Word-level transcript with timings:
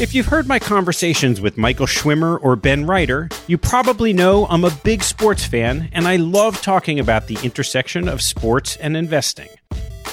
If 0.00 0.14
you've 0.14 0.26
heard 0.26 0.46
my 0.46 0.60
conversations 0.60 1.40
with 1.40 1.58
Michael 1.58 1.86
Schwimer 1.86 2.38
or 2.40 2.54
Ben 2.54 2.86
Reiter, 2.86 3.28
you 3.48 3.58
probably 3.58 4.12
know 4.12 4.46
I'm 4.46 4.62
a 4.62 4.70
big 4.84 5.02
sports 5.02 5.44
fan 5.44 5.88
and 5.90 6.06
I 6.06 6.14
love 6.14 6.62
talking 6.62 7.00
about 7.00 7.26
the 7.26 7.36
intersection 7.42 8.06
of 8.06 8.22
sports 8.22 8.76
and 8.76 8.96
investing. 8.96 9.48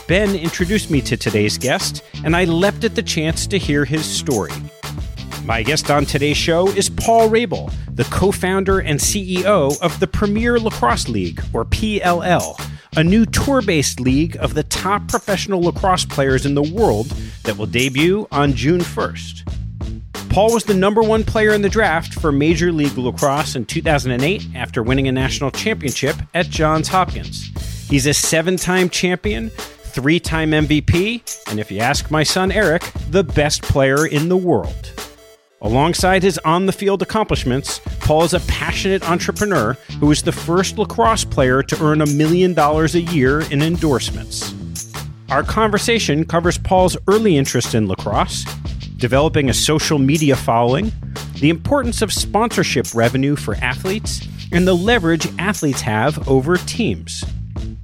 Ben 0.07 0.35
introduced 0.35 0.89
me 0.89 1.01
to 1.01 1.15
today's 1.15 1.59
guest, 1.59 2.03
and 2.23 2.35
I 2.35 2.45
leapt 2.45 2.83
at 2.83 2.95
the 2.95 3.03
chance 3.03 3.45
to 3.45 3.59
hear 3.59 3.85
his 3.85 4.07
story. 4.07 4.53
My 5.43 5.61
guest 5.61 5.91
on 5.91 6.05
today's 6.05 6.35
show 6.35 6.67
is 6.69 6.89
Paul 6.89 7.29
Rabil, 7.29 7.71
the 7.93 8.05
co 8.05 8.31
founder 8.31 8.79
and 8.79 8.99
CEO 8.99 9.79
of 9.83 9.99
the 9.99 10.07
Premier 10.07 10.59
Lacrosse 10.59 11.09
League, 11.09 11.43
or 11.53 11.63
PLL, 11.63 12.59
a 12.97 13.03
new 13.03 13.23
tour 13.23 13.61
based 13.61 13.99
league 13.99 14.35
of 14.37 14.55
the 14.55 14.63
top 14.63 15.07
professional 15.07 15.61
lacrosse 15.61 16.05
players 16.05 16.43
in 16.43 16.55
the 16.55 16.63
world 16.63 17.05
that 17.43 17.55
will 17.55 17.67
debut 17.67 18.27
on 18.31 18.53
June 18.53 18.81
1st. 18.81 19.64
Paul 20.35 20.53
was 20.53 20.65
the 20.65 20.73
number 20.73 21.01
one 21.01 21.23
player 21.23 21.53
in 21.53 21.61
the 21.61 21.69
draft 21.69 22.15
for 22.15 22.29
Major 22.29 22.69
League 22.69 22.97
Lacrosse 22.97 23.55
in 23.55 23.63
2008 23.63 24.47
after 24.53 24.83
winning 24.83 25.07
a 25.07 25.11
national 25.13 25.49
championship 25.49 26.17
at 26.33 26.49
Johns 26.49 26.89
Hopkins. 26.89 27.51
He's 27.89 28.05
a 28.05 28.13
seven 28.13 28.57
time 28.57 28.89
champion, 28.89 29.49
three 29.49 30.19
time 30.19 30.51
MVP, 30.51 31.49
and 31.49 31.57
if 31.57 31.71
you 31.71 31.79
ask 31.79 32.11
my 32.11 32.23
son 32.23 32.51
Eric, 32.51 32.83
the 33.11 33.23
best 33.23 33.61
player 33.61 34.07
in 34.07 34.27
the 34.27 34.35
world. 34.35 34.91
Alongside 35.61 36.21
his 36.21 36.37
on 36.39 36.65
the 36.65 36.73
field 36.73 37.01
accomplishments, 37.01 37.79
Paul 38.01 38.25
is 38.25 38.33
a 38.33 38.41
passionate 38.41 39.09
entrepreneur 39.09 39.77
who 40.01 40.11
is 40.11 40.21
the 40.21 40.33
first 40.33 40.77
lacrosse 40.77 41.23
player 41.23 41.63
to 41.63 41.81
earn 41.81 42.01
a 42.01 42.07
million 42.07 42.53
dollars 42.53 42.93
a 42.93 43.01
year 43.01 43.49
in 43.53 43.61
endorsements. 43.61 44.53
Our 45.29 45.43
conversation 45.43 46.25
covers 46.25 46.57
Paul's 46.57 46.97
early 47.07 47.37
interest 47.37 47.73
in 47.73 47.87
lacrosse, 47.87 48.43
developing 48.97 49.49
a 49.49 49.53
social 49.53 49.99
media 49.99 50.35
following, 50.35 50.91
the 51.39 51.49
importance 51.49 52.01
of 52.01 52.13
sponsorship 52.13 52.87
revenue 52.93 53.35
for 53.35 53.55
athletes, 53.55 54.27
and 54.51 54.67
the 54.67 54.75
leverage 54.75 55.27
athletes 55.39 55.81
have 55.81 56.27
over 56.27 56.57
teams. 56.57 57.23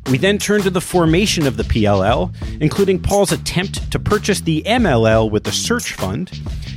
We 0.09 0.17
then 0.17 0.39
turn 0.39 0.61
to 0.63 0.69
the 0.69 0.81
formation 0.81 1.47
of 1.47 1.57
the 1.57 1.63
PLL, 1.63 2.33
including 2.61 3.01
Paul's 3.01 3.31
attempt 3.31 3.91
to 3.91 3.99
purchase 3.99 4.41
the 4.41 4.63
MLL 4.65 5.29
with 5.29 5.43
the 5.43 5.51
search 5.51 5.93
fund, 5.93 6.29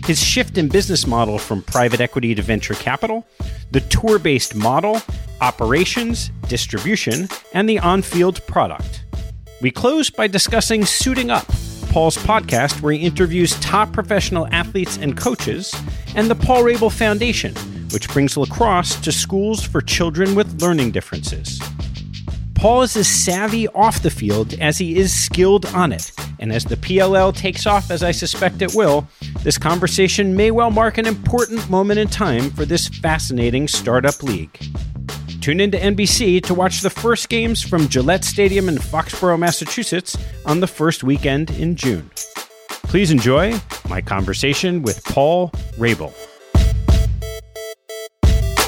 his 0.07 0.23
shift 0.23 0.59
in 0.59 0.69
business 0.69 1.07
model 1.07 1.39
from 1.39 1.63
private 1.63 2.01
equity 2.01 2.35
to 2.35 2.43
venture 2.43 2.75
capital, 2.75 3.27
the 3.71 3.81
tour 3.81 4.19
based 4.19 4.55
model, 4.55 5.01
operations, 5.41 6.31
distribution, 6.49 7.29
and 7.53 7.69
the 7.69 7.79
on 7.81 8.03
field 8.03 8.45
product. 8.47 9.05
We 9.61 9.71
close 9.71 10.11
by 10.11 10.27
discussing 10.27 10.85
Suiting 10.85 11.31
Up, 11.31 11.47
Paul's 11.95 12.17
podcast 12.17 12.83
where 12.83 12.93
he 12.93 13.07
interviews 13.07 13.53
top 13.61 13.93
professional 13.93 14.49
athletes 14.49 14.97
and 14.97 15.17
coaches, 15.17 15.73
and 16.17 16.29
the 16.29 16.35
Paul 16.35 16.65
Rabil 16.65 16.91
Foundation, 16.91 17.55
which 17.93 18.09
brings 18.09 18.37
lacrosse 18.37 18.97
to 18.97 19.13
schools 19.13 19.63
for 19.65 19.81
children 19.81 20.35
with 20.35 20.61
learning 20.61 20.91
differences. 20.91 21.61
Paul 22.57 22.83
is 22.83 22.97
as 22.97 23.07
savvy 23.07 23.69
off 23.69 24.03
the 24.03 24.11
field 24.11 24.55
as 24.55 24.77
he 24.77 24.97
is 24.97 25.15
skilled 25.15 25.67
on 25.67 25.93
it, 25.93 26.11
And 26.41 26.53
as 26.53 26.65
the 26.65 26.77
PLL 26.77 27.33
takes 27.33 27.65
off, 27.65 27.93
as 27.93 28.03
I 28.03 28.11
suspect 28.11 28.61
it 28.61 28.75
will, 28.75 29.07
this 29.45 29.57
conversation 29.57 30.35
may 30.35 30.51
well 30.51 30.73
mark 30.73 30.99
an 30.99 31.07
important 31.07 31.71
moment 31.71 32.01
in 32.01 32.09
time 32.09 32.51
for 32.51 32.65
this 32.65 32.89
fascinating 32.89 33.69
startup 33.69 34.21
league. 34.21 34.59
Tune 35.45 35.61
into 35.61 35.77
NBC 35.77 36.43
to 36.45 36.55
watch 36.55 36.81
the 36.81 36.89
first 36.89 37.29
games 37.29 37.61
from 37.61 37.87
Gillette 37.89 38.25
Stadium 38.25 38.67
in 38.67 38.77
Foxborough, 38.77 39.39
Massachusetts 39.39 40.17
on 40.47 40.61
the 40.61 40.67
first 40.67 41.05
weekend 41.05 41.51
in 41.51 41.77
June. 41.77 42.11
Please 42.85 43.11
enjoy 43.11 43.53
my 43.87 44.01
conversation 44.01 44.81
with 44.81 45.05
Paul 45.05 45.51
Rabil. 45.77 46.15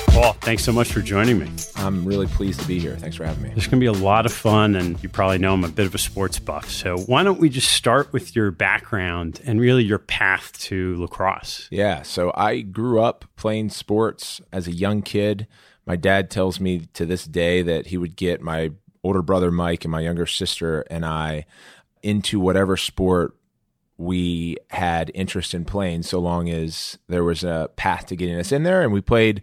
Paul, 0.08 0.34
thanks 0.42 0.64
so 0.64 0.72
much 0.72 0.92
for 0.92 1.00
joining 1.00 1.38
me. 1.38 1.50
I'm 1.76 2.04
really 2.04 2.26
pleased 2.26 2.60
to 2.60 2.68
be 2.68 2.78
here. 2.78 2.94
Thanks 2.96 3.16
for 3.16 3.24
having 3.24 3.42
me. 3.42 3.48
There's 3.48 3.68
going 3.68 3.80
to 3.80 3.92
be 3.92 3.98
a 3.98 4.04
lot 4.04 4.26
of 4.26 4.32
fun, 4.34 4.74
and 4.74 5.02
you 5.02 5.08
probably 5.08 5.38
know 5.38 5.54
I'm 5.54 5.64
a 5.64 5.68
bit 5.68 5.86
of 5.86 5.94
a 5.94 5.98
sports 5.98 6.38
buff. 6.38 6.68
So, 6.68 6.98
why 6.98 7.22
don't 7.22 7.40
we 7.40 7.48
just 7.48 7.72
start 7.72 8.12
with 8.12 8.36
your 8.36 8.50
background 8.50 9.40
and 9.46 9.58
really 9.62 9.84
your 9.84 9.98
path 9.98 10.52
to 10.64 10.94
lacrosse? 10.96 11.68
Yeah. 11.70 12.02
So, 12.02 12.32
I 12.34 12.60
grew 12.60 13.00
up 13.00 13.24
playing 13.36 13.70
sports 13.70 14.42
as 14.52 14.66
a 14.66 14.72
young 14.72 15.00
kid. 15.00 15.46
My 15.86 15.96
dad 15.96 16.30
tells 16.30 16.58
me 16.60 16.86
to 16.94 17.06
this 17.06 17.24
day 17.24 17.62
that 17.62 17.86
he 17.86 17.96
would 17.96 18.16
get 18.16 18.40
my 18.40 18.72
older 19.04 19.22
brother 19.22 19.52
Mike 19.52 19.84
and 19.84 19.92
my 19.92 20.00
younger 20.00 20.26
sister 20.26 20.80
and 20.90 21.04
I 21.04 21.46
into 22.02 22.40
whatever 22.40 22.76
sport 22.76 23.36
we 23.98 24.56
had 24.70 25.10
interest 25.14 25.54
in 25.54 25.64
playing 25.64 26.02
so 26.02 26.18
long 26.18 26.50
as 26.50 26.98
there 27.08 27.24
was 27.24 27.44
a 27.44 27.70
path 27.76 28.06
to 28.06 28.16
getting 28.16 28.38
us 28.38 28.52
in 28.52 28.62
there. 28.62 28.82
And 28.82 28.92
we 28.92 29.00
played 29.00 29.42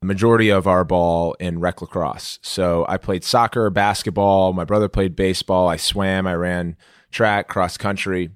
a 0.00 0.06
majority 0.06 0.48
of 0.48 0.66
our 0.66 0.82
ball 0.82 1.34
in 1.34 1.60
rec 1.60 1.80
lacrosse. 1.80 2.38
So 2.42 2.84
i 2.88 2.96
played 2.96 3.22
soccer 3.22 3.70
basketball. 3.70 4.52
My 4.52 4.64
brother 4.64 4.88
played 4.88 5.14
baseball. 5.14 5.68
I 5.68 5.76
swam. 5.76 6.26
I 6.26 6.34
ran 6.34 6.76
track 7.10 7.48
cross 7.48 7.76
country. 7.76 8.30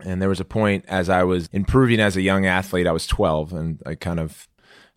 And 0.00 0.20
there 0.20 0.28
was 0.28 0.40
a 0.40 0.44
point 0.44 0.84
as 0.86 1.08
i 1.08 1.24
was 1.24 1.48
improving 1.52 1.98
as 1.98 2.16
a 2.16 2.20
young 2.20 2.44
athlete 2.44 2.86
i 2.86 2.92
was 2.92 3.06
12 3.06 3.52
and 3.54 3.82
i 3.86 3.94
kind 3.94 4.20
of 4.20 4.48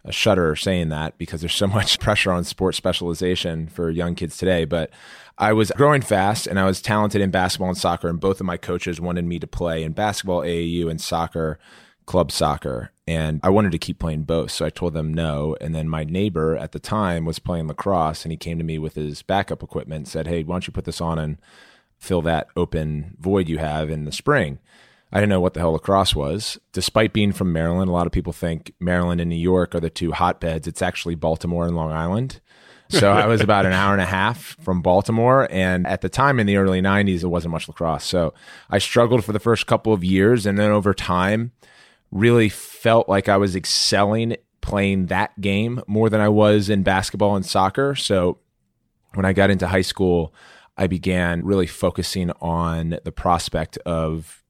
a 0.08 0.12
shudder 0.12 0.56
saying 0.56 0.90
that 0.90 1.18
because 1.18 1.42
there's 1.42 1.54
so 1.54 1.68
much 1.80 2.00
pressure 2.00 2.32
on 2.32 2.44
sports 2.44 2.78
specialization 2.78 3.68
for 3.68 3.90
young 3.90 4.16
kids 4.16 4.38
today. 4.38 4.66
But 4.66 4.92
I 5.38 5.54
was 5.54 5.72
growing 5.76 6.02
fast 6.02 6.48
and 6.48 6.60
I 6.60 6.66
was 6.66 6.82
talented 6.82 7.22
in 7.22 7.30
basketball 7.30 7.70
and 7.70 7.78
soccer, 7.78 8.08
and 8.08 8.20
both 8.20 8.40
of 8.40 8.46
my 8.46 8.58
coaches 8.58 9.00
wanted 9.00 9.26
me 9.26 9.40
to 9.40 9.48
play 9.48 9.84
in 9.84 9.92
basketball, 9.92 10.42
AAU, 10.42 10.90
and 10.90 11.00
soccer, 11.00 11.60
club 12.06 12.32
soccer. 12.32 12.92
And 13.06 13.40
I 13.44 13.50
wanted 13.50 13.72
to 13.74 13.78
keep 13.78 14.00
playing 14.00 14.24
both. 14.24 14.52
So 14.52 14.66
I 14.66 14.70
told 14.70 14.94
them 14.94 15.14
no. 15.14 15.56
And 15.62 15.76
then 15.76 15.88
my 15.88 16.04
neighbor 16.04 16.58
at 16.58 16.72
the 16.72 16.80
time 16.80 17.26
was 17.26 17.40
playing 17.40 17.68
lacrosse 17.68 18.26
and 18.26 18.32
he 18.32 18.38
came 18.38 18.58
to 18.58 18.64
me 18.64 18.80
with 18.80 18.96
his 18.96 19.22
backup 19.22 19.62
equipment 19.62 20.08
said, 20.08 20.28
Hey, 20.28 20.44
why 20.44 20.56
don't 20.56 20.68
you 20.68 20.74
put 20.74 20.86
this 20.86 21.00
on 21.00 21.20
and 21.20 21.38
fill 21.98 22.22
that 22.24 22.48
open 22.56 23.16
void 23.20 23.48
you 23.48 23.60
have 23.60 23.90
in 23.90 24.06
the 24.06 24.12
spring? 24.12 24.60
I 25.12 25.20
didn't 25.20 25.30
know 25.30 25.40
what 25.40 25.54
the 25.54 25.62
hell 25.62 25.72
lacrosse 25.72 26.16
was. 26.16 26.60
Despite 26.74 27.14
being 27.14 27.32
from 27.32 27.54
Maryland, 27.54 27.90
a 27.90 27.94
lot 27.94 28.08
of 28.08 28.12
people 28.12 28.34
think 28.34 28.74
Maryland 28.80 29.22
and 29.22 29.30
New 29.30 29.36
York 29.36 29.74
are 29.74 29.80
the 29.80 29.90
two 29.90 30.12
hotbeds. 30.12 30.68
It's 30.68 30.82
actually 30.82 31.16
Baltimore 31.16 31.66
and 31.66 31.76
Long 31.76 31.92
Island. 31.92 32.42
So 32.90 33.12
I 33.12 33.26
was 33.26 33.42
about 33.42 33.66
an 33.66 33.74
hour 33.74 33.92
and 33.92 34.02
a 34.02 34.06
half 34.06 34.56
from 34.62 34.82
Baltimore. 34.82 35.48
And 35.52 35.86
at 35.88 36.02
the 36.02 36.10
time 36.10 36.40
in 36.40 36.48
the 36.48 36.58
early 36.58 36.82
90s, 36.82 37.24
it 37.24 37.28
wasn't 37.28 37.52
much 37.52 37.68
lacrosse. 37.68 38.06
So 38.06 38.34
I 38.70 38.78
struggled 38.78 39.26
for 39.26 39.34
the 39.34 39.40
first 39.40 39.68
couple 39.68 39.92
of 39.92 40.04
years. 40.04 40.46
And 40.46 40.58
then 40.58 40.72
over 40.72 40.94
time, 40.94 41.52
really 42.12 42.50
felt 42.50 43.10
like 43.10 43.28
I 43.28 43.38
was 43.38 43.56
excelling 43.56 44.38
playing 44.62 45.08
that 45.08 45.40
game 45.40 45.82
more 45.88 46.10
than 46.10 46.22
I 46.22 46.30
was 46.30 46.70
in 46.70 46.84
basketball 46.84 47.36
and 47.36 47.46
soccer. 47.46 47.96
So 47.96 48.40
when 49.14 49.26
I 49.26 49.34
got 49.34 49.50
into 49.50 49.68
high 49.68 49.82
school, 49.82 50.34
I 50.78 50.88
began 50.88 51.46
really 51.46 51.68
focusing 51.68 52.32
on 52.42 53.00
the 53.04 53.12
prospect 53.12 53.78
of 53.80 54.44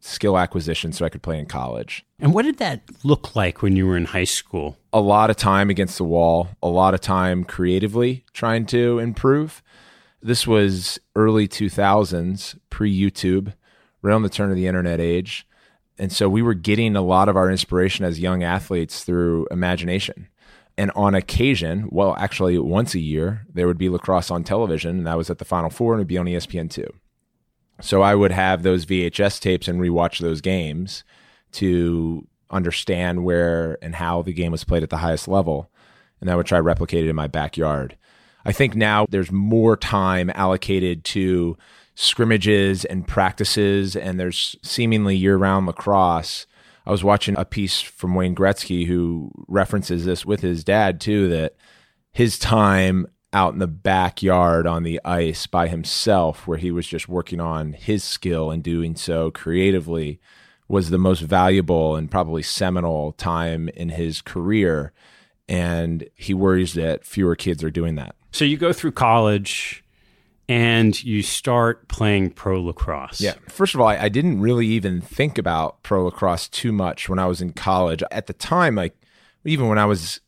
skill 0.00 0.38
acquisition 0.38 0.92
so 0.92 1.04
I 1.04 1.10
could 1.10 1.22
play 1.22 1.38
in 1.38 1.46
college. 1.46 2.04
And 2.18 2.34
what 2.34 2.42
did 2.42 2.56
that 2.58 2.82
look 3.04 3.36
like 3.36 3.62
when 3.62 3.76
you 3.76 3.86
were 3.86 3.96
in 3.96 4.06
high 4.06 4.24
school? 4.24 4.76
A 4.92 5.00
lot 5.00 5.30
of 5.30 5.36
time 5.36 5.70
against 5.70 5.98
the 5.98 6.04
wall, 6.04 6.48
a 6.62 6.68
lot 6.68 6.94
of 6.94 7.00
time 7.00 7.44
creatively 7.44 8.24
trying 8.32 8.66
to 8.66 8.98
improve. 8.98 9.62
This 10.22 10.46
was 10.46 10.98
early 11.14 11.46
2000s, 11.46 12.58
pre 12.70 12.94
YouTube, 12.94 13.54
around 14.02 14.22
the 14.22 14.28
turn 14.28 14.50
of 14.50 14.56
the 14.56 14.66
internet 14.66 15.00
age. 15.00 15.46
And 15.98 16.10
so 16.10 16.28
we 16.28 16.40
were 16.40 16.54
getting 16.54 16.96
a 16.96 17.02
lot 17.02 17.28
of 17.28 17.36
our 17.36 17.50
inspiration 17.50 18.04
as 18.06 18.20
young 18.20 18.42
athletes 18.42 19.04
through 19.04 19.46
imagination. 19.50 20.28
And 20.78 20.90
on 20.92 21.14
occasion, 21.14 21.88
well, 21.90 22.16
actually 22.18 22.58
once 22.58 22.94
a 22.94 23.00
year, 23.00 23.46
there 23.52 23.66
would 23.66 23.76
be 23.76 23.90
lacrosse 23.90 24.30
on 24.30 24.44
television, 24.44 24.98
and 24.98 25.06
that 25.06 25.18
was 25.18 25.28
at 25.28 25.36
the 25.36 25.44
Final 25.44 25.68
Four 25.68 25.92
and 25.92 26.00
it 26.00 26.02
would 26.02 26.08
be 26.08 26.16
on 26.16 26.24
ESPN2. 26.24 26.88
So 27.80 28.02
I 28.02 28.14
would 28.14 28.32
have 28.32 28.62
those 28.62 28.86
VHS 28.86 29.40
tapes 29.40 29.68
and 29.68 29.80
rewatch 29.80 30.18
those 30.18 30.40
games 30.40 31.04
to 31.52 32.26
understand 32.50 33.24
where 33.24 33.78
and 33.82 33.94
how 33.94 34.22
the 34.22 34.32
game 34.32 34.52
was 34.52 34.64
played 34.64 34.82
at 34.82 34.90
the 34.90 34.98
highest 34.98 35.28
level. 35.28 35.70
And 36.20 36.30
I 36.30 36.36
would 36.36 36.46
try 36.46 36.58
to 36.58 36.62
replicate 36.62 37.04
it 37.04 37.10
in 37.10 37.16
my 37.16 37.26
backyard. 37.26 37.96
I 38.44 38.52
think 38.52 38.74
now 38.74 39.06
there's 39.08 39.32
more 39.32 39.76
time 39.76 40.30
allocated 40.34 41.04
to 41.04 41.56
scrimmages 41.94 42.84
and 42.84 43.06
practices, 43.06 43.94
and 43.94 44.18
there's 44.18 44.56
seemingly 44.62 45.16
year 45.16 45.36
round 45.36 45.66
lacrosse. 45.66 46.46
I 46.86 46.90
was 46.90 47.04
watching 47.04 47.36
a 47.36 47.44
piece 47.44 47.80
from 47.80 48.14
Wayne 48.14 48.34
Gretzky 48.34 48.86
who 48.86 49.30
references 49.48 50.04
this 50.04 50.24
with 50.24 50.40
his 50.40 50.64
dad 50.64 51.00
too 51.00 51.28
that 51.28 51.54
his 52.12 52.38
time 52.38 53.06
out 53.32 53.52
in 53.52 53.58
the 53.58 53.66
backyard 53.66 54.66
on 54.66 54.82
the 54.82 55.00
ice 55.04 55.46
by 55.46 55.68
himself, 55.68 56.46
where 56.46 56.58
he 56.58 56.70
was 56.70 56.86
just 56.86 57.08
working 57.08 57.40
on 57.40 57.72
his 57.72 58.02
skill 58.02 58.50
and 58.50 58.62
doing 58.62 58.96
so 58.96 59.30
creatively, 59.30 60.20
was 60.68 60.90
the 60.90 60.98
most 60.98 61.20
valuable 61.20 61.96
and 61.96 62.10
probably 62.10 62.42
seminal 62.42 63.12
time 63.12 63.68
in 63.70 63.90
his 63.90 64.22
career. 64.22 64.92
And 65.48 66.08
he 66.14 66.32
worries 66.32 66.74
that 66.74 67.04
fewer 67.04 67.34
kids 67.34 67.64
are 67.64 67.70
doing 67.70 67.96
that. 67.96 68.14
So 68.30 68.44
you 68.44 68.56
go 68.56 68.72
through 68.72 68.92
college 68.92 69.84
and 70.48 71.02
you 71.02 71.22
start 71.22 71.88
playing 71.88 72.30
pro 72.30 72.60
lacrosse. 72.60 73.20
Yeah. 73.20 73.34
First 73.48 73.74
of 73.74 73.80
all, 73.80 73.88
I, 73.88 73.96
I 73.96 74.08
didn't 74.08 74.40
really 74.40 74.66
even 74.66 75.00
think 75.00 75.38
about 75.38 75.82
pro 75.82 76.04
lacrosse 76.04 76.48
too 76.48 76.72
much 76.72 77.08
when 77.08 77.18
I 77.18 77.26
was 77.26 77.40
in 77.40 77.52
college. 77.52 78.02
At 78.10 78.26
the 78.26 78.32
time, 78.32 78.74
like 78.74 78.96
even 79.44 79.68
when 79.68 79.78
I 79.78 79.86
was 79.86 80.20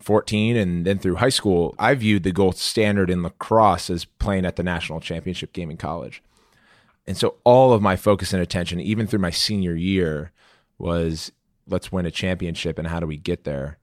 14 0.00 0.56
and 0.56 0.84
then 0.84 0.98
through 0.98 1.16
high 1.16 1.28
school, 1.28 1.74
I 1.78 1.94
viewed 1.94 2.22
the 2.22 2.32
gold 2.32 2.56
standard 2.56 3.10
in 3.10 3.22
lacrosse 3.22 3.90
as 3.90 4.04
playing 4.04 4.46
at 4.46 4.56
the 4.56 4.62
national 4.62 5.00
championship 5.00 5.52
game 5.52 5.70
in 5.70 5.76
college. 5.76 6.22
And 7.06 7.16
so 7.16 7.36
all 7.44 7.72
of 7.72 7.82
my 7.82 7.96
focus 7.96 8.32
and 8.32 8.42
attention, 8.42 8.80
even 8.80 9.06
through 9.06 9.18
my 9.20 9.30
senior 9.30 9.74
year, 9.74 10.32
was 10.78 11.32
let's 11.66 11.90
win 11.90 12.06
a 12.06 12.10
championship 12.10 12.78
and 12.78 12.88
how 12.88 13.00
do 13.00 13.06
we 13.06 13.16
get 13.16 13.44
there? 13.44 13.78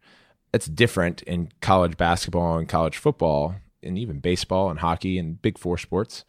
That's 0.51 0.67
different 0.67 1.21
in 1.23 1.51
college 1.59 1.97
basketball 1.97 2.57
and 2.57 2.69
college 2.69 2.97
football 2.97 3.55
and 3.83 3.97
even 3.97 4.19
baseball 4.19 4.69
and 4.69 4.79
hockey 4.79 5.17
and 5.17 5.41
big 5.41 5.57
four 5.57 5.77
sports. 5.77 6.23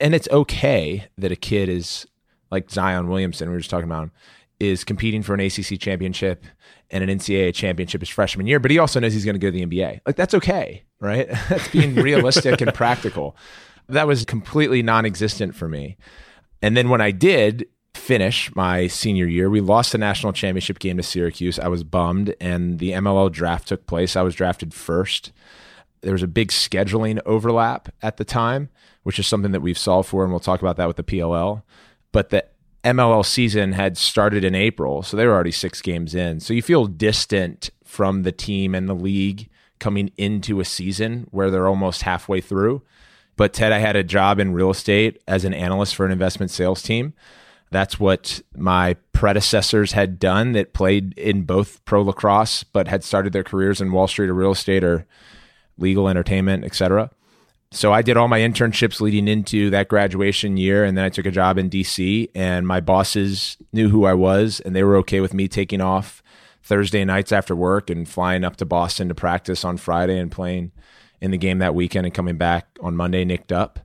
And 0.00 0.14
it's 0.14 0.28
okay 0.30 1.06
that 1.18 1.32
a 1.32 1.36
kid 1.36 1.68
is 1.68 2.06
like 2.50 2.70
Zion 2.70 3.08
Williamson, 3.08 3.48
we 3.48 3.54
were 3.54 3.60
just 3.60 3.70
talking 3.70 3.84
about 3.84 4.04
him, 4.04 4.12
is 4.58 4.84
competing 4.84 5.22
for 5.22 5.34
an 5.34 5.40
ACC 5.40 5.78
championship 5.78 6.44
and 6.90 7.08
an 7.08 7.18
NCAA 7.18 7.54
championship 7.54 8.00
his 8.00 8.08
freshman 8.08 8.46
year, 8.46 8.58
but 8.58 8.70
he 8.70 8.78
also 8.78 9.00
knows 9.00 9.12
he's 9.12 9.24
going 9.24 9.34
to 9.34 9.38
go 9.38 9.48
to 9.48 9.52
the 9.52 9.64
NBA. 9.64 10.00
Like 10.06 10.16
that's 10.16 10.34
okay, 10.34 10.84
right? 11.00 11.28
that's 11.48 11.68
being 11.68 11.94
realistic 11.94 12.60
and 12.60 12.74
practical. 12.74 13.36
That 13.88 14.06
was 14.06 14.24
completely 14.24 14.82
non-existent 14.82 15.54
for 15.54 15.68
me. 15.68 15.96
And 16.62 16.76
then 16.76 16.88
when 16.88 17.00
I 17.00 17.10
did 17.10 17.66
finish 17.94 18.54
my 18.54 18.86
senior 18.86 19.26
year, 19.26 19.50
we 19.50 19.60
lost 19.60 19.92
the 19.92 19.98
national 19.98 20.32
championship 20.32 20.78
game 20.78 20.96
to 20.96 21.02
Syracuse. 21.02 21.58
I 21.58 21.68
was 21.68 21.84
bummed, 21.84 22.34
and 22.40 22.78
the 22.78 22.92
MLL 22.92 23.32
draft 23.32 23.68
took 23.68 23.86
place. 23.86 24.16
I 24.16 24.22
was 24.22 24.34
drafted 24.34 24.74
first. 24.74 25.32
There 26.02 26.12
was 26.12 26.22
a 26.22 26.28
big 26.28 26.48
scheduling 26.48 27.20
overlap 27.26 27.92
at 28.02 28.16
the 28.16 28.24
time, 28.24 28.70
which 29.02 29.18
is 29.18 29.26
something 29.26 29.52
that 29.52 29.60
we've 29.60 29.78
solved 29.78 30.08
for, 30.08 30.22
and 30.22 30.32
we'll 30.32 30.40
talk 30.40 30.60
about 30.60 30.76
that 30.76 30.86
with 30.86 30.96
the 30.96 31.02
PLL. 31.02 31.62
But 32.12 32.30
the 32.30 32.44
MLL 32.84 33.24
season 33.24 33.72
had 33.72 33.98
started 33.98 34.44
in 34.44 34.54
April, 34.54 35.02
so 35.02 35.16
they 35.16 35.26
were 35.26 35.34
already 35.34 35.52
six 35.52 35.82
games 35.82 36.14
in. 36.14 36.40
So 36.40 36.54
you 36.54 36.62
feel 36.62 36.86
distant 36.86 37.70
from 37.84 38.22
the 38.22 38.32
team 38.32 38.74
and 38.74 38.88
the 38.88 38.94
league 38.94 39.48
coming 39.78 40.10
into 40.16 40.60
a 40.60 40.64
season 40.64 41.26
where 41.30 41.50
they're 41.50 41.68
almost 41.68 42.02
halfway 42.02 42.40
through. 42.40 42.82
But 43.36 43.52
Ted, 43.52 43.72
I 43.72 43.78
had 43.78 43.96
a 43.96 44.04
job 44.04 44.38
in 44.38 44.52
real 44.52 44.70
estate 44.70 45.22
as 45.26 45.44
an 45.44 45.54
analyst 45.54 45.94
for 45.94 46.06
an 46.06 46.12
investment 46.12 46.50
sales 46.50 46.82
team. 46.82 47.14
That's 47.70 48.00
what 48.00 48.42
my 48.56 48.96
predecessors 49.12 49.92
had 49.92 50.18
done 50.18 50.52
that 50.52 50.72
played 50.72 51.16
in 51.18 51.42
both 51.42 51.84
pro 51.84 52.02
lacrosse, 52.02 52.64
but 52.64 52.88
had 52.88 53.04
started 53.04 53.32
their 53.32 53.44
careers 53.44 53.80
in 53.80 53.92
Wall 53.92 54.08
Street 54.08 54.28
or 54.28 54.34
real 54.34 54.52
estate 54.52 54.84
or 54.84 55.06
legal 55.78 56.08
entertainment, 56.08 56.64
etc 56.64 57.10
so 57.72 57.92
I 57.92 58.02
did 58.02 58.16
all 58.16 58.26
my 58.28 58.40
internships 58.40 59.00
leading 59.00 59.28
into 59.28 59.70
that 59.70 59.88
graduation 59.88 60.56
year, 60.56 60.84
and 60.84 60.98
then 60.98 61.04
I 61.04 61.08
took 61.08 61.26
a 61.26 61.30
job 61.30 61.56
in 61.56 61.70
DC. 61.70 62.28
And 62.34 62.66
my 62.66 62.80
bosses 62.80 63.56
knew 63.72 63.88
who 63.88 64.04
I 64.04 64.14
was, 64.14 64.60
and 64.60 64.74
they 64.74 64.82
were 64.82 64.96
okay 64.98 65.20
with 65.20 65.34
me 65.34 65.46
taking 65.46 65.80
off 65.80 66.22
Thursday 66.62 67.04
nights 67.04 67.32
after 67.32 67.54
work 67.54 67.88
and 67.88 68.08
flying 68.08 68.44
up 68.44 68.56
to 68.56 68.66
Boston 68.66 69.08
to 69.08 69.14
practice 69.14 69.64
on 69.64 69.76
Friday 69.76 70.18
and 70.18 70.32
playing 70.32 70.72
in 71.20 71.30
the 71.30 71.38
game 71.38 71.58
that 71.58 71.74
weekend 71.74 72.06
and 72.06 72.14
coming 72.14 72.36
back 72.36 72.66
on 72.80 72.96
Monday 72.96 73.24
nicked 73.24 73.52
up. 73.52 73.78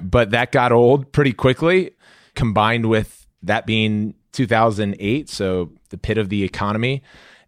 But 0.00 0.30
that 0.30 0.50
got 0.50 0.72
old 0.72 1.12
pretty 1.12 1.32
quickly. 1.32 1.92
combined 2.34 2.86
with 2.86 3.26
that 3.42 3.66
being 3.66 4.14
2008, 4.32 5.28
so 5.28 5.70
the 5.90 5.98
pit 5.98 6.18
of 6.18 6.28
the 6.28 6.42
economy. 6.42 7.02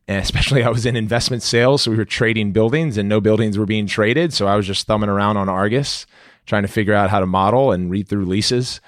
And 0.08 0.18
especially, 0.22 0.62
I 0.62 0.68
was 0.68 0.86
in 0.86 0.96
investment 0.96 1.42
sales. 1.42 1.82
So 1.82 1.90
we 1.90 1.96
were 1.96 2.04
trading 2.04 2.52
buildings 2.52 2.96
and 2.98 3.08
no 3.08 3.20
buildings 3.20 3.58
were 3.58 3.66
being 3.66 3.86
traded. 3.86 4.32
So 4.32 4.46
I 4.46 4.56
was 4.56 4.66
just 4.66 4.86
thumbing 4.86 5.10
around 5.10 5.36
on 5.36 5.48
Argus, 5.48 6.06
trying 6.46 6.62
to 6.62 6.68
figure 6.68 6.94
out 6.94 7.10
how 7.10 7.20
to 7.20 7.26
model 7.26 7.72
and 7.72 7.90
read 7.90 8.08
through 8.08 8.24
leases. 8.24 8.80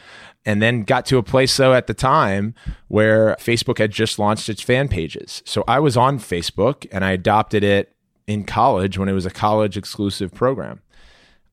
And 0.46 0.60
then 0.60 0.82
got 0.82 1.06
to 1.06 1.16
a 1.16 1.22
place, 1.22 1.56
though, 1.56 1.72
at 1.72 1.86
the 1.86 1.94
time 1.94 2.54
where 2.88 3.34
Facebook 3.40 3.78
had 3.78 3.90
just 3.90 4.18
launched 4.18 4.50
its 4.50 4.60
fan 4.60 4.88
pages. 4.88 5.42
So 5.46 5.64
I 5.66 5.80
was 5.80 5.96
on 5.96 6.18
Facebook 6.18 6.86
and 6.92 7.02
I 7.02 7.12
adopted 7.12 7.64
it 7.64 7.94
in 8.26 8.44
college 8.44 8.98
when 8.98 9.08
it 9.08 9.12
was 9.12 9.24
a 9.24 9.30
college 9.30 9.78
exclusive 9.78 10.34
program. 10.34 10.80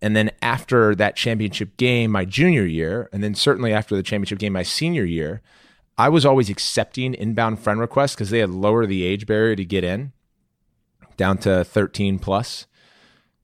And 0.01 0.15
then 0.15 0.31
after 0.41 0.95
that 0.95 1.15
championship 1.15 1.77
game, 1.77 2.11
my 2.11 2.25
junior 2.25 2.65
year, 2.65 3.07
and 3.13 3.23
then 3.23 3.35
certainly 3.35 3.71
after 3.71 3.95
the 3.95 4.03
championship 4.03 4.39
game, 4.39 4.53
my 4.53 4.63
senior 4.63 5.05
year, 5.05 5.41
I 6.01 6.09
was 6.09 6.25
always 6.25 6.49
accepting 6.49 7.13
inbound 7.13 7.59
friend 7.59 7.79
requests 7.79 8.15
because 8.15 8.31
they 8.31 8.39
had 8.39 8.49
lowered 8.49 8.89
the 8.89 9.03
age 9.03 9.27
barrier 9.27 9.55
to 9.55 9.63
get 9.63 9.83
in 9.83 10.13
down 11.15 11.37
to 11.37 11.63
13 11.63 12.17
plus. 12.17 12.65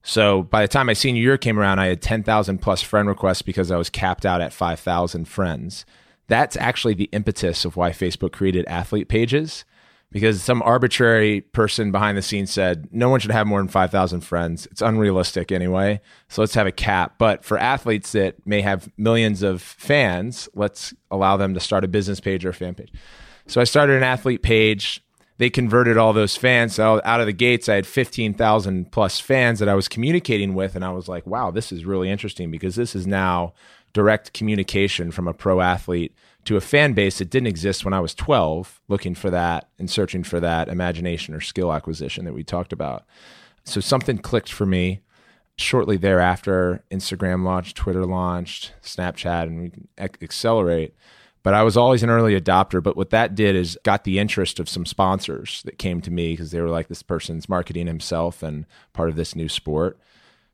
So 0.02 0.42
by 0.42 0.62
the 0.62 0.68
time 0.68 0.86
my 0.86 0.92
senior 0.92 1.22
year 1.22 1.38
came 1.38 1.56
around, 1.56 1.78
I 1.78 1.86
had 1.86 2.02
10,000 2.02 2.58
plus 2.58 2.82
friend 2.82 3.06
requests 3.06 3.42
because 3.42 3.70
I 3.70 3.76
was 3.76 3.90
capped 3.90 4.26
out 4.26 4.40
at 4.40 4.52
5,000 4.52 5.26
friends. 5.28 5.86
That's 6.26 6.56
actually 6.56 6.94
the 6.94 7.08
impetus 7.12 7.64
of 7.64 7.76
why 7.76 7.90
Facebook 7.90 8.32
created 8.32 8.66
athlete 8.66 9.08
pages 9.08 9.64
because 10.10 10.42
some 10.42 10.62
arbitrary 10.62 11.42
person 11.42 11.92
behind 11.92 12.16
the 12.16 12.22
scenes 12.22 12.50
said 12.50 12.88
no 12.90 13.08
one 13.08 13.20
should 13.20 13.30
have 13.30 13.46
more 13.46 13.60
than 13.60 13.68
5,000 13.68 14.20
friends. 14.22 14.66
It's 14.66 14.80
unrealistic 14.80 15.52
anyway. 15.52 16.00
So 16.28 16.40
let's 16.40 16.54
have 16.54 16.66
a 16.66 16.72
cap. 16.72 17.16
But 17.18 17.44
for 17.44 17.58
athletes 17.58 18.12
that 18.12 18.46
may 18.46 18.62
have 18.62 18.90
millions 18.96 19.42
of 19.42 19.60
fans, 19.60 20.48
let's 20.54 20.94
allow 21.10 21.36
them 21.36 21.52
to 21.54 21.60
start 21.60 21.84
a 21.84 21.88
business 21.88 22.20
page 22.20 22.44
or 22.44 22.50
a 22.50 22.54
fan 22.54 22.74
page. 22.74 22.92
So 23.46 23.60
I 23.60 23.64
started 23.64 23.96
an 23.96 24.02
athlete 24.02 24.42
page. 24.42 25.02
They 25.36 25.50
converted 25.50 25.96
all 25.96 26.12
those 26.12 26.36
fans. 26.36 26.74
So 26.74 27.00
out 27.04 27.20
of 27.20 27.26
the 27.26 27.32
gates, 27.32 27.68
I 27.68 27.74
had 27.74 27.86
15,000 27.86 28.90
plus 28.90 29.20
fans 29.20 29.58
that 29.58 29.68
I 29.68 29.74
was 29.74 29.88
communicating 29.88 30.54
with. 30.54 30.74
And 30.74 30.84
I 30.84 30.90
was 30.90 31.06
like, 31.06 31.26
wow, 31.26 31.50
this 31.50 31.70
is 31.70 31.84
really 31.84 32.10
interesting 32.10 32.50
because 32.50 32.76
this 32.76 32.96
is 32.96 33.06
now 33.06 33.52
direct 33.92 34.32
communication 34.32 35.10
from 35.10 35.28
a 35.28 35.34
pro 35.34 35.60
athlete 35.60 36.14
to 36.48 36.56
a 36.56 36.62
fan 36.62 36.94
base 36.94 37.18
that 37.18 37.28
didn't 37.28 37.46
exist 37.46 37.84
when 37.84 37.92
I 37.92 38.00
was 38.00 38.14
12, 38.14 38.80
looking 38.88 39.14
for 39.14 39.28
that 39.28 39.68
and 39.78 39.90
searching 39.90 40.24
for 40.24 40.40
that 40.40 40.68
imagination 40.68 41.34
or 41.34 41.42
skill 41.42 41.74
acquisition 41.74 42.24
that 42.24 42.32
we 42.32 42.42
talked 42.42 42.72
about. 42.72 43.04
So 43.64 43.82
something 43.82 44.16
clicked 44.16 44.50
for 44.50 44.64
me. 44.64 45.00
Shortly 45.56 45.98
thereafter, 45.98 46.82
Instagram 46.90 47.44
launched, 47.44 47.76
Twitter 47.76 48.06
launched, 48.06 48.72
Snapchat, 48.82 49.42
and 49.42 49.60
we 49.60 49.68
can 49.68 49.88
accelerate. 49.98 50.94
But 51.42 51.52
I 51.52 51.62
was 51.64 51.76
always 51.76 52.02
an 52.02 52.08
early 52.08 52.40
adopter. 52.40 52.82
But 52.82 52.96
what 52.96 53.10
that 53.10 53.34
did 53.34 53.54
is 53.54 53.78
got 53.82 54.04
the 54.04 54.18
interest 54.18 54.58
of 54.58 54.70
some 54.70 54.86
sponsors 54.86 55.60
that 55.66 55.76
came 55.76 56.00
to 56.00 56.10
me 56.10 56.32
because 56.32 56.50
they 56.50 56.62
were 56.62 56.70
like, 56.70 56.88
this 56.88 57.02
person's 57.02 57.46
marketing 57.46 57.88
himself 57.88 58.42
and 58.42 58.64
part 58.94 59.10
of 59.10 59.16
this 59.16 59.36
new 59.36 59.50
sport. 59.50 59.98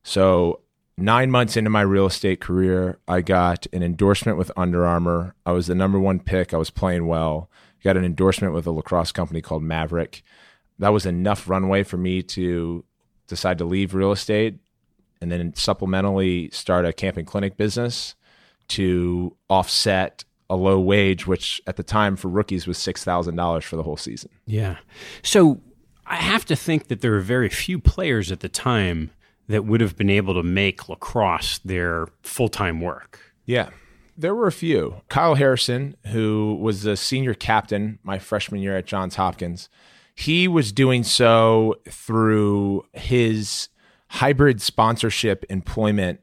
So 0.03 0.59
nine 0.97 1.31
months 1.31 1.57
into 1.57 1.71
my 1.71 1.83
real 1.83 2.07
estate 2.07 2.41
career, 2.41 2.99
I 3.09 3.21
got 3.21 3.67
an 3.73 3.83
endorsement 3.83 4.39
with 4.39 4.51
Under 4.57 4.87
Armour. 4.87 5.35
I 5.45 5.53
was 5.53 5.67
the 5.67 5.75
number 5.75 5.99
one 5.99 6.21
pick. 6.21 6.55
I 6.55 6.57
was 6.57 6.71
playing 6.71 7.07
well. 7.07 7.51
Got 7.83 7.97
an 7.97 8.05
endorsement 8.05 8.55
with 8.55 8.67
a 8.67 8.71
lacrosse 8.71 9.13
company 9.13 9.43
called 9.43 9.63
Maverick. 9.63 10.23
That 10.79 10.93
was 10.93 11.07
enough 11.07 11.49
runway 11.49 11.83
for 11.83 11.97
me 11.97 12.23
to 12.23 12.85
decide 13.27 13.59
to 13.59 13.65
leave 13.65 13.95
real 13.95 14.13
estate 14.13 14.59
and 15.21 15.31
then 15.31 15.53
supplementally 15.53 16.53
start 16.53 16.85
a 16.85 16.93
camping 16.93 17.25
clinic 17.25 17.57
business 17.57 18.15
to 18.69 19.37
offset 19.49 20.25
a 20.51 20.57
low 20.57 20.79
wage, 20.81 21.27
which 21.27 21.61
at 21.67 21.77
the 21.77 21.83
time 21.83 22.17
for 22.17 22.29
rookies 22.29 22.67
was 22.67 22.79
$6,000 22.79 23.63
for 23.63 23.77
the 23.77 23.83
whole 23.83 23.97
season. 23.97 24.31
Yeah. 24.47 24.77
So 25.23 25.61
I 26.07 26.17
have 26.17 26.45
to 26.47 26.57
think 26.57 26.89
that 26.89 27.01
there 27.01 27.15
are 27.15 27.21
very 27.21 27.49
few 27.49 27.79
players 27.79 28.31
at 28.31 28.41
the 28.41 28.49
time 28.49 29.11
that 29.49 29.65
would 29.65 29.81
have 29.81 29.97
been 29.97 30.11
able 30.11 30.35
to 30.35 30.43
make 30.43 30.89
lacrosse 30.89 31.59
their 31.59 32.09
full 32.23 32.49
time 32.49 32.81
work. 32.81 33.21
Yeah. 33.45 33.71
There 34.17 34.35
were 34.35 34.47
a 34.47 34.53
few. 34.53 35.03
Kyle 35.09 35.35
Harrison, 35.35 35.97
who 36.07 36.57
was 36.61 36.83
the 36.83 36.97
senior 36.97 37.35
captain 37.35 37.99
my 38.03 38.19
freshman 38.19 38.61
year 38.61 38.77
at 38.77 38.87
Johns 38.87 39.17
Hopkins, 39.17 39.69
he 40.15 40.47
was 40.47 40.71
doing 40.73 41.03
so 41.03 41.77
through 41.89 42.87
his 42.93 43.69
hybrid 44.09 44.63
sponsorship 44.63 45.45
employment 45.51 46.21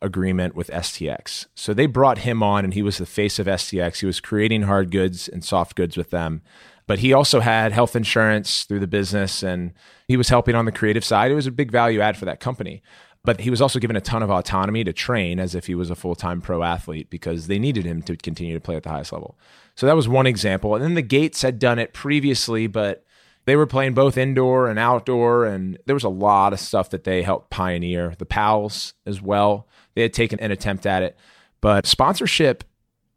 agreement 0.00 0.54
with 0.54 0.68
STX. 0.68 1.46
So 1.54 1.74
they 1.74 1.86
brought 1.86 2.18
him 2.18 2.42
on 2.42 2.64
and 2.64 2.74
he 2.74 2.82
was 2.82 2.98
the 2.98 3.06
face 3.06 3.38
of 3.38 3.46
STX. 3.46 4.00
He 4.00 4.06
was 4.06 4.20
creating 4.20 4.62
hard 4.62 4.90
goods 4.92 5.28
and 5.28 5.42
soft 5.42 5.74
goods 5.74 5.96
with 5.96 6.10
them. 6.10 6.42
But 6.86 6.98
he 6.98 7.12
also 7.12 7.40
had 7.40 7.72
health 7.72 7.96
insurance 7.96 8.64
through 8.64 8.80
the 8.80 8.86
business 8.86 9.42
and 9.42 9.72
he 10.06 10.16
was 10.16 10.28
helping 10.28 10.54
on 10.54 10.66
the 10.66 10.72
creative 10.72 11.04
side. 11.04 11.30
It 11.30 11.34
was 11.34 11.46
a 11.46 11.52
big 11.52 11.70
value 11.70 12.00
add 12.00 12.16
for 12.16 12.26
that 12.26 12.40
company. 12.40 12.82
But 13.24 13.40
he 13.40 13.48
was 13.48 13.62
also 13.62 13.78
given 13.78 13.96
a 13.96 14.02
ton 14.02 14.22
of 14.22 14.30
autonomy 14.30 14.84
to 14.84 14.92
train 14.92 15.40
as 15.40 15.54
if 15.54 15.66
he 15.66 15.74
was 15.74 15.90
a 15.90 15.94
full 15.94 16.14
time 16.14 16.42
pro 16.42 16.62
athlete 16.62 17.08
because 17.08 17.46
they 17.46 17.58
needed 17.58 17.86
him 17.86 18.02
to 18.02 18.16
continue 18.16 18.52
to 18.52 18.60
play 18.60 18.76
at 18.76 18.82
the 18.82 18.90
highest 18.90 19.12
level. 19.12 19.38
So 19.74 19.86
that 19.86 19.96
was 19.96 20.06
one 20.06 20.26
example. 20.26 20.74
And 20.74 20.84
then 20.84 20.94
the 20.94 21.02
Gaits 21.02 21.40
had 21.40 21.58
done 21.58 21.78
it 21.78 21.94
previously, 21.94 22.66
but 22.66 23.04
they 23.46 23.56
were 23.56 23.66
playing 23.66 23.94
both 23.94 24.18
indoor 24.18 24.68
and 24.68 24.78
outdoor. 24.78 25.46
And 25.46 25.78
there 25.86 25.96
was 25.96 26.04
a 26.04 26.10
lot 26.10 26.52
of 26.52 26.60
stuff 26.60 26.90
that 26.90 27.04
they 27.04 27.22
helped 27.22 27.48
pioneer. 27.48 28.14
The 28.18 28.26
Powells 28.26 28.92
as 29.06 29.22
well, 29.22 29.68
they 29.94 30.02
had 30.02 30.12
taken 30.12 30.38
an 30.40 30.50
attempt 30.50 30.84
at 30.84 31.02
it. 31.02 31.16
But 31.62 31.86
sponsorship 31.86 32.62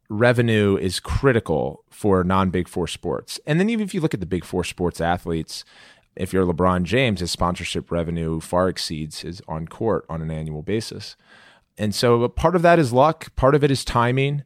revenue 0.08 0.76
is 0.76 1.00
critical 1.00 1.84
for 1.90 2.24
non 2.24 2.50
big 2.50 2.68
four 2.68 2.86
sports. 2.86 3.38
And 3.46 3.60
then 3.60 3.70
even 3.70 3.84
if 3.84 3.94
you 3.94 4.00
look 4.00 4.14
at 4.14 4.20
the 4.20 4.26
big 4.26 4.44
four 4.44 4.64
sports 4.64 5.00
athletes, 5.00 5.64
if 6.16 6.32
you're 6.32 6.44
LeBron 6.44 6.82
James, 6.82 7.20
his 7.20 7.30
sponsorship 7.30 7.90
revenue 7.90 8.40
far 8.40 8.68
exceeds 8.68 9.20
his 9.20 9.40
on 9.46 9.68
court 9.68 10.04
on 10.08 10.20
an 10.20 10.30
annual 10.30 10.62
basis. 10.62 11.16
And 11.76 11.94
so 11.94 12.26
part 12.28 12.56
of 12.56 12.62
that 12.62 12.78
is 12.78 12.92
luck, 12.92 13.34
part 13.36 13.54
of 13.54 13.62
it 13.62 13.70
is 13.70 13.84
timing, 13.84 14.42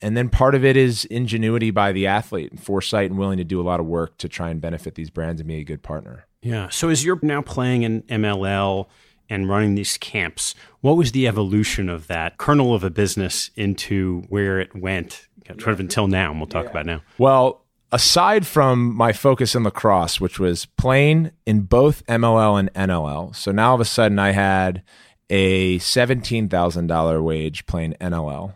and 0.00 0.16
then 0.16 0.28
part 0.28 0.54
of 0.54 0.64
it 0.64 0.76
is 0.76 1.04
ingenuity 1.06 1.70
by 1.70 1.90
the 1.90 2.06
athlete 2.06 2.52
and 2.52 2.62
foresight 2.62 3.10
and 3.10 3.18
willing 3.18 3.38
to 3.38 3.44
do 3.44 3.60
a 3.60 3.64
lot 3.64 3.80
of 3.80 3.86
work 3.86 4.18
to 4.18 4.28
try 4.28 4.50
and 4.50 4.60
benefit 4.60 4.94
these 4.94 5.10
brands 5.10 5.40
and 5.40 5.48
be 5.48 5.56
a 5.56 5.64
good 5.64 5.82
partner. 5.82 6.26
Yeah. 6.42 6.68
So 6.68 6.90
as 6.90 7.04
you're 7.04 7.18
now 7.22 7.42
playing 7.42 7.82
in 7.82 8.02
MLL 8.02 8.86
and 9.28 9.48
running 9.48 9.74
these 9.74 9.98
camps, 9.98 10.54
what 10.80 10.96
was 10.96 11.12
the 11.12 11.26
evolution 11.26 11.88
of 11.88 12.06
that 12.06 12.38
kernel 12.38 12.74
of 12.74 12.84
a 12.84 12.90
business 12.90 13.50
into 13.56 14.22
where 14.28 14.60
it 14.60 14.74
went 14.74 15.26
sort 15.48 15.68
of 15.68 15.80
until 15.80 16.06
now? 16.06 16.30
And 16.30 16.40
we'll 16.40 16.46
talk 16.46 16.64
yeah. 16.64 16.70
about 16.70 16.86
now. 16.86 17.02
Well, 17.18 17.64
aside 17.92 18.46
from 18.46 18.94
my 18.94 19.12
focus 19.12 19.54
in 19.54 19.64
lacrosse, 19.64 20.20
which 20.20 20.38
was 20.38 20.66
playing 20.66 21.30
in 21.44 21.62
both 21.62 22.04
MLL 22.06 22.58
and 22.58 22.72
NLL, 22.74 23.34
so 23.34 23.52
now 23.52 23.70
all 23.70 23.74
of 23.74 23.80
a 23.80 23.84
sudden 23.84 24.18
I 24.18 24.32
had 24.32 24.82
a 25.30 25.78
$17,000 25.78 27.22
wage 27.22 27.66
playing 27.66 27.94
NLL. 28.00 28.54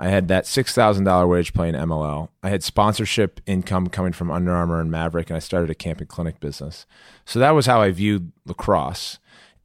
I 0.00 0.08
had 0.08 0.28
that 0.28 0.44
$6,000 0.44 1.28
wage 1.28 1.52
playing 1.52 1.74
MLL. 1.74 2.28
I 2.40 2.50
had 2.50 2.62
sponsorship 2.62 3.40
income 3.46 3.88
coming 3.88 4.12
from 4.12 4.30
Under 4.30 4.52
Armour 4.52 4.80
and 4.80 4.92
Maverick, 4.92 5.28
and 5.28 5.36
I 5.36 5.40
started 5.40 5.70
a 5.70 5.74
camping 5.74 6.06
clinic 6.06 6.38
business. 6.38 6.86
So 7.24 7.40
that 7.40 7.50
was 7.50 7.66
how 7.66 7.80
I 7.80 7.90
viewed 7.90 8.30
lacrosse. 8.46 9.18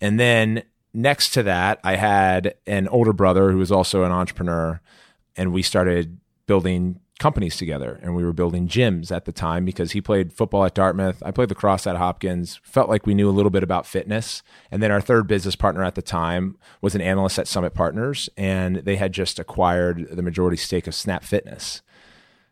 And 0.03 0.19
then 0.19 0.63
next 0.93 1.29
to 1.29 1.43
that, 1.43 1.79
I 1.81 1.95
had 1.95 2.55
an 2.67 2.89
older 2.89 3.13
brother 3.13 3.51
who 3.51 3.57
was 3.57 3.71
also 3.71 4.03
an 4.03 4.11
entrepreneur, 4.11 4.81
and 5.37 5.53
we 5.53 5.61
started 5.61 6.19
building 6.45 6.99
companies 7.19 7.55
together 7.55 8.01
and 8.01 8.13
we 8.13 8.25
were 8.25 8.33
building 8.33 8.67
gyms 8.67 9.15
at 9.15 9.23
the 9.23 9.31
time 9.31 9.63
because 9.63 9.93
he 9.93 10.01
played 10.01 10.33
football 10.33 10.65
at 10.65 10.75
Dartmouth. 10.75 11.23
I 11.25 11.31
played 11.31 11.49
lacrosse 11.49 11.87
at 11.87 11.95
Hopkins, 11.95 12.59
felt 12.63 12.89
like 12.89 13.05
we 13.05 13.13
knew 13.13 13.29
a 13.29 13.31
little 13.31 13.51
bit 13.51 13.63
about 13.63 13.85
fitness. 13.85 14.43
And 14.69 14.83
then 14.83 14.91
our 14.91 14.99
third 14.99 15.25
business 15.25 15.55
partner 15.55 15.85
at 15.85 15.95
the 15.95 16.01
time 16.01 16.57
was 16.81 16.95
an 16.95 17.01
analyst 17.01 17.39
at 17.39 17.47
Summit 17.47 17.73
Partners 17.73 18.29
and 18.35 18.77
they 18.77 18.97
had 18.97 19.13
just 19.13 19.39
acquired 19.39 20.07
the 20.11 20.21
majority 20.21 20.57
stake 20.57 20.85
of 20.85 20.95
Snap 20.95 21.23
Fitness. 21.23 21.81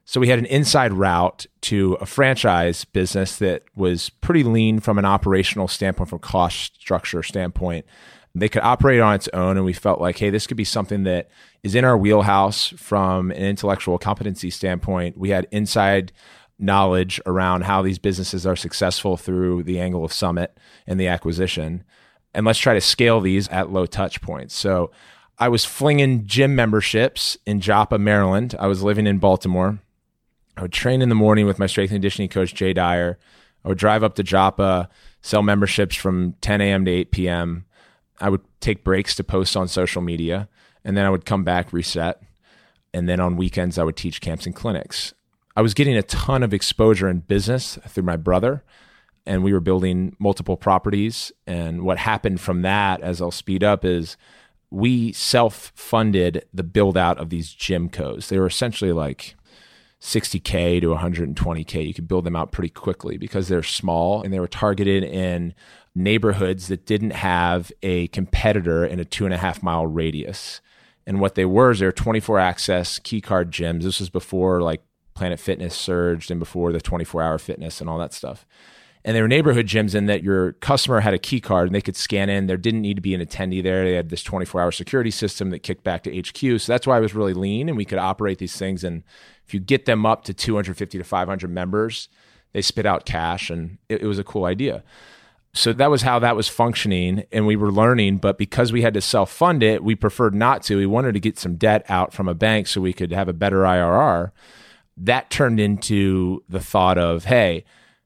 So 0.06 0.20
we 0.20 0.28
had 0.30 0.40
an 0.40 0.46
inside 0.46 0.94
route 0.94 1.46
to 1.62 1.94
a 2.02 2.06
franchise 2.06 2.86
business 2.86 3.38
that 3.38 3.64
was 3.76 4.10
pretty 4.10 4.44
lean 4.44 4.80
from 4.80 4.98
an 4.98 5.06
operational 5.06 5.68
standpoint, 5.68 6.10
from 6.10 6.20
cost 6.20 6.80
structure 6.80 7.24
standpoint. 7.24 7.86
They 8.34 8.50
could 8.50 8.64
operate 8.64 9.00
on 9.00 9.16
its 9.16 9.28
own, 9.34 9.58
and 9.58 9.66
we 9.66 9.74
felt 9.74 10.02
like, 10.02 10.18
hey, 10.18 10.30
this 10.30 10.48
could 10.48 10.58
be 10.58 10.64
something 10.64 11.04
that 11.04 11.30
is 11.64 11.76
in 11.76 11.84
our 11.84 11.98
wheelhouse 11.98 12.70
from 12.78 13.32
an 13.32 13.44
intellectual 13.44 13.98
competency 13.98 14.50
standpoint. 14.50 15.18
We 15.18 15.30
had 15.30 15.48
inside 15.52 16.12
knowledge 16.58 17.20
around 17.26 17.64
how 17.64 17.82
these 17.82 18.00
businesses 18.00 18.46
are 18.46 18.56
successful 18.56 19.18
through 19.18 19.64
the 19.64 19.80
angle 19.80 20.06
of 20.06 20.14
Summit 20.14 20.58
and 20.88 21.00
the 21.00 21.08
acquisition. 21.08 21.84
And 22.34 22.46
let's 22.46 22.60
try 22.60 22.74
to 22.74 22.82
scale 22.82 23.20
these 23.20 23.48
at 23.50 23.72
low 23.72 23.86
touch 23.86 24.22
points. 24.22 24.56
So 24.56 24.92
I 25.38 25.50
was 25.50 25.66
flinging 25.66 26.26
gym 26.26 26.56
memberships 26.56 27.38
in 27.46 27.60
Joppa, 27.60 27.98
Maryland. 27.98 28.56
I 28.60 28.68
was 28.68 28.84
living 28.84 29.08
in 29.08 29.18
Baltimore. 29.18 29.80
I 30.58 30.64
would 30.64 30.74
train 30.74 31.02
in 31.02 31.10
the 31.10 31.16
morning 31.16 31.46
with 31.46 31.60
my 31.60 31.68
strength 31.68 31.92
and 31.92 31.96
conditioning 31.96 32.30
coach, 32.30 32.54
Jay 32.54 32.74
Dyer. 32.74 33.18
I 33.64 33.68
would 33.68 33.78
drive 33.78 34.04
up 34.04 34.16
to 34.16 34.24
Joppa, 34.24 34.90
sell 35.22 35.44
memberships 35.44 35.96
from 35.96 36.34
10 36.42 36.62
a.m. 36.62 36.86
to 36.86 36.92
8 36.92 37.12
p.m. 37.12 37.66
I 38.20 38.30
would 38.30 38.42
take 38.60 38.84
breaks 38.84 39.16
to 39.16 39.24
post 39.24 39.56
on 39.56 39.68
social 39.68 40.02
media, 40.02 40.50
and 40.84 40.98
then 40.98 41.06
I 41.06 41.10
would 41.10 41.26
come 41.26 41.44
back, 41.44 41.72
reset. 41.72 42.22
And 42.94 43.08
then 43.08 43.20
on 43.20 43.38
weekends, 43.38 43.78
I 43.78 43.84
would 43.84 43.96
teach 43.96 44.22
camps 44.22 44.46
and 44.46 44.56
clinics. 44.56 45.14
I 45.56 45.62
was 45.62 45.74
getting 45.74 45.96
a 45.96 46.04
ton 46.04 46.44
of 46.44 46.54
exposure 46.54 47.10
in 47.10 47.20
business 47.20 47.78
through 47.88 48.04
my 48.04 48.18
brother, 48.18 48.64
and 49.26 49.44
we 49.44 49.54
were 49.54 49.60
building 49.60 50.16
multiple 50.20 50.58
properties. 50.58 51.32
And 51.46 51.84
what 51.84 51.98
happened 51.98 52.42
from 52.42 52.62
that, 52.64 53.02
as 53.02 53.22
I'll 53.22 53.32
speed 53.32 53.64
up, 53.64 53.86
is 53.86 54.18
we 54.70 55.12
self 55.12 55.72
funded 55.76 56.46
the 56.54 56.64
build 56.64 56.98
out 56.98 57.18
of 57.18 57.30
these 57.30 57.54
gymcos. 57.54 58.28
They 58.28 58.40
were 58.40 58.48
essentially 58.48 58.92
like 58.92 59.36
60K 60.02 60.82
to 60.82 60.88
120K. 60.88 61.88
You 61.88 61.94
could 61.94 62.08
build 62.08 62.26
them 62.26 62.36
out 62.36 62.52
pretty 62.52 62.70
quickly 62.70 63.18
because 63.18 63.48
they're 63.48 63.64
small 63.64 64.24
and 64.24 64.34
they 64.34 64.40
were 64.40 64.48
targeted 64.48 65.04
in 65.04 65.54
neighborhoods 65.94 66.68
that 66.70 66.86
didn't 66.86 67.12
have 67.12 67.72
a 67.84 68.08
competitor 68.08 68.84
in 68.84 69.00
a 69.00 69.06
two 69.06 69.26
and 69.26 69.34
a 69.34 69.38
half 69.38 69.62
mile 69.62 69.86
radius. 69.86 70.60
And 71.06 71.20
what 71.20 71.36
they 71.36 71.46
were 71.46 71.72
is 71.72 71.80
they 71.80 71.86
were 71.86 71.92
24 71.92 72.40
access 72.40 72.98
key 73.00 73.22
card 73.22 73.52
gyms. 73.52 73.84
This 73.84 74.00
was 74.00 74.10
before 74.10 74.62
like 74.62 74.82
Planet 75.14 75.40
Fitness 75.40 75.76
surged 75.76 76.32
and 76.32 76.40
before 76.40 76.72
the 76.72 76.82
24 76.82 77.22
hour 77.22 77.38
fitness 77.38 77.80
and 77.80 77.90
all 77.90 78.00
that 78.00 78.14
stuff. 78.14 78.46
And 79.04 79.16
they 79.16 79.22
were 79.22 79.28
neighborhood 79.28 79.66
gyms 79.66 79.96
in 79.96 80.06
that 80.06 80.24
your 80.24 80.54
customer 80.54 81.00
had 81.00 81.16
a 81.16 81.20
key 81.20 81.40
card 81.40 81.68
and 81.68 81.76
they 81.76 81.82
could 81.82 81.96
scan 81.96 82.30
in. 82.30 82.46
There 82.46 82.58
didn't 82.58 82.82
need 82.82 82.96
to 82.96 83.02
be 83.02 83.16
an 83.16 83.22
attendee 83.22 83.64
there. 83.64 83.84
They 83.84 83.96
had 83.96 84.10
this 84.10 84.22
24 84.22 84.62
hour 84.62 84.72
security 84.72 85.10
system 85.10 85.50
that 85.50 85.60
kicked 85.60 85.84
back 85.84 86.04
to 86.04 86.16
HQ. 86.16 86.62
So 86.62 86.72
that's 86.72 86.86
why 86.86 86.98
I 86.98 87.00
was 87.00 87.16
really 87.16 87.34
lean 87.34 87.68
and 87.68 87.78
we 87.78 87.86
could 87.86 87.98
operate 87.98 88.38
these 88.38 88.56
things. 88.56 88.84
And 88.84 89.04
if 89.52 89.54
you 89.54 89.60
get 89.60 89.84
them 89.84 90.06
up 90.06 90.24
to 90.24 90.34
250 90.34 90.98
to 90.98 91.04
500 91.04 91.52
members, 91.52 92.08
they 92.54 92.62
spit 92.62 92.86
out 92.86 93.06
cash 93.06 93.50
and 93.50 93.80
it, 93.90 94.02
it 94.02 94.06
was 94.06 94.18
a 94.18 94.24
cool 94.24 94.46
idea. 94.46 94.82
So 95.54 95.74
that 95.74 95.92
was 95.92 96.04
how 96.04 96.20
that 96.20 96.38
was 96.38 96.48
functioning 96.48 97.26
and 97.34 97.46
we 97.46 97.58
were 97.58 97.70
learning 97.70 98.20
but 98.20 98.38
because 98.38 98.72
we 98.72 98.82
had 98.82 98.94
to 98.94 99.02
self-fund 99.02 99.62
it 99.62 99.84
we 99.84 99.94
preferred 99.94 100.34
not 100.34 100.64
to. 100.64 100.78
We 100.78 100.86
wanted 100.86 101.16
to 101.16 101.20
get 101.20 101.38
some 101.38 101.58
debt 101.58 101.86
out 101.90 102.14
from 102.14 102.30
a 102.30 102.34
bank 102.34 102.68
so 102.68 102.80
we 102.80 102.94
could 102.94 103.12
have 103.12 103.28
a 103.28 103.34
better 103.34 103.64
irr 103.64 104.32
that 104.96 105.30
turned 105.30 105.60
into 105.60 106.46
the 106.48 106.62
thought 106.62 106.98
of 106.98 107.26
hey 107.26 107.66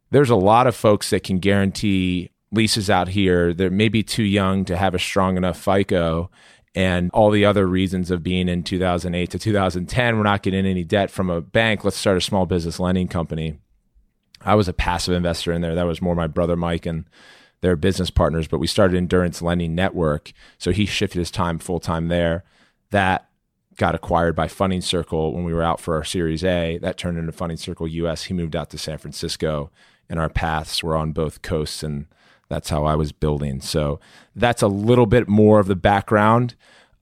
there's 0.10 0.32
a 0.32 0.36
lot 0.36 0.66
of 0.66 0.76
folks 0.76 1.12
that 1.12 1.24
can 1.24 1.38
guarantee 1.38 2.32
leases 2.52 2.90
out 2.90 3.10
here. 3.10 3.54
That 3.54 3.72
may 3.72 3.90
be 3.90 4.02
too 4.02 4.24
young 4.24 4.66
to 4.66 4.78
have 4.78 4.96
a 4.96 5.00
strong 5.00 5.38
enough 5.38 5.60
fico 5.60 6.32
and 6.76 7.10
all 7.12 7.32
the 7.32 7.46
other 7.46 7.66
reasons 7.66 8.12
of 8.12 8.22
being 8.22 8.50
in 8.50 8.64
2008 8.64 9.30
to 9.32 9.40
2010 9.40 10.18
we're 10.18 10.24
not 10.24 10.44
getting 10.44 10.66
any 10.66 10.84
debt 10.84 11.10
from 11.10 11.30
a 11.30 11.42
bank 11.42 11.84
let's 11.84 11.98
start 11.98 12.18
a 12.18 12.22
small 12.22 12.46
business 12.46 12.80
lending 12.80 13.08
company 13.08 13.58
I 14.46 14.56
was 14.56 14.68
a 14.68 14.74
passive 14.74 15.16
investor 15.16 15.52
in 15.52 15.62
there. 15.62 15.76
That 15.76 15.88
was 15.88 16.02
more 16.02 16.16
my 16.16 16.28
brother 16.28 16.56
Mike 16.56 16.86
and 16.86 17.06
their 17.62 17.76
business 17.76 18.12
partners, 18.12 18.48
but 18.48 18.60
we 18.60 18.68
started 18.68 18.96
Endurance 18.96 19.42
Lending 19.42 19.74
Network. 19.74 20.32
So 20.60 20.72
he 20.72 20.86
shifted 20.86 21.18
his 21.18 21.32
time 21.32 21.58
full 21.58 21.80
time 21.80 22.08
there. 22.08 22.44
That 22.92 23.28
got 23.78 23.96
acquired 23.96 24.36
by 24.36 24.48
Funding 24.48 24.82
Circle 24.82 25.34
when 25.34 25.44
we 25.44 25.54
were 25.54 25.64
out 25.64 25.80
for 25.80 25.96
our 25.96 26.04
Series 26.04 26.44
A. 26.44 26.78
That 26.78 26.98
turned 26.98 27.18
into 27.18 27.32
Funding 27.32 27.58
Circle 27.58 27.88
US. 27.88 28.26
He 28.26 28.34
moved 28.34 28.56
out 28.56 28.70
to 28.70 28.78
San 28.78 29.00
Francisco, 29.00 29.72
and 30.08 30.20
our 30.20 30.30
paths 30.30 30.84
were 30.84 30.96
on 30.96 31.12
both 31.12 31.42
coasts, 31.42 31.82
and 31.82 32.06
that's 32.50 32.70
how 32.70 32.86
I 32.86 32.96
was 32.96 33.12
building. 33.12 33.62
So 33.62 34.00
that's 34.36 34.62
a 34.62 34.68
little 34.68 35.06
bit 35.06 35.28
more 35.28 35.60
of 35.60 35.68
the 35.68 35.76
background 35.76 36.56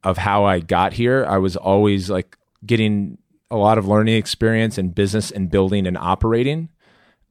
of 0.04 0.18
how 0.18 0.44
I 0.46 0.60
got 0.60 0.94
here. 0.94 1.26
I 1.28 1.38
was 1.38 1.56
always 1.56 2.10
like 2.10 2.38
getting 2.66 3.18
a 3.52 3.58
lot 3.58 3.78
of 3.78 3.88
learning 3.88 4.16
experience 4.16 4.78
in 4.78 4.90
business 4.90 5.32
and 5.32 5.50
building 5.50 5.86
and 5.86 5.98
operating 5.98 6.70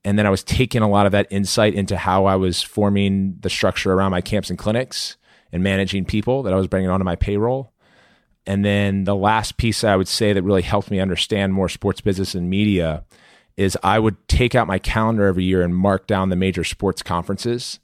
and 0.05 0.19
then 0.19 0.27
I 0.27 0.31
was 0.31 0.43
taking 0.43 0.83
a 0.83 0.89
lot 0.89 1.07
of 1.07 1.13
that 1.13 1.29
insight 1.31 1.75
into 1.75 1.97
how 1.97 2.25
I 2.25 2.37
was 2.37 2.63
forming 2.63 3.37
the 3.41 3.51
structure 3.51 3.93
around 3.93 4.11
my 4.11 4.21
camps 4.21 4.51
and 4.51 4.59
clinics 4.59 5.17
and 5.53 5.63
managing 5.63 6.05
people 6.05 6.43
that 6.43 6.53
I 6.53 6.57
was 6.57 6.67
bringing 6.67 6.91
onto 6.91 7.05
my 7.05 7.17
payroll. 7.17 7.73
And 8.45 8.65
then 8.65 9.05
the 9.05 9.15
last 9.15 9.57
piece 9.57 9.85
I 9.85 9.95
would 9.95 10.09
say 10.09 10.33
that 10.33 10.43
really 10.43 10.63
helped 10.63 10.91
me 10.91 10.99
understand 10.99 11.55
more 11.55 11.69
sports 11.69 12.01
business 12.01 12.35
and 12.35 12.51
media 12.51 13.05
is 13.57 13.79
I 13.85 13.99
would 14.01 14.17
take 14.27 14.55
out 14.55 14.67
my 14.67 14.79
calendar 14.79 15.27
every 15.27 15.45
year 15.45 15.63
and 15.63 15.77
mark 15.77 16.09
down 16.09 16.31
the 16.31 16.37
major 16.37 16.65
sports 16.65 17.03
conferences. 17.03 17.79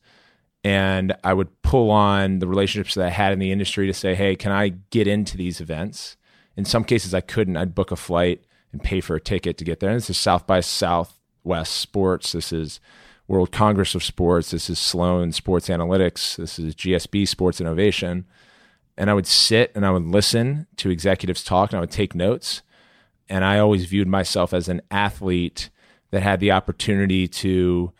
And 0.64 1.14
I 1.22 1.34
would 1.34 1.62
pull 1.62 1.90
on 1.90 2.40
the 2.40 2.48
relationships 2.48 2.94
that 2.94 3.06
I 3.06 3.10
had 3.10 3.32
in 3.32 3.38
the 3.38 3.52
industry 3.52 3.86
to 3.86 3.94
say, 3.94 4.14
hey, 4.14 4.34
can 4.36 4.52
I 4.52 4.70
get 4.90 5.06
into 5.06 5.36
these 5.36 5.60
events? 5.60 6.16
In 6.56 6.64
some 6.64 6.84
cases, 6.84 7.14
I 7.14 7.20
couldn't. 7.20 7.56
I'd 7.56 7.74
book 7.74 7.90
a 7.90 7.96
flight 7.96 8.44
and 8.72 8.82
pay 8.82 9.00
for 9.00 9.16
a 9.16 9.20
ticket 9.20 9.56
to 9.58 9.64
get 9.64 9.80
there. 9.80 9.90
And 9.90 9.96
this 9.96 10.10
is 10.10 10.18
South 10.18 10.46
by 10.46 10.60
Southwest 10.60 11.76
Sports. 11.76 12.32
This 12.32 12.52
is 12.52 12.80
World 13.28 13.52
Congress 13.52 13.94
of 13.94 14.02
Sports. 14.02 14.50
This 14.50 14.68
is 14.68 14.78
Sloan 14.78 15.32
Sports 15.32 15.68
Analytics. 15.68 16.36
This 16.36 16.58
is 16.58 16.74
GSB 16.74 17.28
Sports 17.28 17.60
Innovation. 17.60 18.26
And 18.96 19.08
I 19.08 19.14
would 19.14 19.26
sit 19.26 19.70
and 19.74 19.86
I 19.86 19.90
would 19.90 20.06
listen 20.06 20.66
to 20.76 20.90
executives 20.90 21.44
talk 21.44 21.70
and 21.70 21.76
I 21.76 21.80
would 21.80 21.90
take 21.90 22.14
notes. 22.14 22.62
And 23.28 23.44
I 23.44 23.58
always 23.58 23.84
viewed 23.84 24.08
myself 24.08 24.52
as 24.52 24.68
an 24.68 24.80
athlete 24.90 25.70
that 26.10 26.22
had 26.22 26.40
the 26.40 26.50
opportunity 26.50 27.28
to 27.28 27.92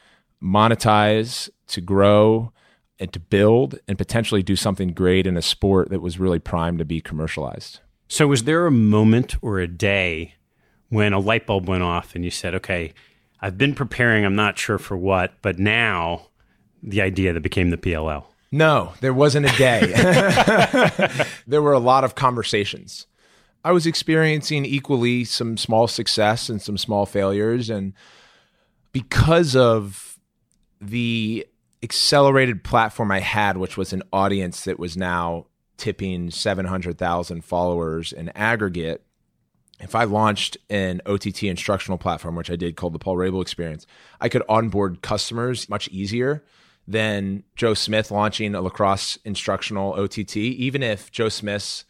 monetize, 0.43 1.49
to 1.69 1.81
grow, 1.81 2.53
and 2.99 3.13
to 3.13 3.21
build 3.21 3.79
and 3.87 3.97
potentially 3.97 4.43
do 4.43 4.57
something 4.57 4.93
great 4.93 5.27
in 5.27 5.37
a 5.37 5.43
sport 5.43 5.91
that 5.91 6.01
was 6.01 6.19
really 6.19 6.39
primed 6.39 6.79
to 6.79 6.85
be 6.85 7.01
commercialized. 7.01 7.81
So, 8.09 8.27
was 8.27 8.45
there 8.45 8.67
a 8.67 8.71
moment 8.71 9.37
or 9.43 9.59
a 9.59 9.69
day 9.69 10.35
when 10.89 11.13
a 11.13 11.19
light 11.19 11.47
bulb 11.47 11.69
went 11.69 11.83
off 11.83 12.15
and 12.15 12.25
you 12.25 12.31
said, 12.31 12.55
okay, 12.55 12.93
I've 13.41 13.59
been 13.59 13.75
preparing, 13.75 14.25
I'm 14.25 14.35
not 14.35 14.59
sure 14.59 14.79
for 14.79 14.97
what, 14.97 15.35
but 15.43 15.59
now 15.59 16.29
the 16.83 17.03
idea 17.03 17.33
that 17.33 17.41
became 17.41 17.71
the 17.71 17.77
PLL. 17.77 18.25
No, 18.51 18.95
there 19.01 19.13
wasn't 19.13 19.47
a 19.47 19.57
day. 19.57 19.93
there 21.47 21.61
were 21.61 21.73
a 21.73 21.79
lot 21.79 22.05
of 22.05 22.15
conversations. 22.15 23.07
I 23.65 23.73
was 23.73 23.87
experiencing 23.87 24.65
equally 24.65 25.25
some 25.25 25.57
small 25.57 25.87
success 25.87 26.49
and 26.49 26.63
some 26.63 26.79
small 26.79 27.05
failures. 27.05 27.69
And 27.69 27.93
because 28.93 29.55
of 29.55 30.08
the 30.81 31.47
accelerated 31.83 32.65
platform 32.65 33.11
I 33.11 33.21
had, 33.21 33.57
which 33.57 33.77
was 33.77 33.93
an 33.93 34.03
audience 34.13 34.65
that 34.65 34.79
was 34.79 34.97
now 34.97 35.47
tipping 35.77 36.31
700,000 36.31 37.45
followers 37.45 38.13
in 38.13 38.31
aggregate, 38.31 39.05
if 39.81 39.95
I 39.95 40.05
launched 40.05 40.57
an 40.69 41.01
OTT 41.07 41.45
instructional 41.45 41.99
platform, 41.99 42.35
which 42.35 42.51
I 42.51 42.57
did 42.57 42.77
called 42.77 42.95
the 42.95 42.99
Paul 42.99 43.17
Rabil 43.17 43.41
Experience, 43.41 43.87
I 44.21 44.29
could 44.29 44.43
onboard 44.49 45.03
customers 45.03 45.69
much 45.69 45.89
easier 45.89 46.45
than 46.89 47.45
Joe 47.55 47.75
Smith 47.75 48.11
launching 48.11 48.55
a 48.55 48.61
lacrosse 48.61 49.19
instructional 49.25 49.93
OTT. 49.95 50.37
Even 50.37 50.83
if 50.83 51.13
Joe 51.13 51.29
Smith's 51.29 51.85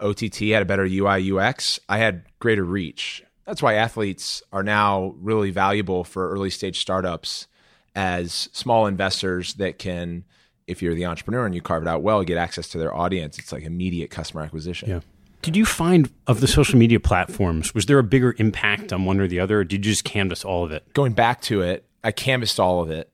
OTT 0.00 0.38
had 0.48 0.62
a 0.62 0.66
better 0.66 0.84
UI 0.84 1.30
UX, 1.30 1.78
I 1.88 1.98
had 1.98 2.24
greater 2.40 2.64
reach. 2.64 3.22
That's 3.44 3.62
why 3.62 3.74
athletes 3.74 4.42
are 4.52 4.62
now 4.62 5.14
really 5.18 5.50
valuable 5.50 6.04
for 6.04 6.30
early 6.30 6.50
stage 6.50 6.80
startups 6.80 7.46
as 7.94 8.48
small 8.52 8.86
investors 8.86 9.54
that 9.54 9.78
can, 9.78 10.24
if 10.66 10.82
you're 10.82 10.94
the 10.94 11.06
entrepreneur 11.06 11.46
and 11.46 11.54
you 11.54 11.60
carve 11.60 11.82
it 11.82 11.88
out 11.88 12.02
well, 12.02 12.22
get 12.22 12.38
access 12.38 12.68
to 12.68 12.78
their 12.78 12.94
audience. 12.94 13.38
It's 13.38 13.52
like 13.52 13.62
immediate 13.62 14.10
customer 14.10 14.42
acquisition. 14.42 14.88
Yeah. 14.88 15.00
Did 15.42 15.56
you 15.56 15.64
find 15.64 16.10
of 16.26 16.40
the 16.40 16.46
social 16.46 16.78
media 16.78 17.00
platforms, 17.00 17.74
was 17.74 17.86
there 17.86 17.98
a 17.98 18.04
bigger 18.04 18.34
impact 18.38 18.92
on 18.92 19.06
one 19.06 19.20
or 19.20 19.26
the 19.26 19.40
other, 19.40 19.60
or 19.60 19.64
did 19.64 19.84
you 19.84 19.92
just 19.92 20.04
canvas 20.04 20.44
all 20.44 20.64
of 20.64 20.70
it? 20.70 20.92
Going 20.92 21.12
back 21.12 21.40
to 21.42 21.62
it, 21.62 21.86
I 22.04 22.12
canvassed 22.12 22.60
all 22.60 22.82
of 22.82 22.90
it, 22.90 23.10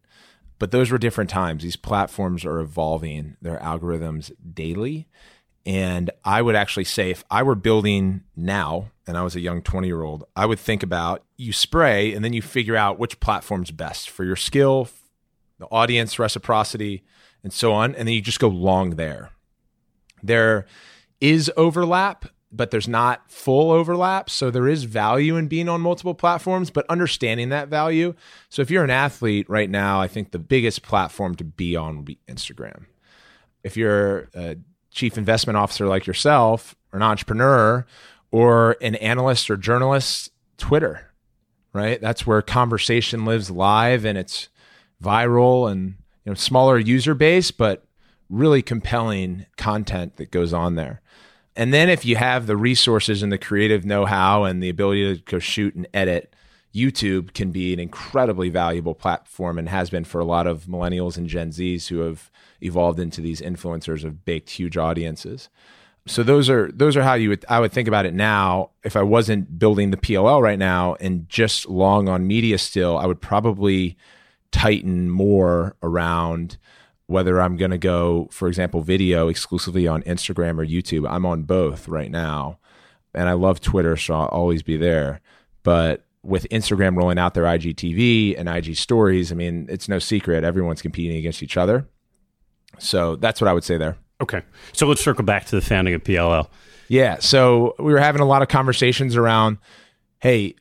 but 0.58 0.72
those 0.72 0.90
were 0.90 0.98
different 0.98 1.30
times. 1.30 1.62
These 1.62 1.76
platforms 1.76 2.44
are 2.44 2.58
evolving 2.58 3.36
their 3.40 3.58
algorithms 3.58 4.32
daily. 4.54 5.06
And 5.64 6.10
I 6.24 6.42
would 6.42 6.56
actually 6.56 6.84
say 6.84 7.10
if 7.10 7.24
I 7.30 7.42
were 7.42 7.54
building 7.54 8.22
now 8.34 8.90
and 9.06 9.16
I 9.16 9.22
was 9.22 9.36
a 9.36 9.40
young 9.40 9.62
20 9.62 9.86
year 9.86 10.02
old, 10.02 10.24
I 10.34 10.46
would 10.46 10.58
think 10.58 10.82
about 10.82 11.24
you 11.36 11.52
spray 11.52 12.12
and 12.12 12.24
then 12.24 12.32
you 12.32 12.42
figure 12.42 12.76
out 12.76 12.98
which 12.98 13.20
platform's 13.20 13.70
best 13.70 14.10
for 14.10 14.24
your 14.24 14.36
skill, 14.36 14.88
the 15.58 15.66
audience, 15.66 16.18
reciprocity, 16.18 17.04
and 17.42 17.52
so 17.52 17.72
on. 17.72 17.94
And 17.94 18.08
then 18.08 18.14
you 18.14 18.20
just 18.20 18.40
go 18.40 18.48
long 18.48 18.90
there. 18.90 19.30
There 20.22 20.66
is 21.20 21.50
overlap, 21.56 22.26
but 22.50 22.70
there's 22.70 22.88
not 22.88 23.30
full 23.30 23.70
overlap. 23.70 24.28
So 24.28 24.50
there 24.50 24.66
is 24.66 24.84
value 24.84 25.36
in 25.36 25.46
being 25.46 25.68
on 25.68 25.80
multiple 25.80 26.14
platforms, 26.14 26.70
but 26.70 26.86
understanding 26.88 27.50
that 27.50 27.68
value. 27.68 28.14
So 28.48 28.62
if 28.62 28.70
you're 28.70 28.84
an 28.84 28.90
athlete 28.90 29.48
right 29.48 29.70
now, 29.70 30.00
I 30.00 30.08
think 30.08 30.32
the 30.32 30.38
biggest 30.38 30.82
platform 30.82 31.36
to 31.36 31.44
be 31.44 31.76
on 31.76 31.96
would 31.96 32.06
be 32.06 32.18
Instagram. 32.28 32.86
If 33.62 33.76
you're 33.76 34.30
a 34.34 34.56
chief 34.90 35.18
investment 35.18 35.56
officer 35.56 35.86
like 35.86 36.06
yourself, 36.06 36.74
or 36.92 36.98
an 36.98 37.02
entrepreneur, 37.02 37.84
or 38.30 38.76
an 38.80 38.94
analyst 38.96 39.50
or 39.50 39.56
journalist, 39.56 40.30
Twitter, 40.58 41.12
right? 41.72 42.00
That's 42.00 42.26
where 42.26 42.42
conversation 42.42 43.24
lives 43.24 43.50
live 43.50 44.04
and 44.04 44.18
it's 44.18 44.48
viral 45.02 45.70
and 45.70 45.96
you 46.24 46.30
know 46.30 46.34
smaller 46.34 46.78
user 46.78 47.14
base, 47.14 47.50
but 47.50 47.86
really 48.28 48.62
compelling 48.62 49.46
content 49.56 50.16
that 50.16 50.30
goes 50.30 50.52
on 50.52 50.74
there. 50.74 51.00
And 51.54 51.72
then 51.72 51.88
if 51.88 52.04
you 52.04 52.16
have 52.16 52.46
the 52.46 52.56
resources 52.56 53.22
and 53.22 53.32
the 53.32 53.38
creative 53.38 53.84
know-how 53.84 54.44
and 54.44 54.62
the 54.62 54.68
ability 54.68 55.16
to 55.16 55.22
go 55.22 55.38
shoot 55.38 55.74
and 55.74 55.86
edit, 55.94 56.34
YouTube 56.74 57.32
can 57.32 57.50
be 57.50 57.72
an 57.72 57.80
incredibly 57.80 58.50
valuable 58.50 58.94
platform 58.94 59.58
and 59.58 59.68
has 59.70 59.88
been 59.88 60.04
for 60.04 60.20
a 60.20 60.24
lot 60.26 60.46
of 60.46 60.64
millennials 60.64 61.16
and 61.16 61.26
Gen 61.26 61.50
Zs 61.50 61.88
who 61.88 62.00
have 62.00 62.30
evolved 62.60 63.00
into 63.00 63.22
these 63.22 63.40
influencers 63.40 64.04
of 64.04 64.26
baked 64.26 64.50
huge 64.50 64.76
audiences. 64.76 65.48
So 66.06 66.22
those 66.22 66.48
are 66.48 66.70
those 66.72 66.96
are 66.96 67.02
how 67.02 67.14
you 67.14 67.30
would 67.30 67.44
I 67.48 67.58
would 67.58 67.72
think 67.72 67.88
about 67.88 68.06
it 68.06 68.14
now. 68.14 68.70
If 68.84 68.96
I 68.96 69.02
wasn't 69.02 69.58
building 69.58 69.90
the 69.90 69.96
PLL 69.96 70.40
right 70.40 70.58
now 70.58 70.94
and 71.00 71.28
just 71.28 71.68
long 71.68 72.08
on 72.08 72.26
media 72.26 72.58
still, 72.58 72.96
I 72.96 73.06
would 73.06 73.20
probably 73.20 73.96
tighten 74.52 75.10
more 75.10 75.76
around 75.82 76.58
whether 77.06 77.40
I'm 77.40 77.56
going 77.56 77.70
to 77.70 77.78
go, 77.78 78.28
for 78.30 78.48
example, 78.48 78.80
video 78.80 79.28
exclusively 79.28 79.86
on 79.86 80.02
Instagram 80.02 80.58
or 80.58 80.66
YouTube. 80.66 81.08
I'm 81.08 81.26
on 81.26 81.42
both 81.42 81.88
right 81.88 82.10
now. 82.10 82.58
And 83.14 83.28
I 83.28 83.32
love 83.32 83.60
Twitter, 83.60 83.96
so 83.96 84.14
I'll 84.14 84.26
always 84.26 84.62
be 84.62 84.76
there. 84.76 85.20
But 85.62 86.04
with 86.22 86.46
Instagram 86.50 86.96
rolling 86.96 87.18
out 87.18 87.34
their 87.34 87.44
IGTV 87.44 88.38
and 88.38 88.48
IG 88.48 88.76
stories, 88.76 89.30
I 89.30 89.36
mean, 89.36 89.66
it's 89.70 89.88
no 89.88 89.98
secret 89.98 90.44
everyone's 90.44 90.82
competing 90.82 91.16
against 91.16 91.42
each 91.42 91.56
other. 91.56 91.88
So 92.78 93.16
that's 93.16 93.40
what 93.40 93.48
I 93.48 93.52
would 93.52 93.64
say 93.64 93.78
there. 93.78 93.96
Okay. 94.20 94.42
So 94.72 94.86
let's 94.86 95.02
circle 95.02 95.24
back 95.24 95.46
to 95.46 95.56
the 95.56 95.62
founding 95.62 95.94
of 95.94 96.02
PLL. 96.02 96.48
Yeah. 96.88 97.18
So 97.20 97.74
we 97.78 97.92
were 97.92 97.98
having 97.98 98.22
a 98.22 98.26
lot 98.26 98.42
of 98.42 98.48
conversations 98.48 99.16
around 99.16 99.58
hey, 100.20 100.54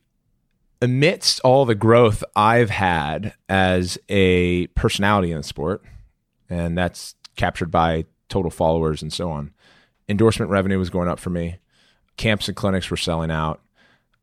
amidst 0.82 1.40
all 1.40 1.66
the 1.66 1.76
growth 1.76 2.24
I've 2.36 2.70
had 2.70 3.34
as 3.50 3.98
a 4.10 4.68
personality 4.68 5.32
in 5.32 5.38
the 5.38 5.44
sport, 5.44 5.84
and 6.50 6.78
that's 6.78 7.16
captured 7.36 7.72
by 7.72 8.06
total 8.30 8.52
followers 8.52 9.02
and 9.02 9.12
so 9.12 9.32
on, 9.32 9.54
endorsement 10.10 10.52
revenue 10.52 10.78
was 10.78 10.90
going 10.90 11.08
up 11.08 11.20
for 11.20 11.30
me. 11.30 11.58
Camps 12.18 12.48
and 12.48 12.56
clinics 12.56 12.92
were 12.92 12.98
selling 12.98 13.32
out. 13.32 13.62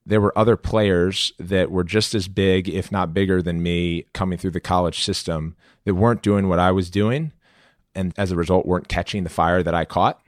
There 0.04 0.20
were 0.20 0.36
other 0.36 0.56
players 0.56 1.32
that 1.38 1.70
were 1.70 1.84
just 1.84 2.14
as 2.14 2.28
big, 2.28 2.68
if 2.68 2.92
not 2.92 3.14
bigger 3.14 3.40
than 3.40 3.62
me, 3.62 4.06
coming 4.12 4.38
through 4.38 4.50
the 4.50 4.60
college 4.60 5.02
system 5.02 5.56
that 5.84 5.94
weren't 5.94 6.22
doing 6.22 6.48
what 6.48 6.58
I 6.58 6.72
was 6.72 6.90
doing 6.90 7.32
and 7.94 8.12
as 8.16 8.31
a 8.31 8.37
result 8.37 8.66
weren't 8.66 8.88
catching 8.88 9.24
the 9.24 9.31
fire 9.31 9.62
that 9.62 9.74
I 9.74 9.85
caught. 9.85 10.20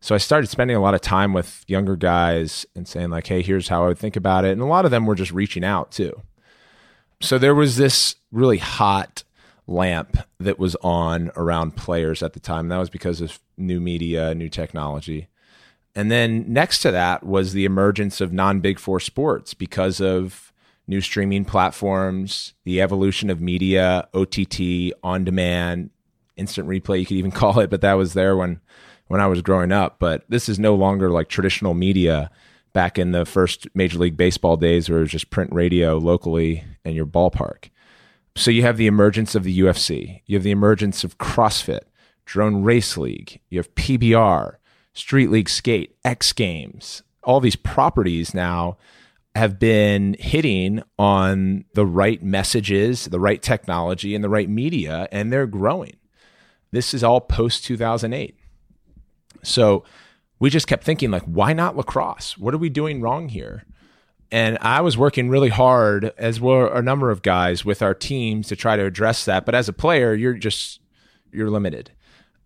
So 0.00 0.14
I 0.14 0.18
started 0.18 0.48
spending 0.48 0.76
a 0.76 0.80
lot 0.80 0.94
of 0.94 1.00
time 1.00 1.32
with 1.32 1.64
younger 1.68 1.94
guys 1.94 2.66
and 2.74 2.88
saying 2.88 3.10
like, 3.10 3.26
"Hey, 3.26 3.42
here's 3.42 3.68
how 3.68 3.84
I 3.84 3.88
would 3.88 3.98
think 3.98 4.16
about 4.16 4.44
it." 4.44 4.52
And 4.52 4.60
a 4.60 4.66
lot 4.66 4.84
of 4.84 4.90
them 4.90 5.06
were 5.06 5.14
just 5.14 5.32
reaching 5.32 5.64
out 5.64 5.92
too. 5.92 6.20
So 7.20 7.38
there 7.38 7.54
was 7.54 7.76
this 7.76 8.16
really 8.32 8.58
hot 8.58 9.22
lamp 9.68 10.18
that 10.40 10.58
was 10.58 10.74
on 10.82 11.30
around 11.36 11.76
players 11.76 12.22
at 12.22 12.32
the 12.32 12.40
time. 12.40 12.68
That 12.68 12.78
was 12.78 12.90
because 12.90 13.20
of 13.20 13.38
new 13.56 13.80
media, 13.80 14.34
new 14.34 14.48
technology. 14.48 15.28
And 15.94 16.10
then 16.10 16.52
next 16.52 16.80
to 16.80 16.90
that 16.90 17.24
was 17.24 17.52
the 17.52 17.64
emergence 17.64 18.20
of 18.20 18.32
non 18.32 18.60
Big 18.60 18.78
Four 18.78 18.98
sports 18.98 19.54
because 19.54 20.00
of 20.00 20.52
new 20.86 21.00
streaming 21.00 21.44
platforms, 21.44 22.54
the 22.64 22.80
evolution 22.80 23.30
of 23.30 23.40
media, 23.40 24.08
OTT, 24.14 24.92
on 25.02 25.24
demand, 25.24 25.90
instant 26.36 26.68
replay. 26.68 27.00
You 27.00 27.06
could 27.06 27.16
even 27.16 27.30
call 27.42 27.60
it 27.60 27.70
but 27.70 27.80
that 27.80 27.94
was 27.94 28.14
there 28.14 28.36
when 28.36 28.60
when 29.08 29.20
I 29.20 29.26
was 29.26 29.42
growing 29.42 29.72
up. 29.72 29.96
But 29.98 30.24
this 30.28 30.48
is 30.48 30.58
no 30.58 30.74
longer 30.74 31.10
like 31.10 31.28
traditional 31.28 31.74
media. 31.74 32.30
Back 32.74 32.98
in 32.98 33.12
the 33.12 33.26
first 33.26 33.66
major 33.74 33.98
league 33.98 34.16
baseball 34.16 34.56
days 34.56 34.88
where 34.88 34.96
it 34.96 35.02
was 35.02 35.10
just 35.10 35.28
print 35.28 35.52
radio 35.52 35.98
locally 35.98 36.64
in 36.86 36.94
your 36.94 37.04
ballpark. 37.04 37.68
So 38.34 38.50
you 38.50 38.62
have 38.62 38.78
the 38.78 38.86
emergence 38.86 39.34
of 39.34 39.44
the 39.44 39.58
UFC 39.58 40.22
you 40.24 40.36
have 40.36 40.42
the 40.42 40.52
emergence 40.52 41.04
of 41.04 41.18
CrossFit 41.18 41.80
Drone 42.24 42.62
Race 42.62 42.96
League. 42.96 43.40
You 43.50 43.58
have 43.58 43.74
PBR 43.74 44.54
Street 44.94 45.30
League 45.30 45.48
Skate 45.48 45.96
X 46.04 46.32
Games. 46.32 47.02
All 47.24 47.40
these 47.40 47.56
properties 47.56 48.34
now 48.34 48.78
have 49.34 49.58
been 49.58 50.16
hitting 50.18 50.82
on 50.98 51.64
the 51.74 51.86
right 51.86 52.22
messages, 52.22 53.06
the 53.06 53.20
right 53.20 53.40
technology, 53.40 54.14
and 54.14 54.22
the 54.22 54.28
right 54.28 54.48
media, 54.48 55.08
and 55.10 55.32
they're 55.32 55.46
growing. 55.46 55.96
This 56.72 56.94
is 56.94 57.04
all 57.04 57.20
post 57.20 57.64
2008. 57.64 58.36
So 59.42 59.84
we 60.38 60.50
just 60.50 60.66
kept 60.66 60.84
thinking, 60.84 61.10
like, 61.10 61.22
why 61.22 61.52
not 61.52 61.76
lacrosse? 61.76 62.36
What 62.36 62.54
are 62.54 62.58
we 62.58 62.68
doing 62.68 63.00
wrong 63.00 63.28
here? 63.28 63.64
And 64.32 64.56
I 64.62 64.80
was 64.80 64.96
working 64.96 65.28
really 65.28 65.50
hard, 65.50 66.12
as 66.16 66.40
were 66.40 66.72
a 66.72 66.82
number 66.82 67.10
of 67.10 67.20
guys 67.20 67.64
with 67.64 67.82
our 67.82 67.92
teams 67.92 68.48
to 68.48 68.56
try 68.56 68.76
to 68.76 68.84
address 68.84 69.26
that. 69.26 69.44
But 69.44 69.54
as 69.54 69.68
a 69.68 69.74
player, 69.74 70.14
you're 70.14 70.32
just, 70.32 70.80
you're 71.30 71.50
limited. 71.50 71.92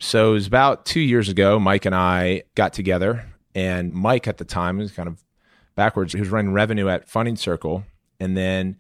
So 0.01 0.31
it 0.31 0.35
was 0.35 0.47
about 0.49 0.85
two 0.85 1.01
years 1.01 1.29
ago, 1.29 1.61
Mike 1.61 1.87
and 1.87 1.95
I 1.95 2.43
got 2.57 2.73
together. 2.73 3.27
And 3.55 3.93
Mike 3.93 4.27
at 4.27 4.39
the 4.39 4.45
time 4.45 4.79
was 4.79 4.91
kind 4.91 5.09
of 5.09 5.23
backwards. 5.77 6.13
He 6.13 6.21
was 6.21 6.29
running 6.29 6.53
revenue 6.53 6.89
at 6.89 7.09
Funding 7.09 7.37
Circle. 7.37 7.85
And 8.19 8.37
then 8.37 8.77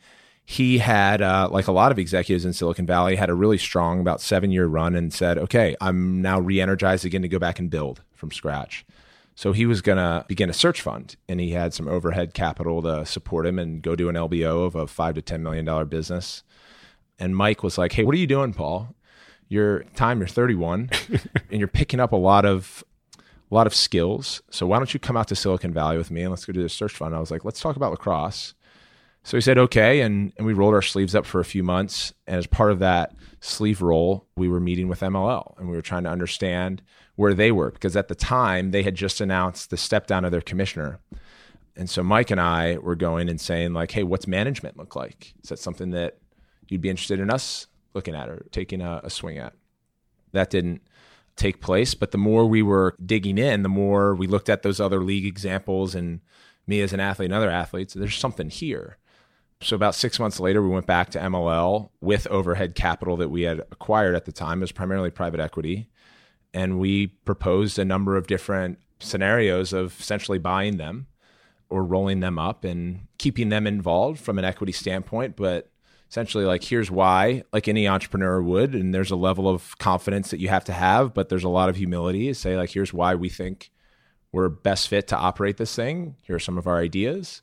he 0.49 0.79
had, 0.79 1.21
uh, 1.21 1.49
like 1.51 1.67
a 1.67 1.73
lot 1.73 1.91
of 1.91 1.99
executives 1.99 2.45
in 2.45 2.53
Silicon 2.53 2.87
Valley, 2.87 3.17
had 3.17 3.29
a 3.29 3.35
really 3.35 3.59
strong, 3.59 4.01
about 4.01 4.21
seven 4.21 4.53
year 4.53 4.67
run 4.67 4.95
and 4.95 5.13
said, 5.13 5.39
okay, 5.39 5.75
I'm 5.81 6.23
now 6.23 6.39
re 6.39 6.61
energized 6.61 7.05
again 7.05 7.23
to 7.23 7.29
go 7.29 7.41
back 7.41 7.59
and 7.59 7.69
build 7.69 8.03
from 8.15 8.31
scratch. 8.31 8.87
So 9.35 9.53
he 9.53 9.67
was 9.67 9.83
going 9.83 9.99
to 9.99 10.25
begin 10.29 10.49
a 10.49 10.55
search 10.55 10.81
fund 10.81 11.17
and 11.29 11.41
he 11.41 11.51
had 11.51 11.75
some 11.75 11.89
overhead 11.89 12.33
capital 12.33 12.81
to 12.83 13.05
support 13.05 13.45
him 13.45 13.59
and 13.59 13.83
go 13.83 13.97
do 13.97 14.09
an 14.09 14.15
LBO 14.15 14.65
of 14.65 14.77
a 14.77 14.87
five 14.87 15.17
to 15.17 15.23
$10 15.23 15.41
million 15.41 15.89
business. 15.89 16.45
And 17.19 17.37
Mike 17.37 17.65
was 17.65 17.77
like, 17.77 17.93
hey, 17.93 18.05
what 18.05 18.15
are 18.15 18.19
you 18.19 18.27
doing, 18.29 18.55
Paul? 18.55 18.95
Your 19.49 19.81
time, 19.97 20.21
you're 20.21 20.29
31 20.29 20.91
and 21.51 21.59
you're 21.59 21.67
picking 21.67 21.99
up 21.99 22.13
a 22.13 22.17
lot 22.17 22.45
of 22.45 22.85
a 23.51 23.55
lot 23.55 23.67
of 23.67 23.75
skills. 23.75 24.43
So 24.51 24.67
why 24.67 24.79
don't 24.79 24.93
you 24.95 24.99
come 24.99 25.17
out 25.17 25.29
to 25.29 25.37
Silicon 25.37 25.73
Valley 25.73 25.99
with 25.99 26.11
me 26.11 26.23
and 26.23 26.31
let's 26.31 26.45
go 26.45 26.53
do 26.53 26.63
the 26.63 26.69
search 26.69 26.93
fund? 26.93 27.15
I 27.15 27.21
was 27.21 27.31
like, 27.31 27.45
let's 27.45 27.61
talk 27.61 27.77
about 27.77 27.91
lacrosse. 27.91 28.55
So 29.27 29.37
he 29.37 29.41
said, 29.41 29.59
okay. 29.59 30.03
And, 30.03 30.33
and 30.37 30.47
we 30.47 30.53
rolled 30.53 30.75
our 30.75 30.81
sleeves 30.81 31.13
up 31.13 31.27
for 31.27 31.41
a 31.41 31.45
few 31.45 31.65
months. 31.65 32.13
And 32.29 32.37
as 32.37 32.47
part 32.47 32.71
of 32.71 32.79
that 32.79 33.13
sleeve 33.41 33.83
roll, 33.83 34.25
we 34.37 34.49
were 34.49 34.61
meeting 34.61 34.87
with 34.87 35.01
MLL 35.01 35.59
and 35.59 35.69
we 35.69 35.75
were 35.75 35.83
trying 35.83 36.05
to 36.05 36.11
understand 36.11 36.81
where 37.17 37.35
they 37.35 37.51
were 37.51 37.73
because 37.73 37.97
at 37.97 38.07
the 38.07 38.15
time 38.15 38.71
they 38.71 38.85
had 38.85 38.95
just 38.95 39.21
announced 39.21 39.71
the 39.71 39.77
step 39.77 40.07
down 40.07 40.25
of 40.25 40.31
their 40.31 40.41
commissioner. 40.41 41.01
And 41.75 41.91
so 41.91 42.05
Mike 42.05 42.31
and 42.31 42.41
I 42.41 42.77
were 42.77 42.95
going 42.95 43.29
and 43.29 43.41
saying, 43.41 43.73
like, 43.73 43.91
hey, 43.91 44.05
what's 44.05 44.29
management 44.29 44.77
look 44.77 44.95
like? 44.95 45.35
Is 45.43 45.49
that 45.49 45.59
something 45.59 45.91
that 45.91 46.19
you'd 46.69 46.81
be 46.81 46.89
interested 46.89 47.19
in 47.19 47.29
us 47.29 47.67
looking 47.95 48.15
at 48.15 48.29
or 48.29 48.47
taking 48.53 48.81
a, 48.81 49.01
a 49.03 49.11
swing 49.11 49.39
at? 49.39 49.55
That 50.31 50.51
didn't 50.51 50.83
take 51.35 51.61
place. 51.61 51.95
But 51.95 52.13
the 52.13 52.19
more 52.19 52.47
we 52.47 52.63
were 52.63 52.95
digging 53.05 53.39
in, 53.39 53.65
the 53.65 53.69
more 53.69 54.15
we 54.15 54.29
looked 54.29 54.49
at 54.49 54.63
those 54.63 54.79
other 54.79 55.01
league 55.01 55.27
examples 55.27 55.97
and 55.97 56.21
me 56.65 56.81
as 56.81 56.93
an 56.93 57.01
athlete 57.01 57.27
and 57.27 57.35
other 57.35 57.51
athletes, 57.51 57.93
there's 57.93 58.17
something 58.17 58.51
here. 58.51 58.99
So 59.63 59.75
about 59.75 59.95
six 59.95 60.21
months 60.21 60.39
later, 60.39 60.63
we 60.63 60.69
went 60.69 60.87
back 60.87 61.11
to 61.11 61.19
MLL 61.19 61.91
with 62.01 62.27
overhead 62.27 62.75
capital 62.75 63.17
that 63.17 63.31
we 63.31 63.43
had 63.43 63.61
acquired 63.73 64.15
at 64.15 64.27
the 64.27 64.33
time. 64.33 64.59
It 64.59 64.65
was 64.65 64.73
primarily 64.73 65.11
private 65.11 65.41
equity, 65.41 65.89
and 66.53 66.79
we 66.79 67.07
proposed 67.07 67.79
a 67.79 67.85
number 67.85 68.17
of 68.17 68.27
different 68.27 68.79
scenarios 69.01 69.73
of 69.73 69.99
essentially 69.99 70.39
buying 70.39 70.77
them 70.77 71.07
or 71.69 71.85
rolling 71.85 72.21
them 72.21 72.39
up 72.39 72.65
and 72.65 73.07
keeping 73.19 73.49
them 73.49 73.67
involved 73.67 74.21
from 74.21 74.39
an 74.39 74.45
equity 74.45 74.73
standpoint, 74.73 75.37
but 75.37 75.71
essentially 76.09 76.45
like 76.45 76.63
here's 76.63 76.91
why 76.91 77.43
like 77.53 77.67
any 77.67 77.89
entrepreneur 77.89 78.41
would. 78.41 78.75
And 78.75 78.95
there's 78.95 79.11
a 79.11 79.17
level 79.17 79.49
of 79.49 79.77
confidence 79.79 80.31
that 80.31 80.41
you 80.41 80.49
have 80.49 80.65
to 80.65 80.73
have 80.73 81.13
but 81.13 81.29
there's 81.29 81.45
a 81.45 81.49
lot 81.49 81.69
of 81.69 81.77
humility 81.77 82.29
to 82.29 82.35
say 82.35 82.57
like 82.57 82.71
here's 82.71 82.95
why 82.95 83.15
we 83.15 83.29
think 83.29 83.71
we're 84.33 84.49
best 84.49 84.89
fit 84.89 85.09
to 85.09 85.17
operate 85.17 85.57
this 85.57 85.75
thing. 85.75 86.17
Here 86.23 86.37
are 86.37 86.41
some 86.41 86.59
of 86.59 86.67
our 86.67 86.79
ideas. 86.79 87.43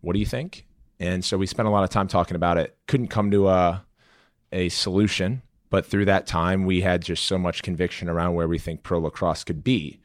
What 0.00 0.12
do 0.12 0.18
you 0.18 0.26
think 0.26 0.65
and 0.98 1.24
so 1.24 1.36
we 1.36 1.46
spent 1.46 1.68
a 1.68 1.70
lot 1.70 1.84
of 1.84 1.90
time 1.90 2.08
talking 2.08 2.36
about 2.36 2.58
it. 2.58 2.76
Couldn't 2.86 3.08
come 3.08 3.30
to 3.30 3.48
a 3.48 3.84
a 4.52 4.68
solution, 4.68 5.42
but 5.70 5.84
through 5.84 6.04
that 6.06 6.26
time 6.26 6.64
we 6.64 6.80
had 6.80 7.02
just 7.02 7.24
so 7.24 7.38
much 7.38 7.62
conviction 7.62 8.08
around 8.08 8.34
where 8.34 8.48
we 8.48 8.58
think 8.58 8.82
pro 8.82 8.98
lacrosse 8.98 9.44
could 9.44 9.64
be. 9.64 10.00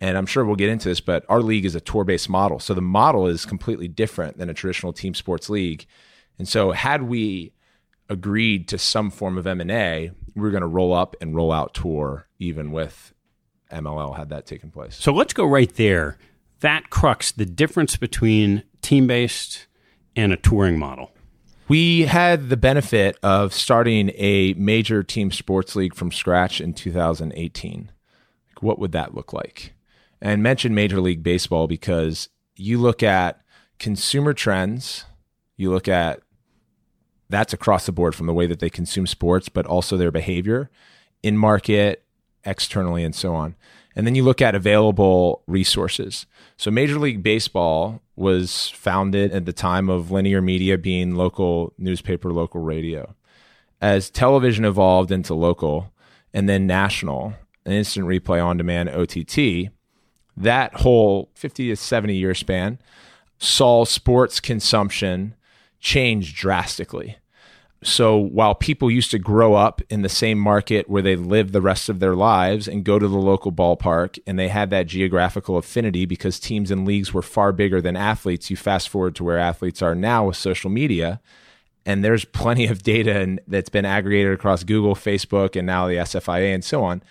And 0.00 0.18
I'm 0.18 0.26
sure 0.26 0.44
we'll 0.44 0.56
get 0.56 0.68
into 0.68 0.88
this, 0.88 1.00
but 1.00 1.24
our 1.28 1.40
league 1.40 1.64
is 1.64 1.74
a 1.74 1.80
tour-based 1.80 2.28
model. 2.28 2.58
So 2.58 2.74
the 2.74 2.82
model 2.82 3.26
is 3.26 3.46
completely 3.46 3.88
different 3.88 4.36
than 4.36 4.50
a 4.50 4.54
traditional 4.54 4.92
team 4.92 5.14
sports 5.14 5.48
league. 5.48 5.86
And 6.38 6.46
so 6.46 6.72
had 6.72 7.04
we 7.04 7.54
agreed 8.10 8.68
to 8.68 8.78
some 8.78 9.10
form 9.10 9.38
of 9.38 9.46
M&A, 9.46 10.10
we 10.34 10.42
were 10.42 10.50
going 10.50 10.60
to 10.60 10.66
roll 10.66 10.92
up 10.92 11.16
and 11.20 11.34
roll 11.34 11.50
out 11.50 11.72
tour 11.72 12.28
even 12.38 12.72
with 12.72 13.14
MLL 13.72 14.16
had 14.16 14.28
that 14.28 14.46
taken 14.46 14.70
place. 14.70 14.96
So 14.96 15.12
let's 15.12 15.32
go 15.32 15.46
right 15.46 15.74
there. 15.76 16.18
That 16.60 16.90
crux, 16.90 17.32
the 17.32 17.46
difference 17.46 17.96
between 17.96 18.64
team-based 18.82 19.65
and 20.16 20.32
a 20.32 20.36
touring 20.36 20.78
model? 20.78 21.12
We 21.68 22.02
had 22.02 22.48
the 22.48 22.56
benefit 22.56 23.18
of 23.22 23.52
starting 23.52 24.10
a 24.14 24.54
major 24.54 25.02
team 25.02 25.30
sports 25.30 25.74
league 25.74 25.94
from 25.94 26.12
scratch 26.12 26.60
in 26.60 26.74
2018. 26.74 27.90
What 28.60 28.78
would 28.78 28.92
that 28.92 29.14
look 29.14 29.32
like? 29.32 29.74
And 30.20 30.42
mention 30.42 30.74
Major 30.74 31.00
League 31.00 31.22
Baseball 31.22 31.66
because 31.66 32.28
you 32.54 32.78
look 32.78 33.02
at 33.02 33.40
consumer 33.78 34.32
trends, 34.32 35.04
you 35.56 35.70
look 35.70 35.88
at 35.88 36.20
that's 37.28 37.52
across 37.52 37.86
the 37.86 37.92
board 37.92 38.14
from 38.14 38.26
the 38.26 38.34
way 38.34 38.46
that 38.46 38.60
they 38.60 38.70
consume 38.70 39.06
sports, 39.06 39.48
but 39.48 39.66
also 39.66 39.96
their 39.96 40.12
behavior 40.12 40.70
in 41.22 41.36
market, 41.36 42.04
externally, 42.44 43.02
and 43.02 43.14
so 43.14 43.34
on. 43.34 43.56
And 43.96 44.06
then 44.06 44.14
you 44.14 44.22
look 44.22 44.40
at 44.40 44.54
available 44.54 45.42
resources. 45.46 46.26
So 46.56 46.70
Major 46.70 46.98
League 46.98 47.22
Baseball 47.22 48.00
was 48.16 48.70
founded 48.70 49.30
at 49.32 49.44
the 49.44 49.52
time 49.52 49.90
of 49.90 50.10
linear 50.10 50.40
media 50.40 50.78
being 50.78 51.14
local 51.14 51.74
newspaper, 51.76 52.32
local 52.32 52.62
radio. 52.62 53.14
As 53.80 54.08
television 54.08 54.64
evolved 54.64 55.12
into 55.12 55.34
local 55.34 55.92
and 56.32 56.48
then 56.48 56.66
national, 56.66 57.34
an 57.66 57.72
instant 57.72 58.06
replay 58.06 58.42
on 58.42 58.56
demand 58.56 58.88
OTT, 58.88 59.70
that 60.36 60.74
whole 60.74 61.30
50 61.34 61.68
to 61.68 61.76
70 61.76 62.14
year 62.16 62.34
span 62.34 62.78
saw 63.38 63.84
sports 63.84 64.40
consumption 64.40 65.34
change 65.78 66.34
drastically. 66.34 67.18
So 67.82 68.16
while 68.16 68.54
people 68.54 68.90
used 68.90 69.10
to 69.10 69.18
grow 69.18 69.54
up 69.54 69.82
in 69.90 70.02
the 70.02 70.08
same 70.08 70.38
market 70.38 70.88
where 70.88 71.02
they 71.02 71.14
lived 71.14 71.52
the 71.52 71.60
rest 71.60 71.88
of 71.88 72.00
their 72.00 72.16
lives 72.16 72.66
and 72.66 72.84
go 72.84 72.98
to 72.98 73.06
the 73.06 73.18
local 73.18 73.52
ballpark 73.52 74.18
and 74.26 74.38
they 74.38 74.48
had 74.48 74.70
that 74.70 74.86
geographical 74.86 75.56
affinity 75.56 76.06
because 76.06 76.40
teams 76.40 76.70
and 76.70 76.86
leagues 76.86 77.12
were 77.12 77.22
far 77.22 77.52
bigger 77.52 77.80
than 77.80 77.94
athletes, 77.94 78.50
you 78.50 78.56
fast 78.56 78.88
forward 78.88 79.14
to 79.16 79.24
where 79.24 79.38
athletes 79.38 79.82
are 79.82 79.94
now 79.94 80.26
with 80.26 80.36
social 80.36 80.70
media. 80.70 81.20
And 81.84 82.02
there's 82.02 82.24
plenty 82.42 82.66
of 82.66 82.82
data 82.82 83.38
that's 83.46 83.68
been 83.68 83.84
aggregated 83.84 84.32
across 84.32 84.64
Google, 84.64 84.94
Facebook, 84.94 85.54
and 85.54 85.66
now 85.66 85.86
the 85.86 85.94
SFIA 85.94 86.54
and 86.54 86.64
so 86.64 86.82
on 86.82 87.02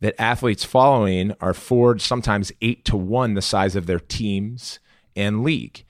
that 0.00 0.20
athletes 0.20 0.64
following 0.64 1.34
are 1.40 1.54
four, 1.54 1.98
sometimes 1.98 2.52
eight 2.60 2.84
to 2.84 2.96
one 2.96 3.34
the 3.34 3.42
size 3.42 3.74
of 3.74 3.86
their 3.86 4.00
teams 4.00 4.78
and 5.16 5.42
league. 5.42 5.84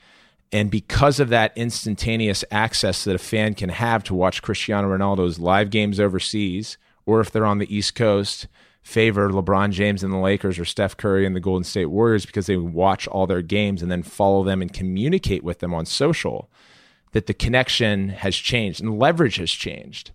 And 0.55 0.71
because 0.71 1.19
of 1.19 1.31
that 1.31 1.53
instantaneous 1.57 2.45
access 2.49 3.03
that 3.03 3.17
a 3.17 3.19
fan 3.19 3.55
can 3.55 3.71
have 3.71 4.05
to 4.05 4.15
watch 4.15 4.41
Cristiano 4.41 4.87
Ronaldo's 4.89 5.41
live 5.41 5.69
games 5.69 5.99
overseas, 5.99 6.79
or 7.05 7.19
if 7.19 7.33
they're 7.33 7.45
on 7.45 7.59
the 7.59 7.77
East 7.77 7.97
Coast, 7.97 8.47
favor 8.81 9.29
LeBron 9.31 9.73
James 9.73 10.05
and 10.05 10.13
the 10.13 10.19
Lakers 10.19 10.57
or 10.57 10.65
Steph 10.65 10.97
Curry 10.97 11.27
and 11.27 11.35
the 11.35 11.41
Golden 11.41 11.65
State 11.65 11.87
Warriors 11.87 12.25
because 12.25 12.47
they 12.47 12.57
watch 12.57 13.09
all 13.09 13.27
their 13.27 13.43
games 13.43 13.83
and 13.83 13.91
then 13.91 14.05
follow 14.05 14.45
them 14.45 14.63
and 14.63 14.73
communicate 14.73 15.43
with 15.43 15.59
them 15.59 15.75
on 15.75 15.87
social, 15.87 16.49
that 17.11 17.27
the 17.27 17.35
connection 17.35 18.11
has 18.11 18.37
changed 18.37 18.81
and 18.81 18.97
leverage 18.97 19.39
has 19.39 19.51
changed. 19.51 20.13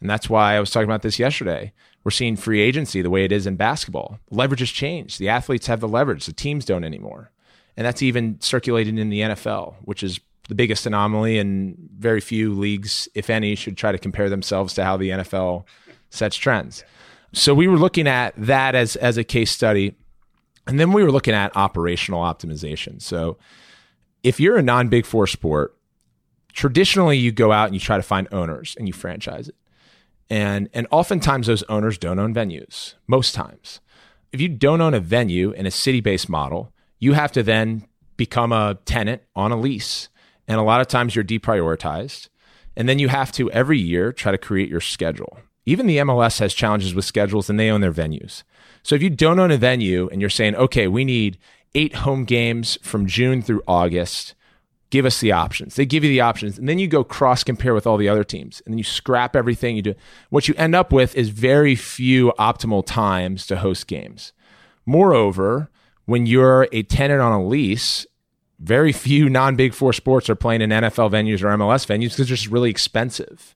And 0.00 0.08
that's 0.08 0.30
why 0.30 0.54
I 0.54 0.60
was 0.60 0.70
talking 0.70 0.88
about 0.88 1.02
this 1.02 1.18
yesterday. 1.18 1.74
We're 2.02 2.12
seeing 2.12 2.36
free 2.36 2.62
agency 2.62 3.02
the 3.02 3.10
way 3.10 3.26
it 3.26 3.32
is 3.32 3.46
in 3.46 3.56
basketball. 3.56 4.20
Leverage 4.30 4.60
has 4.60 4.70
changed. 4.70 5.18
The 5.18 5.28
athletes 5.28 5.66
have 5.66 5.80
the 5.80 5.86
leverage, 5.86 6.24
the 6.24 6.32
teams 6.32 6.64
don't 6.64 6.82
anymore 6.82 7.31
and 7.76 7.86
that's 7.86 8.02
even 8.02 8.40
circulated 8.40 8.98
in 8.98 9.08
the 9.08 9.20
NFL, 9.20 9.74
which 9.82 10.02
is 10.02 10.20
the 10.48 10.54
biggest 10.54 10.86
anomaly, 10.86 11.38
and 11.38 11.76
very 11.96 12.20
few 12.20 12.52
leagues, 12.52 13.08
if 13.14 13.30
any, 13.30 13.54
should 13.54 13.76
try 13.76 13.92
to 13.92 13.98
compare 13.98 14.28
themselves 14.28 14.74
to 14.74 14.84
how 14.84 14.96
the 14.96 15.10
NFL 15.10 15.64
sets 16.10 16.36
trends. 16.36 16.84
So 17.32 17.54
we 17.54 17.68
were 17.68 17.78
looking 17.78 18.06
at 18.06 18.34
that 18.36 18.74
as 18.74 18.96
as 18.96 19.16
a 19.16 19.24
case 19.24 19.50
study, 19.50 19.94
and 20.66 20.78
then 20.78 20.92
we 20.92 21.02
were 21.02 21.10
looking 21.10 21.34
at 21.34 21.56
operational 21.56 22.22
optimization. 22.22 23.00
So 23.00 23.38
if 24.22 24.38
you're 24.38 24.58
a 24.58 24.62
non 24.62 24.88
Big 24.88 25.06
Four 25.06 25.26
sport, 25.26 25.74
traditionally 26.52 27.16
you 27.16 27.32
go 27.32 27.52
out 27.52 27.66
and 27.66 27.74
you 27.74 27.80
try 27.80 27.96
to 27.96 28.02
find 28.02 28.28
owners 28.32 28.76
and 28.78 28.86
you 28.86 28.92
franchise 28.92 29.48
it, 29.48 29.54
and 30.28 30.68
and 30.74 30.86
oftentimes 30.90 31.46
those 31.46 31.62
owners 31.64 31.96
don't 31.96 32.18
own 32.18 32.34
venues. 32.34 32.94
Most 33.06 33.34
times, 33.34 33.80
if 34.32 34.40
you 34.40 34.48
don't 34.48 34.82
own 34.82 34.92
a 34.92 35.00
venue 35.00 35.52
in 35.52 35.64
a 35.64 35.70
city 35.70 36.00
based 36.00 36.28
model 36.28 36.71
you 37.02 37.14
have 37.14 37.32
to 37.32 37.42
then 37.42 37.84
become 38.16 38.52
a 38.52 38.78
tenant 38.84 39.22
on 39.34 39.50
a 39.50 39.58
lease. 39.58 40.08
And 40.46 40.60
a 40.60 40.62
lot 40.62 40.80
of 40.80 40.86
times 40.86 41.16
you're 41.16 41.24
deprioritized. 41.24 42.28
And 42.76 42.88
then 42.88 43.00
you 43.00 43.08
have 43.08 43.32
to 43.32 43.50
every 43.50 43.80
year 43.80 44.12
try 44.12 44.30
to 44.30 44.38
create 44.38 44.68
your 44.68 44.80
schedule. 44.80 45.40
Even 45.66 45.88
the 45.88 45.96
MLS 45.96 46.38
has 46.38 46.54
challenges 46.54 46.94
with 46.94 47.04
schedules 47.04 47.50
and 47.50 47.58
they 47.58 47.70
own 47.70 47.80
their 47.80 47.92
venues. 47.92 48.44
So 48.84 48.94
if 48.94 49.02
you 49.02 49.10
don't 49.10 49.40
own 49.40 49.50
a 49.50 49.56
venue 49.56 50.08
and 50.12 50.20
you're 50.20 50.30
saying, 50.30 50.54
okay, 50.54 50.86
we 50.86 51.04
need 51.04 51.38
eight 51.74 51.96
home 51.96 52.24
games 52.24 52.78
from 52.82 53.08
June 53.08 53.42
through 53.42 53.64
August, 53.66 54.36
give 54.90 55.04
us 55.04 55.18
the 55.18 55.32
options. 55.32 55.74
They 55.74 55.86
give 55.86 56.04
you 56.04 56.10
the 56.10 56.20
options. 56.20 56.56
And 56.56 56.68
then 56.68 56.78
you 56.78 56.86
go 56.86 57.02
cross 57.02 57.42
compare 57.42 57.74
with 57.74 57.84
all 57.84 57.96
the 57.96 58.08
other 58.08 58.22
teams. 58.22 58.62
And 58.64 58.72
then 58.72 58.78
you 58.78 58.84
scrap 58.84 59.34
everything 59.34 59.74
you 59.74 59.82
do. 59.82 59.94
What 60.30 60.46
you 60.46 60.54
end 60.56 60.76
up 60.76 60.92
with 60.92 61.16
is 61.16 61.30
very 61.30 61.74
few 61.74 62.32
optimal 62.38 62.86
times 62.86 63.44
to 63.48 63.56
host 63.56 63.88
games. 63.88 64.32
Moreover, 64.86 65.68
when 66.06 66.26
you're 66.26 66.68
a 66.72 66.82
tenant 66.82 67.20
on 67.20 67.32
a 67.32 67.44
lease, 67.44 68.06
very 68.58 68.92
few 68.92 69.28
non 69.28 69.56
Big 69.56 69.74
Four 69.74 69.92
sports 69.92 70.30
are 70.30 70.34
playing 70.34 70.62
in 70.62 70.70
NFL 70.70 71.10
venues 71.10 71.42
or 71.42 71.56
MLS 71.56 71.86
venues 71.86 72.10
because 72.10 72.16
they're 72.18 72.26
just 72.26 72.48
really 72.48 72.70
expensive. 72.70 73.54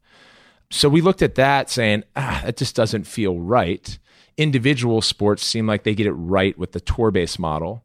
So 0.71 0.89
we 0.89 1.01
looked 1.01 1.23
at 1.23 1.37
that 1.37 1.71
saying, 1.71 2.05
ah, 2.17 2.43
that 2.45 2.57
just 2.57 2.75
doesn't 2.75 3.05
feel 3.05 3.39
right. 3.39 3.99
Individual 4.37 5.01
sports 5.01 5.45
seem 5.45 5.67
like 5.67 5.85
they 5.85 5.95
get 5.95 6.07
it 6.07 6.13
right 6.13 6.59
with 6.59 6.73
the 6.73 6.81
tour 6.81 7.11
based 7.11 7.39
model. 7.39 7.85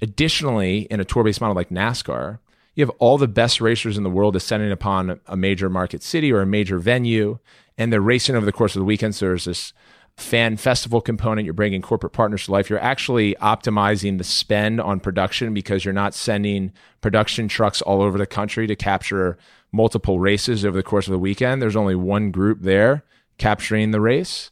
Additionally, 0.00 0.80
in 0.90 1.00
a 1.00 1.04
tour 1.04 1.24
based 1.24 1.40
model 1.40 1.56
like 1.56 1.70
NASCAR, 1.70 2.38
you 2.74 2.84
have 2.84 2.94
all 2.98 3.18
the 3.18 3.26
best 3.26 3.60
racers 3.60 3.96
in 3.96 4.04
the 4.04 4.10
world 4.10 4.34
descending 4.34 4.70
upon 4.70 5.20
a 5.26 5.36
major 5.36 5.68
market 5.68 6.02
city 6.02 6.32
or 6.32 6.42
a 6.42 6.46
major 6.46 6.78
venue, 6.78 7.38
and 7.76 7.92
they're 7.92 8.00
racing 8.00 8.36
over 8.36 8.46
the 8.46 8.52
course 8.52 8.76
of 8.76 8.80
the 8.80 8.84
weekend. 8.84 9.16
So 9.16 9.26
there's 9.26 9.46
this 9.46 9.72
fan 10.18 10.56
festival 10.56 11.00
component, 11.00 11.44
you're 11.44 11.54
bringing 11.54 11.80
corporate 11.80 12.12
partners 12.12 12.46
to 12.46 12.52
life. 12.52 12.68
You're 12.68 12.82
actually 12.82 13.36
optimizing 13.36 14.18
the 14.18 14.24
spend 14.24 14.80
on 14.80 14.98
production 14.98 15.54
because 15.54 15.84
you're 15.84 15.94
not 15.94 16.12
sending 16.12 16.72
production 17.00 17.46
trucks 17.46 17.80
all 17.80 18.02
over 18.02 18.18
the 18.18 18.26
country 18.26 18.66
to 18.66 18.74
capture 18.74 19.38
multiple 19.70 20.18
races 20.18 20.64
over 20.64 20.76
the 20.76 20.82
course 20.82 21.06
of 21.06 21.12
the 21.12 21.18
weekend. 21.18 21.62
There's 21.62 21.76
only 21.76 21.94
one 21.94 22.32
group 22.32 22.62
there 22.62 23.04
capturing 23.38 23.92
the 23.92 24.00
race. 24.00 24.50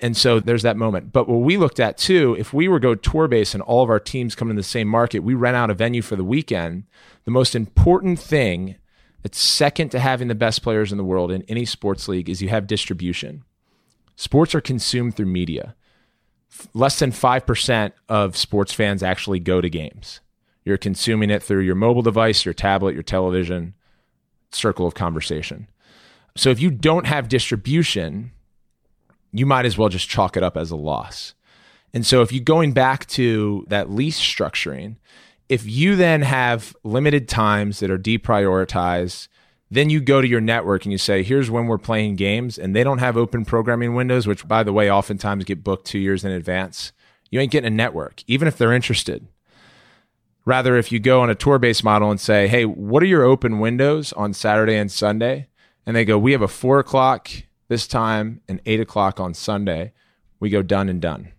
And 0.00 0.16
so 0.16 0.40
there's 0.40 0.62
that 0.62 0.76
moment. 0.76 1.12
But 1.12 1.28
what 1.28 1.42
we 1.42 1.58
looked 1.58 1.80
at 1.80 1.98
too, 1.98 2.34
if 2.38 2.54
we 2.54 2.66
were 2.66 2.80
go 2.80 2.94
tour 2.94 3.28
base 3.28 3.52
and 3.52 3.62
all 3.62 3.82
of 3.82 3.90
our 3.90 4.00
teams 4.00 4.34
come 4.34 4.50
in 4.50 4.56
the 4.56 4.62
same 4.62 4.88
market, 4.88 5.20
we 5.20 5.34
rent 5.34 5.56
out 5.56 5.70
a 5.70 5.74
venue 5.74 6.02
for 6.02 6.16
the 6.16 6.24
weekend. 6.24 6.84
The 7.24 7.30
most 7.30 7.54
important 7.54 8.18
thing 8.18 8.76
that's 9.22 9.38
second 9.38 9.90
to 9.90 10.00
having 10.00 10.28
the 10.28 10.34
best 10.34 10.62
players 10.62 10.92
in 10.92 10.98
the 10.98 11.04
world 11.04 11.30
in 11.30 11.42
any 11.42 11.66
sports 11.66 12.08
league 12.08 12.28
is 12.28 12.40
you 12.40 12.48
have 12.48 12.66
distribution. 12.66 13.44
Sports 14.16 14.54
are 14.54 14.60
consumed 14.60 15.16
through 15.16 15.26
media. 15.26 15.74
Less 16.72 16.98
than 16.98 17.10
5% 17.10 17.92
of 18.08 18.36
sports 18.36 18.72
fans 18.72 19.02
actually 19.02 19.40
go 19.40 19.60
to 19.60 19.68
games. 19.68 20.20
You're 20.64 20.78
consuming 20.78 21.30
it 21.30 21.42
through 21.42 21.60
your 21.60 21.74
mobile 21.74 22.02
device, 22.02 22.44
your 22.44 22.54
tablet, 22.54 22.94
your 22.94 23.02
television, 23.02 23.74
circle 24.52 24.86
of 24.86 24.94
conversation. 24.94 25.68
So 26.36 26.50
if 26.50 26.60
you 26.60 26.70
don't 26.70 27.06
have 27.06 27.28
distribution, 27.28 28.32
you 29.32 29.46
might 29.46 29.66
as 29.66 29.76
well 29.76 29.88
just 29.88 30.08
chalk 30.08 30.36
it 30.36 30.42
up 30.42 30.56
as 30.56 30.70
a 30.70 30.76
loss. 30.76 31.34
And 31.92 32.06
so 32.06 32.22
if 32.22 32.32
you 32.32 32.40
going 32.40 32.72
back 32.72 33.06
to 33.08 33.64
that 33.68 33.90
lease 33.90 34.20
structuring, 34.20 34.96
if 35.48 35.66
you 35.66 35.96
then 35.96 36.22
have 36.22 36.74
limited 36.82 37.28
times 37.28 37.80
that 37.80 37.90
are 37.90 37.98
deprioritized 37.98 39.28
then 39.74 39.90
you 39.90 40.00
go 40.00 40.20
to 40.20 40.28
your 40.28 40.40
network 40.40 40.84
and 40.84 40.92
you 40.92 40.98
say, 40.98 41.22
here's 41.22 41.50
when 41.50 41.66
we're 41.66 41.78
playing 41.78 42.16
games, 42.16 42.58
and 42.58 42.74
they 42.74 42.84
don't 42.84 42.98
have 42.98 43.16
open 43.16 43.44
programming 43.44 43.94
windows, 43.94 44.26
which, 44.26 44.46
by 44.46 44.62
the 44.62 44.72
way, 44.72 44.90
oftentimes 44.90 45.44
get 45.44 45.64
booked 45.64 45.86
two 45.86 45.98
years 45.98 46.24
in 46.24 46.32
advance. 46.32 46.92
You 47.30 47.40
ain't 47.40 47.52
getting 47.52 47.72
a 47.72 47.76
network, 47.76 48.22
even 48.26 48.46
if 48.46 48.56
they're 48.56 48.72
interested. 48.72 49.26
Rather, 50.44 50.76
if 50.76 50.92
you 50.92 51.00
go 51.00 51.22
on 51.22 51.30
a 51.30 51.34
tour 51.34 51.58
based 51.58 51.82
model 51.82 52.10
and 52.10 52.20
say, 52.20 52.48
hey, 52.48 52.64
what 52.64 53.02
are 53.02 53.06
your 53.06 53.24
open 53.24 53.60
windows 53.60 54.12
on 54.12 54.34
Saturday 54.34 54.76
and 54.76 54.92
Sunday? 54.92 55.48
And 55.86 55.96
they 55.96 56.04
go, 56.04 56.18
we 56.18 56.32
have 56.32 56.42
a 56.42 56.48
four 56.48 56.78
o'clock 56.78 57.30
this 57.68 57.86
time 57.86 58.42
and 58.46 58.60
eight 58.66 58.80
o'clock 58.80 59.18
on 59.20 59.34
Sunday. 59.34 59.92
We 60.40 60.50
go 60.50 60.62
done 60.62 60.88
and 60.88 61.00
done 61.00 61.32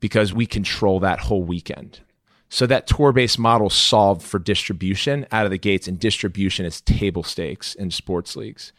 because 0.00 0.32
we 0.32 0.46
control 0.46 1.00
that 1.00 1.20
whole 1.20 1.44
weekend. 1.44 2.00
So 2.48 2.66
that 2.66 2.86
tour 2.86 3.12
based 3.12 3.38
model 3.38 3.70
solved 3.70 4.22
for 4.22 4.38
distribution 4.38 5.26
out 5.32 5.44
of 5.44 5.50
the 5.50 5.58
gates, 5.58 5.88
and 5.88 5.98
distribution 5.98 6.64
is 6.64 6.80
table 6.80 7.22
stakes 7.22 7.74
in 7.74 7.90
sports 7.90 8.36
leagues. 8.36 8.72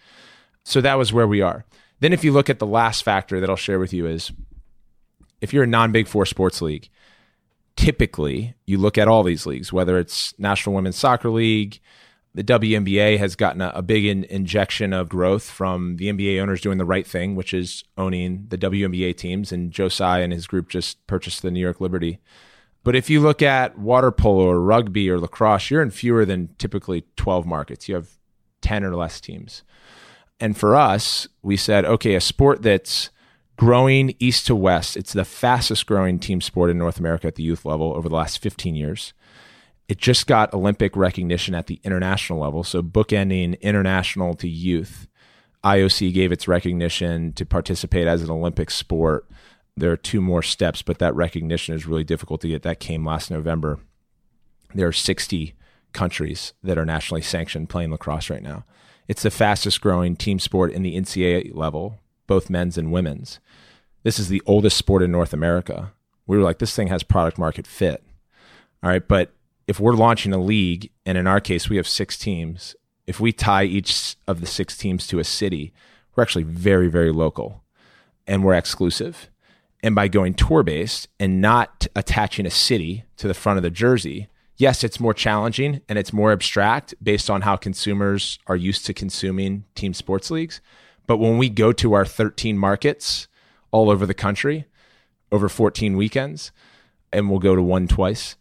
So 0.63 0.81
that 0.81 0.97
was 0.97 1.13
where 1.13 1.27
we 1.27 1.41
are. 1.41 1.65
Then, 1.99 2.13
if 2.13 2.23
you 2.23 2.31
look 2.31 2.49
at 2.49 2.59
the 2.59 2.65
last 2.65 3.03
factor 3.03 3.39
that 3.39 3.49
I'll 3.49 3.55
share 3.55 3.79
with 3.79 3.93
you, 3.93 4.07
is 4.07 4.31
if 5.41 5.53
you're 5.53 5.63
a 5.63 5.67
non 5.67 5.91
Big 5.91 6.07
Four 6.07 6.25
sports 6.25 6.61
league, 6.61 6.89
typically 7.75 8.55
you 8.65 8.77
look 8.77 8.97
at 8.97 9.07
all 9.07 9.23
these 9.23 9.45
leagues, 9.45 9.73
whether 9.73 9.97
it's 9.97 10.37
National 10.39 10.75
Women's 10.75 10.97
Soccer 10.97 11.29
League, 11.29 11.79
the 12.33 12.43
WNBA 12.43 13.17
has 13.17 13.35
gotten 13.35 13.61
a, 13.61 13.71
a 13.73 13.81
big 13.81 14.05
in, 14.05 14.23
injection 14.25 14.93
of 14.93 15.09
growth 15.09 15.49
from 15.49 15.97
the 15.97 16.07
NBA 16.07 16.39
owners 16.39 16.61
doing 16.61 16.77
the 16.77 16.85
right 16.85 17.07
thing, 17.07 17.35
which 17.35 17.53
is 17.53 17.83
owning 17.97 18.45
the 18.49 18.57
WNBA 18.57 19.17
teams. 19.17 19.51
And 19.51 19.71
Joe 19.71 19.89
Tsai 19.89 20.19
and 20.19 20.31
his 20.31 20.45
group 20.45 20.69
just 20.69 21.05
purchased 21.07 21.41
the 21.41 21.49
New 21.49 21.59
York 21.59 21.81
Liberty 21.81 22.19
but 22.87 22.95
if 22.95 23.09
you 23.09 23.19
look 23.19 23.41
at 23.41 23.77
water 23.77 24.13
polo 24.13 24.45
or 24.45 24.61
rugby 24.61 25.09
or 25.09 25.19
lacrosse, 25.19 25.69
you're 25.69 25.81
in 25.81 25.91
fewer 25.91 26.23
than 26.23 26.55
typically 26.57 27.03
12 27.17 27.45
markets. 27.45 27.89
You 27.89 27.95
have 27.95 28.11
10 28.61 28.85
or 28.85 28.95
less 28.95 29.19
teams. 29.19 29.63
And 30.39 30.55
for 30.55 30.73
us, 30.73 31.27
we 31.41 31.57
said, 31.57 31.83
okay, 31.83 32.15
a 32.15 32.21
sport 32.21 32.61
that's 32.61 33.09
growing 33.57 34.15
east 34.19 34.47
to 34.47 34.55
west, 34.55 34.95
it's 34.95 35.11
the 35.11 35.25
fastest 35.25 35.85
growing 35.85 36.17
team 36.17 36.39
sport 36.39 36.69
in 36.69 36.77
North 36.77 36.97
America 36.97 37.27
at 37.27 37.35
the 37.35 37.43
youth 37.43 37.65
level 37.65 37.91
over 37.93 38.07
the 38.07 38.15
last 38.15 38.37
15 38.37 38.73
years. 38.73 39.11
It 39.89 39.97
just 39.97 40.25
got 40.25 40.53
Olympic 40.53 40.95
recognition 40.95 41.55
at 41.55 41.67
the 41.67 41.81
international 41.83 42.39
level. 42.39 42.63
So, 42.63 42.81
bookending 42.81 43.59
international 43.59 44.33
to 44.35 44.47
youth, 44.47 45.09
IOC 45.61 46.13
gave 46.13 46.31
its 46.31 46.47
recognition 46.47 47.33
to 47.33 47.45
participate 47.45 48.07
as 48.07 48.23
an 48.23 48.31
Olympic 48.31 48.71
sport 48.71 49.27
there 49.77 49.91
are 49.91 49.97
two 49.97 50.21
more 50.21 50.41
steps, 50.41 50.81
but 50.81 50.97
that 50.97 51.15
recognition 51.15 51.75
is 51.75 51.85
really 51.85 52.03
difficult 52.03 52.41
to 52.41 52.47
get. 52.49 52.63
That 52.63 52.79
came 52.79 53.05
last 53.05 53.29
November. 53.29 53.79
There 54.73 54.87
are 54.87 54.93
60 54.93 55.53
countries 55.93 56.53
that 56.63 56.77
are 56.77 56.85
nationally 56.85 57.21
sanctioned 57.21 57.69
playing 57.69 57.91
lacrosse 57.91 58.29
right 58.29 58.41
now. 58.41 58.65
It's 59.07 59.23
the 59.23 59.31
fastest 59.31 59.79
growing 59.79 60.15
team 60.15 60.39
sport 60.39 60.73
in 60.73 60.81
the 60.81 60.99
NCAA 60.99 61.55
level, 61.55 61.99
both 62.25 62.49
men's 62.49 62.77
and 62.77 62.91
women's. 62.91 63.39
This 64.03 64.19
is 64.19 64.29
the 64.29 64.41
oldest 64.45 64.77
sport 64.77 65.03
in 65.03 65.11
North 65.11 65.31
America. 65.31 65.93
we 66.25 66.37
were 66.37 66.43
like, 66.43 66.59
this 66.59 66.75
thing 66.75 66.87
has 66.87 67.03
product 67.03 67.37
market 67.37 67.67
fit. 67.67 68.03
All 68.83 68.89
right. 68.89 69.07
But 69.07 69.31
if 69.67 69.79
we're 69.79 69.93
launching 69.93 70.33
a 70.33 70.37
league, 70.37 70.91
and 71.05 71.17
in 71.17 71.27
our 71.27 71.39
case, 71.39 71.69
we 71.69 71.77
have 71.77 71.87
six 71.87 72.17
teams, 72.17 72.75
if 73.05 73.19
we 73.19 73.31
tie 73.31 73.63
each 73.63 74.15
of 74.27 74.41
the 74.41 74.47
six 74.47 74.75
teams 74.75 75.07
to 75.07 75.19
a 75.19 75.23
city, 75.23 75.71
we're 76.15 76.23
actually 76.23 76.43
very, 76.43 76.87
very 76.87 77.11
local 77.11 77.63
and 78.25 78.43
we're 78.43 78.53
exclusive. 78.53 79.29
And 79.87 79.95
by 79.95 80.09
going 80.09 80.33
tour 80.33 80.63
based 80.63 81.07
and 81.17 81.39
not 81.39 81.87
attaching 81.95 82.45
a 82.45 82.49
city 82.49 83.05
to 83.15 83.25
the 83.25 83.33
front 83.33 83.55
of 83.55 83.63
the 83.63 83.69
jersey, 83.69 84.27
yes, 84.57 84.83
it's 84.83 84.99
more 84.99 85.13
challenging 85.13 85.79
and 85.87 85.97
it's 85.97 86.11
more 86.11 86.33
abstract 86.33 86.93
based 87.01 87.29
on 87.29 87.43
how 87.43 87.55
consumers 87.55 88.37
are 88.47 88.57
used 88.57 88.85
to 88.87 88.93
consuming 88.93 89.63
team 89.75 89.93
sports 89.93 90.29
leagues. 90.29 90.59
But 91.05 91.19
when 91.19 91.37
we 91.37 91.47
go 91.47 91.71
to 91.71 91.93
our 91.93 92.03
13 92.03 92.57
markets 92.57 93.29
all 93.71 93.89
over 93.89 94.05
the 94.05 94.13
country 94.13 94.65
over 95.31 95.47
14 95.47 95.95
weekends, 95.95 96.51
and 97.13 97.29
we'll 97.29 97.39
go 97.39 97.55
to 97.55 97.63
one 97.63 97.87
twice, 97.87 98.35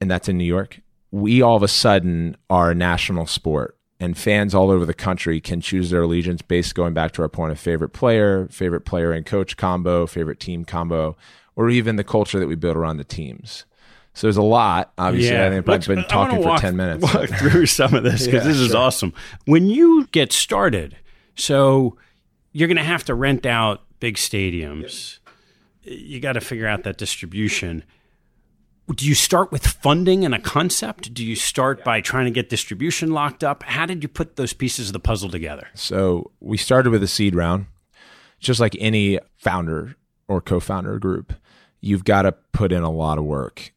and 0.00 0.08
that's 0.08 0.28
in 0.28 0.38
New 0.38 0.44
York, 0.44 0.82
we 1.10 1.42
all 1.42 1.56
of 1.56 1.64
a 1.64 1.68
sudden 1.68 2.36
are 2.48 2.70
a 2.70 2.76
national 2.76 3.26
sport. 3.26 3.76
And 4.02 4.16
fans 4.16 4.54
all 4.54 4.70
over 4.70 4.86
the 4.86 4.94
country 4.94 5.40
can 5.42 5.60
choose 5.60 5.90
their 5.90 6.02
allegiance 6.02 6.40
based 6.40 6.74
going 6.74 6.94
back 6.94 7.12
to 7.12 7.22
our 7.22 7.28
point 7.28 7.52
of 7.52 7.60
favorite 7.60 7.90
player, 7.90 8.48
favorite 8.50 8.80
player 8.86 9.12
and 9.12 9.26
coach 9.26 9.58
combo, 9.58 10.06
favorite 10.06 10.40
team 10.40 10.64
combo, 10.64 11.18
or 11.54 11.68
even 11.68 11.96
the 11.96 12.04
culture 12.04 12.38
that 12.38 12.46
we 12.48 12.54
build 12.54 12.76
around 12.78 12.96
the 12.96 13.04
teams. 13.04 13.66
So 14.14 14.26
there's 14.26 14.38
a 14.38 14.42
lot. 14.42 14.92
Obviously, 14.96 15.34
Yeah. 15.36 15.46
I 15.46 15.50
think 15.50 15.68
Let's- 15.68 15.88
I've 15.88 15.96
been 15.96 16.04
talking 16.06 16.40
for 16.42 16.48
walk- 16.48 16.60
10 16.62 16.76
minutes. 16.76 17.02
Walk 17.14 17.28
through 17.38 17.66
some 17.66 17.94
of 17.94 18.02
this 18.02 18.24
because 18.24 18.44
Yeah, 18.46 18.50
this 18.52 18.58
is 18.58 18.68
sure. 18.70 18.78
awesome. 18.78 19.12
When 19.44 19.68
you 19.68 20.06
get 20.12 20.32
started, 20.32 20.96
so 21.36 21.98
you're 22.52 22.68
going 22.68 22.76
to 22.78 22.82
have 22.82 23.04
to 23.04 23.14
rent 23.14 23.44
out 23.44 23.82
big 24.00 24.16
stadiums. 24.16 25.18
You 25.82 26.20
got 26.20 26.32
to 26.32 26.40
figure 26.40 26.66
out 26.66 26.84
that 26.84 26.96
distribution. 26.96 27.84
Do 28.94 29.06
you 29.06 29.14
start 29.14 29.52
with 29.52 29.66
funding 29.66 30.24
and 30.24 30.34
a 30.34 30.40
concept? 30.40 31.14
Do 31.14 31.24
you 31.24 31.36
start 31.36 31.84
by 31.84 32.00
trying 32.00 32.24
to 32.24 32.30
get 32.30 32.48
distribution 32.48 33.12
locked 33.12 33.44
up? 33.44 33.62
How 33.62 33.86
did 33.86 34.02
you 34.02 34.08
put 34.08 34.36
those 34.36 34.52
pieces 34.52 34.88
of 34.88 34.92
the 34.94 35.00
puzzle 35.00 35.30
together? 35.30 35.68
So 35.74 36.32
we 36.40 36.56
started 36.56 36.90
with 36.90 37.02
a 37.02 37.08
seed 37.08 37.34
round. 37.34 37.66
Just 38.40 38.58
like 38.58 38.74
any 38.80 39.18
founder 39.36 39.96
or 40.26 40.40
co 40.40 40.60
founder 40.60 40.98
group, 40.98 41.34
you've 41.80 42.04
got 42.04 42.22
to 42.22 42.32
put 42.32 42.72
in 42.72 42.82
a 42.82 42.90
lot 42.90 43.18
of 43.18 43.24
work 43.24 43.72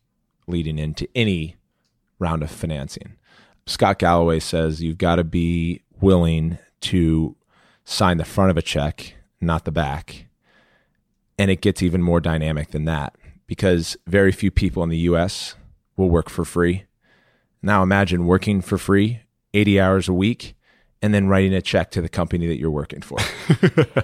leading 0.48 0.80
into 0.80 1.08
any 1.14 1.58
round 2.18 2.42
of 2.42 2.50
financing. 2.50 3.18
Scott 3.66 4.00
Galloway 4.00 4.40
says 4.40 4.82
you've 4.82 4.98
got 4.98 5.16
to 5.16 5.24
be 5.24 5.82
willing 6.00 6.58
to 6.82 7.36
sign 7.84 8.18
the 8.18 8.26
front 8.26 8.52
of 8.52 8.58
a 8.58 8.62
check, 8.62 9.16
not 9.42 9.66
the 9.66 9.72
back. 9.72 10.28
And 11.38 11.52
it 11.52 11.62
gets 11.62 11.84
even 11.84 12.02
more 12.02 12.22
dynamic 12.22 12.72
than 12.72 12.86
that 12.86 13.16
because 13.54 13.96
very 14.08 14.32
few 14.32 14.50
people 14.50 14.82
in 14.82 14.90
the 14.90 14.98
US 15.10 15.54
will 15.96 16.10
work 16.10 16.28
for 16.28 16.44
free. 16.44 16.86
Now 17.62 17.84
imagine 17.84 18.26
working 18.26 18.62
for 18.62 18.80
free 18.80 19.20
80 19.54 19.80
hours 19.80 20.10
a 20.10 20.14
week 20.14 20.56
and 21.04 21.14
then 21.14 21.28
writing 21.28 21.54
a 21.54 21.62
check 21.62 21.92
to 21.92 22.02
the 22.02 22.10
company 22.10 22.48
that 22.48 22.58
you're 22.58 22.72
working 22.72 23.04
for. 23.04 23.20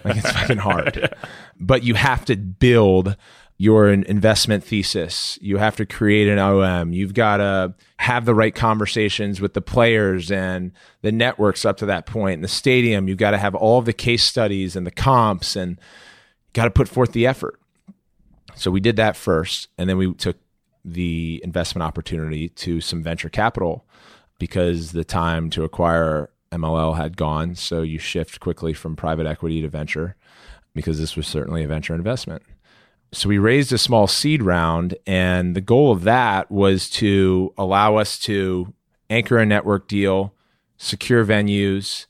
like 0.03 0.17
it's 0.17 0.31
fucking 0.31 0.59
hard. 0.59 1.11
But 1.59 1.81
you 1.81 1.95
have 1.95 2.25
to 2.25 2.35
build 2.35 3.15
your 3.57 3.89
investment 3.89 4.63
thesis. 4.63 5.39
You 5.41 5.57
have 5.57 5.75
to 5.77 5.85
create 5.87 6.27
an 6.27 6.37
OM. 6.37 6.93
You've 6.93 7.15
got 7.15 7.37
to 7.37 7.73
have 7.97 8.25
the 8.25 8.35
right 8.35 8.53
conversations 8.53 9.41
with 9.41 9.55
the 9.55 9.61
players 9.61 10.31
and 10.31 10.73
the 11.01 11.11
networks 11.11 11.65
up 11.65 11.77
to 11.77 11.87
that 11.87 12.05
point. 12.05 12.35
In 12.35 12.41
the 12.41 12.47
stadium, 12.47 13.07
you've 13.07 13.17
got 13.17 13.31
to 13.31 13.39
have 13.39 13.55
all 13.55 13.81
the 13.81 13.93
case 13.93 14.23
studies 14.23 14.75
and 14.75 14.85
the 14.85 14.91
comps 14.91 15.55
and 15.55 15.79
got 16.53 16.65
to 16.65 16.71
put 16.71 16.87
forth 16.87 17.13
the 17.13 17.25
effort. 17.25 17.58
So 18.55 18.71
we 18.71 18.79
did 18.79 18.95
that 18.97 19.15
first, 19.15 19.69
and 19.77 19.89
then 19.89 19.97
we 19.97 20.13
took 20.13 20.37
the 20.83 21.41
investment 21.43 21.83
opportunity 21.83 22.49
to 22.49 22.81
some 22.81 23.03
venture 23.03 23.29
capital 23.29 23.85
because 24.37 24.91
the 24.91 25.03
time 25.03 25.49
to 25.51 25.63
acquire 25.63 26.29
MLL 26.51 26.97
had 26.97 27.17
gone. 27.17 27.55
So 27.55 27.81
you 27.81 27.99
shift 27.99 28.39
quickly 28.39 28.73
from 28.73 28.95
private 28.95 29.27
equity 29.27 29.61
to 29.61 29.67
venture 29.67 30.15
because 30.73 30.99
this 30.99 31.15
was 31.15 31.27
certainly 31.27 31.63
a 31.63 31.67
venture 31.67 31.93
investment. 31.93 32.43
So 33.11 33.27
we 33.27 33.37
raised 33.39 33.73
a 33.73 33.77
small 33.77 34.05
seed 34.07 34.43
round, 34.43 34.95
and 35.07 35.55
the 35.55 35.61
goal 35.61 35.91
of 35.91 36.03
that 36.03 36.51
was 36.51 36.89
to 36.91 37.53
allow 37.57 37.95
us 37.95 38.19
to 38.19 38.73
anchor 39.09 39.39
a 39.39 39.45
network 39.45 39.87
deal, 39.87 40.35
secure 40.77 41.25
venues, 41.25 42.05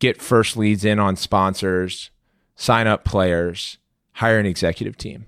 get 0.00 0.20
first 0.20 0.56
leads 0.56 0.84
in 0.84 0.98
on 0.98 1.14
sponsors, 1.14 2.10
sign 2.56 2.88
up 2.88 3.04
players, 3.04 3.78
hire 4.14 4.38
an 4.38 4.46
executive 4.46 4.96
team. 4.96 5.26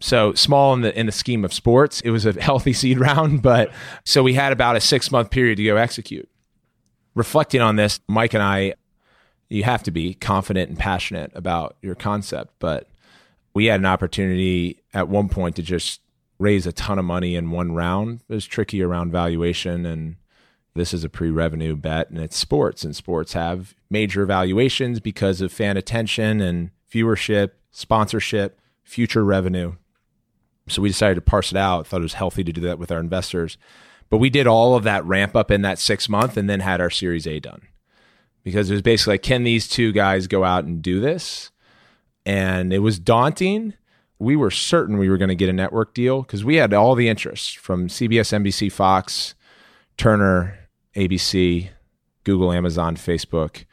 So 0.00 0.32
small 0.34 0.72
in 0.74 0.80
the 0.80 0.98
in 0.98 1.06
the 1.06 1.12
scheme 1.12 1.44
of 1.44 1.52
sports, 1.52 2.00
it 2.00 2.10
was 2.10 2.26
a 2.26 2.32
healthy 2.40 2.72
seed 2.72 2.98
round, 2.98 3.42
but 3.42 3.70
so 4.04 4.22
we 4.22 4.34
had 4.34 4.52
about 4.52 4.76
a 4.76 4.80
six 4.80 5.10
month 5.10 5.30
period 5.30 5.56
to 5.56 5.64
go 5.64 5.76
execute. 5.76 6.28
Reflecting 7.14 7.60
on 7.60 7.76
this, 7.76 8.00
Mike 8.08 8.34
and 8.34 8.42
I, 8.42 8.74
you 9.48 9.64
have 9.64 9.82
to 9.82 9.90
be 9.90 10.14
confident 10.14 10.70
and 10.70 10.78
passionate 10.78 11.32
about 11.34 11.76
your 11.82 11.94
concept, 11.94 12.54
but 12.60 12.88
we 13.52 13.66
had 13.66 13.80
an 13.80 13.86
opportunity 13.86 14.82
at 14.94 15.08
one 15.08 15.28
point 15.28 15.56
to 15.56 15.62
just 15.62 16.00
raise 16.38 16.66
a 16.66 16.72
ton 16.72 16.98
of 16.98 17.04
money 17.04 17.34
in 17.34 17.50
one 17.50 17.72
round. 17.72 18.20
It 18.28 18.34
was 18.34 18.46
tricky 18.46 18.82
around 18.82 19.12
valuation 19.12 19.84
and 19.84 20.16
this 20.74 20.94
is 20.94 21.04
a 21.04 21.08
pre-revenue 21.08 21.76
bet 21.76 22.10
and 22.10 22.18
it's 22.18 22.36
sports 22.36 22.84
and 22.84 22.94
sports 22.94 23.32
have 23.32 23.74
major 23.90 24.24
valuations 24.24 25.00
because 25.00 25.40
of 25.40 25.52
fan 25.52 25.76
attention 25.76 26.40
and 26.40 26.70
viewership, 26.90 27.50
sponsorship, 27.70 28.60
future 28.82 29.24
revenue. 29.24 29.74
So 30.68 30.82
we 30.82 30.88
decided 30.88 31.16
to 31.16 31.20
parse 31.20 31.50
it 31.50 31.58
out. 31.58 31.86
Thought 31.86 32.00
it 32.00 32.02
was 32.02 32.14
healthy 32.14 32.44
to 32.44 32.52
do 32.52 32.60
that 32.62 32.78
with 32.78 32.92
our 32.92 33.00
investors. 33.00 33.58
But 34.08 34.18
we 34.18 34.30
did 34.30 34.46
all 34.46 34.74
of 34.74 34.84
that 34.84 35.04
ramp 35.04 35.36
up 35.36 35.50
in 35.50 35.62
that 35.62 35.78
six 35.78 36.08
month 36.08 36.36
and 36.36 36.50
then 36.50 36.60
had 36.60 36.80
our 36.80 36.90
Series 36.90 37.26
A 37.26 37.40
done. 37.40 37.62
Because 38.42 38.70
it 38.70 38.74
was 38.74 38.82
basically 38.82 39.14
like, 39.14 39.22
can 39.22 39.44
these 39.44 39.68
two 39.68 39.92
guys 39.92 40.26
go 40.26 40.44
out 40.44 40.64
and 40.64 40.82
do 40.82 41.00
this? 41.00 41.50
And 42.24 42.72
it 42.72 42.78
was 42.78 42.98
daunting. 42.98 43.74
We 44.18 44.36
were 44.36 44.50
certain 44.50 44.98
we 44.98 45.08
were 45.08 45.18
going 45.18 45.28
to 45.28 45.34
get 45.34 45.48
a 45.48 45.52
network 45.52 45.94
deal 45.94 46.22
because 46.22 46.44
we 46.44 46.56
had 46.56 46.74
all 46.74 46.94
the 46.94 47.08
interest 47.08 47.58
from 47.58 47.88
CBS, 47.88 48.32
NBC, 48.32 48.70
Fox, 48.70 49.34
Turner, 49.96 50.68
ABC, 50.96 51.70
Google, 52.24 52.52
Amazon, 52.52 52.96
Facebook, 52.96 53.64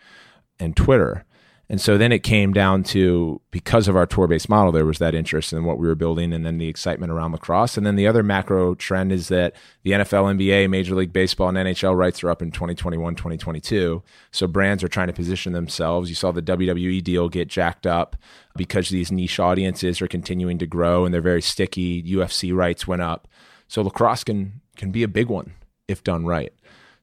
and 0.60 0.76
Twitter. 0.76 1.26
And 1.70 1.82
so 1.82 1.98
then 1.98 2.14
it 2.14 2.20
came 2.24 2.54
down 2.54 2.84
to 2.84 3.42
because 3.52 3.90
of 3.90 3.98
our 3.98 4.06
tour 4.06 4.28
based 4.28 4.48
model, 4.48 4.72
there 4.72 4.86
was 4.86 5.00
that 5.00 5.14
interest 5.14 5.52
in 5.52 5.66
what 5.66 5.78
we 5.78 5.88
were 5.88 5.96
building 5.96 6.32
and 6.32 6.46
then 6.46 6.60
the 6.60 6.70
excitement 6.70 7.12
around 7.12 7.34
lacrosse. 7.34 7.76
And 7.76 7.86
then 7.86 7.98
the 7.98 8.08
other 8.08 8.24
macro 8.24 8.74
trend 8.76 9.12
is 9.12 9.28
that 9.28 9.54
the 9.84 9.92
NFL, 9.92 10.38
NBA, 10.38 10.70
Major 10.70 10.96
League 10.96 11.12
Baseball, 11.12 11.50
and 11.50 11.58
NHL 11.58 11.98
rights 11.98 12.24
are 12.24 12.30
up 12.30 12.42
in 12.42 12.52
2021, 12.52 13.16
2022. 13.16 14.02
So 14.32 14.48
brands 14.48 14.82
are 14.82 14.88
trying 14.88 15.08
to 15.08 15.14
position 15.14 15.52
themselves. 15.52 16.08
You 16.08 16.16
saw 16.16 16.32
the 16.32 16.42
WWE 16.42 17.04
deal 17.04 17.28
get 17.28 17.50
jacked 17.50 17.86
up 17.86 18.16
because 18.56 18.88
these 18.88 19.12
niche 19.12 19.40
audiences 19.40 20.02
are 20.02 20.08
continuing 20.08 20.58
to 20.60 20.66
grow 20.66 21.04
and 21.04 21.14
they're 21.14 21.22
very 21.22 21.42
sticky. 21.42 22.02
UFC 22.04 22.56
rights 22.56 22.88
went 22.88 23.02
up. 23.02 23.28
So 23.68 23.82
lacrosse 23.82 24.24
can 24.24 24.62
can 24.78 24.92
be 24.92 25.04
a 25.04 25.08
big 25.08 25.28
one 25.28 25.54
if 25.88 26.04
done 26.04 26.26
right. 26.26 26.54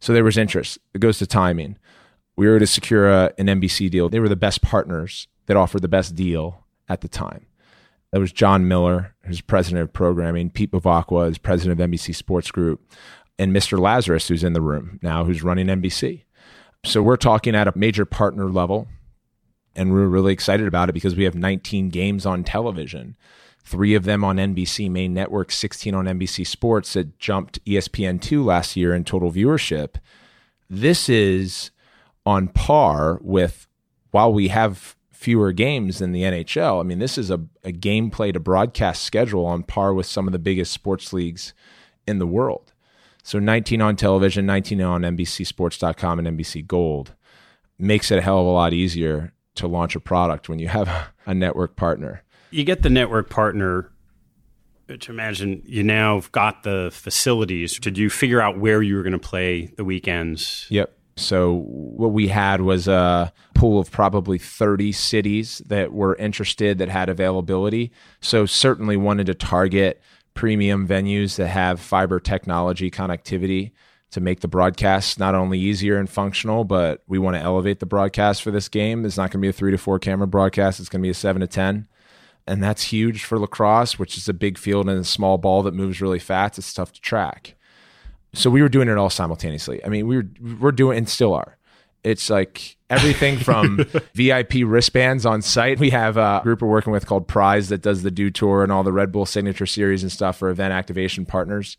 So 0.00 0.12
there 0.12 0.24
was 0.24 0.38
interest. 0.38 0.78
It 0.94 1.00
goes 1.00 1.18
to 1.18 1.26
timing 1.26 1.76
we 2.36 2.48
were 2.48 2.58
to 2.58 2.66
secure 2.66 3.10
a, 3.10 3.32
an 3.38 3.46
NBC 3.46 3.90
deal. 3.90 4.08
They 4.08 4.20
were 4.20 4.28
the 4.28 4.36
best 4.36 4.62
partners 4.62 5.28
that 5.46 5.56
offered 5.56 5.82
the 5.82 5.88
best 5.88 6.14
deal 6.14 6.64
at 6.88 7.00
the 7.00 7.08
time. 7.08 7.46
That 8.12 8.20
was 8.20 8.32
John 8.32 8.68
Miller, 8.68 9.14
who's 9.24 9.40
president 9.40 9.82
of 9.82 9.92
programming, 9.92 10.50
Pete 10.50 10.70
Bevacqua 10.70 11.30
is 11.30 11.38
president 11.38 11.80
of 11.80 11.90
NBC 11.90 12.14
Sports 12.14 12.50
Group, 12.50 12.80
and 13.38 13.52
Mr. 13.52 13.78
Lazarus, 13.78 14.28
who's 14.28 14.44
in 14.44 14.52
the 14.52 14.60
room 14.60 15.00
now, 15.02 15.24
who's 15.24 15.42
running 15.42 15.66
NBC. 15.66 16.22
So 16.84 17.02
we're 17.02 17.16
talking 17.16 17.54
at 17.56 17.66
a 17.66 17.76
major 17.76 18.04
partner 18.04 18.48
level, 18.48 18.86
and 19.74 19.92
we're 19.92 20.06
really 20.06 20.32
excited 20.32 20.68
about 20.68 20.88
it 20.88 20.92
because 20.92 21.16
we 21.16 21.24
have 21.24 21.34
19 21.34 21.88
games 21.88 22.24
on 22.24 22.44
television, 22.44 23.16
three 23.64 23.94
of 23.94 24.04
them 24.04 24.22
on 24.22 24.36
NBC 24.36 24.90
main 24.90 25.12
network, 25.12 25.50
16 25.50 25.94
on 25.94 26.04
NBC 26.04 26.46
Sports 26.46 26.92
that 26.92 27.18
jumped 27.18 27.58
E 27.64 27.74
ESPN2 27.74 28.44
last 28.44 28.76
year 28.76 28.94
in 28.94 29.02
total 29.02 29.32
viewership. 29.32 29.96
This 30.70 31.08
is 31.08 31.70
on 32.26 32.48
par 32.48 33.18
with 33.22 33.66
while 34.10 34.32
we 34.32 34.48
have 34.48 34.96
fewer 35.12 35.52
games 35.52 35.98
than 35.98 36.12
the 36.12 36.22
NHL. 36.22 36.80
I 36.80 36.82
mean, 36.82 36.98
this 36.98 37.16
is 37.16 37.30
a, 37.30 37.40
a 37.64 37.72
gameplay 37.72 38.32
to 38.32 38.40
broadcast 38.40 39.02
schedule 39.02 39.46
on 39.46 39.62
par 39.62 39.94
with 39.94 40.06
some 40.06 40.28
of 40.28 40.32
the 40.32 40.38
biggest 40.38 40.72
sports 40.72 41.12
leagues 41.12 41.54
in 42.06 42.18
the 42.18 42.26
world. 42.26 42.72
So 43.22 43.38
19 43.38 43.80
on 43.80 43.96
television, 43.96 44.44
19 44.44 44.82
on 44.82 45.02
NBCSports.com 45.02 46.18
and 46.18 46.38
NBC 46.38 46.66
Gold 46.66 47.14
makes 47.78 48.10
it 48.10 48.18
a 48.18 48.20
hell 48.20 48.40
of 48.40 48.46
a 48.46 48.50
lot 48.50 48.74
easier 48.74 49.32
to 49.54 49.66
launch 49.66 49.96
a 49.96 50.00
product 50.00 50.48
when 50.48 50.58
you 50.58 50.68
have 50.68 50.88
a, 51.26 51.34
network 51.34 51.74
partner. 51.74 52.22
You 52.50 52.64
get 52.64 52.82
the 52.82 52.90
network 52.90 53.30
partner 53.30 53.90
to 54.88 55.10
imagine 55.10 55.62
you 55.64 55.82
now 55.82 56.16
have 56.16 56.30
got 56.32 56.64
the 56.64 56.90
facilities. 56.92 57.78
Did 57.78 57.96
you 57.96 58.10
figure 58.10 58.40
out 58.40 58.58
where 58.58 58.82
you 58.82 58.96
were 58.96 59.02
going 59.02 59.12
to 59.12 59.18
play 59.18 59.72
the 59.76 59.84
weekends? 59.84 60.66
Yep. 60.68 60.93
So 61.16 61.64
what 61.68 62.12
we 62.12 62.28
had 62.28 62.60
was 62.60 62.88
a 62.88 63.32
pool 63.54 63.78
of 63.78 63.90
probably 63.90 64.38
30 64.38 64.92
cities 64.92 65.62
that 65.66 65.92
were 65.92 66.16
interested 66.16 66.78
that 66.78 66.88
had 66.88 67.08
availability. 67.08 67.92
So 68.20 68.46
certainly 68.46 68.96
wanted 68.96 69.26
to 69.26 69.34
target 69.34 70.02
premium 70.34 70.88
venues 70.88 71.36
that 71.36 71.48
have 71.48 71.80
fiber 71.80 72.18
technology 72.18 72.90
connectivity 72.90 73.70
to 74.10 74.20
make 74.20 74.40
the 74.40 74.48
broadcast 74.48 75.18
not 75.18 75.34
only 75.34 75.58
easier 75.58 75.98
and 75.98 76.08
functional, 76.08 76.64
but 76.64 77.02
we 77.06 77.18
want 77.18 77.36
to 77.36 77.42
elevate 77.42 77.80
the 77.80 77.86
broadcast 77.86 78.42
for 78.42 78.50
this 78.50 78.68
game. 78.68 79.04
It's 79.04 79.16
not 79.16 79.30
going 79.30 79.40
to 79.40 79.46
be 79.46 79.48
a 79.48 79.52
three 79.52 79.70
to 79.70 79.78
four 79.78 79.98
camera 79.98 80.26
broadcast. 80.26 80.80
It's 80.80 80.88
going 80.88 81.00
to 81.02 81.06
be 81.06 81.10
a 81.10 81.14
seven 81.14 81.40
to 81.40 81.46
10. 81.46 81.88
And 82.46 82.62
that's 82.62 82.84
huge 82.84 83.24
for 83.24 83.38
lacrosse, 83.38 83.98
which 83.98 84.16
is 84.16 84.28
a 84.28 84.34
big 84.34 84.58
field 84.58 84.88
and 84.88 85.00
a 85.00 85.04
small 85.04 85.38
ball 85.38 85.62
that 85.62 85.74
moves 85.74 86.00
really 86.00 86.18
fast. 86.18 86.58
It's 86.58 86.74
tough 86.74 86.92
to 86.92 87.00
track. 87.00 87.54
So 88.34 88.50
we 88.50 88.62
were 88.62 88.68
doing 88.68 88.88
it 88.88 88.96
all 88.98 89.10
simultaneously. 89.10 89.84
I 89.84 89.88
mean, 89.88 90.06
we 90.06 90.16
were, 90.18 90.26
we're 90.60 90.72
doing 90.72 90.98
and 90.98 91.08
still 91.08 91.34
are. 91.34 91.56
It's 92.02 92.28
like 92.28 92.76
everything 92.90 93.38
from 93.38 93.86
VIP 94.14 94.54
wristbands 94.64 95.24
on 95.24 95.40
site. 95.40 95.78
We 95.78 95.90
have 95.90 96.16
a 96.16 96.40
group 96.42 96.60
we're 96.60 96.68
working 96.68 96.92
with 96.92 97.06
called 97.06 97.26
Prize 97.26 97.70
that 97.70 97.80
does 97.80 98.02
the 98.02 98.10
Dew 98.10 98.30
Tour 98.30 98.62
and 98.62 98.70
all 98.70 98.82
the 98.82 98.92
Red 98.92 99.10
Bull 99.10 99.24
Signature 99.24 99.66
Series 99.66 100.02
and 100.02 100.12
stuff 100.12 100.36
for 100.36 100.50
event 100.50 100.74
activation 100.74 101.24
partners. 101.24 101.78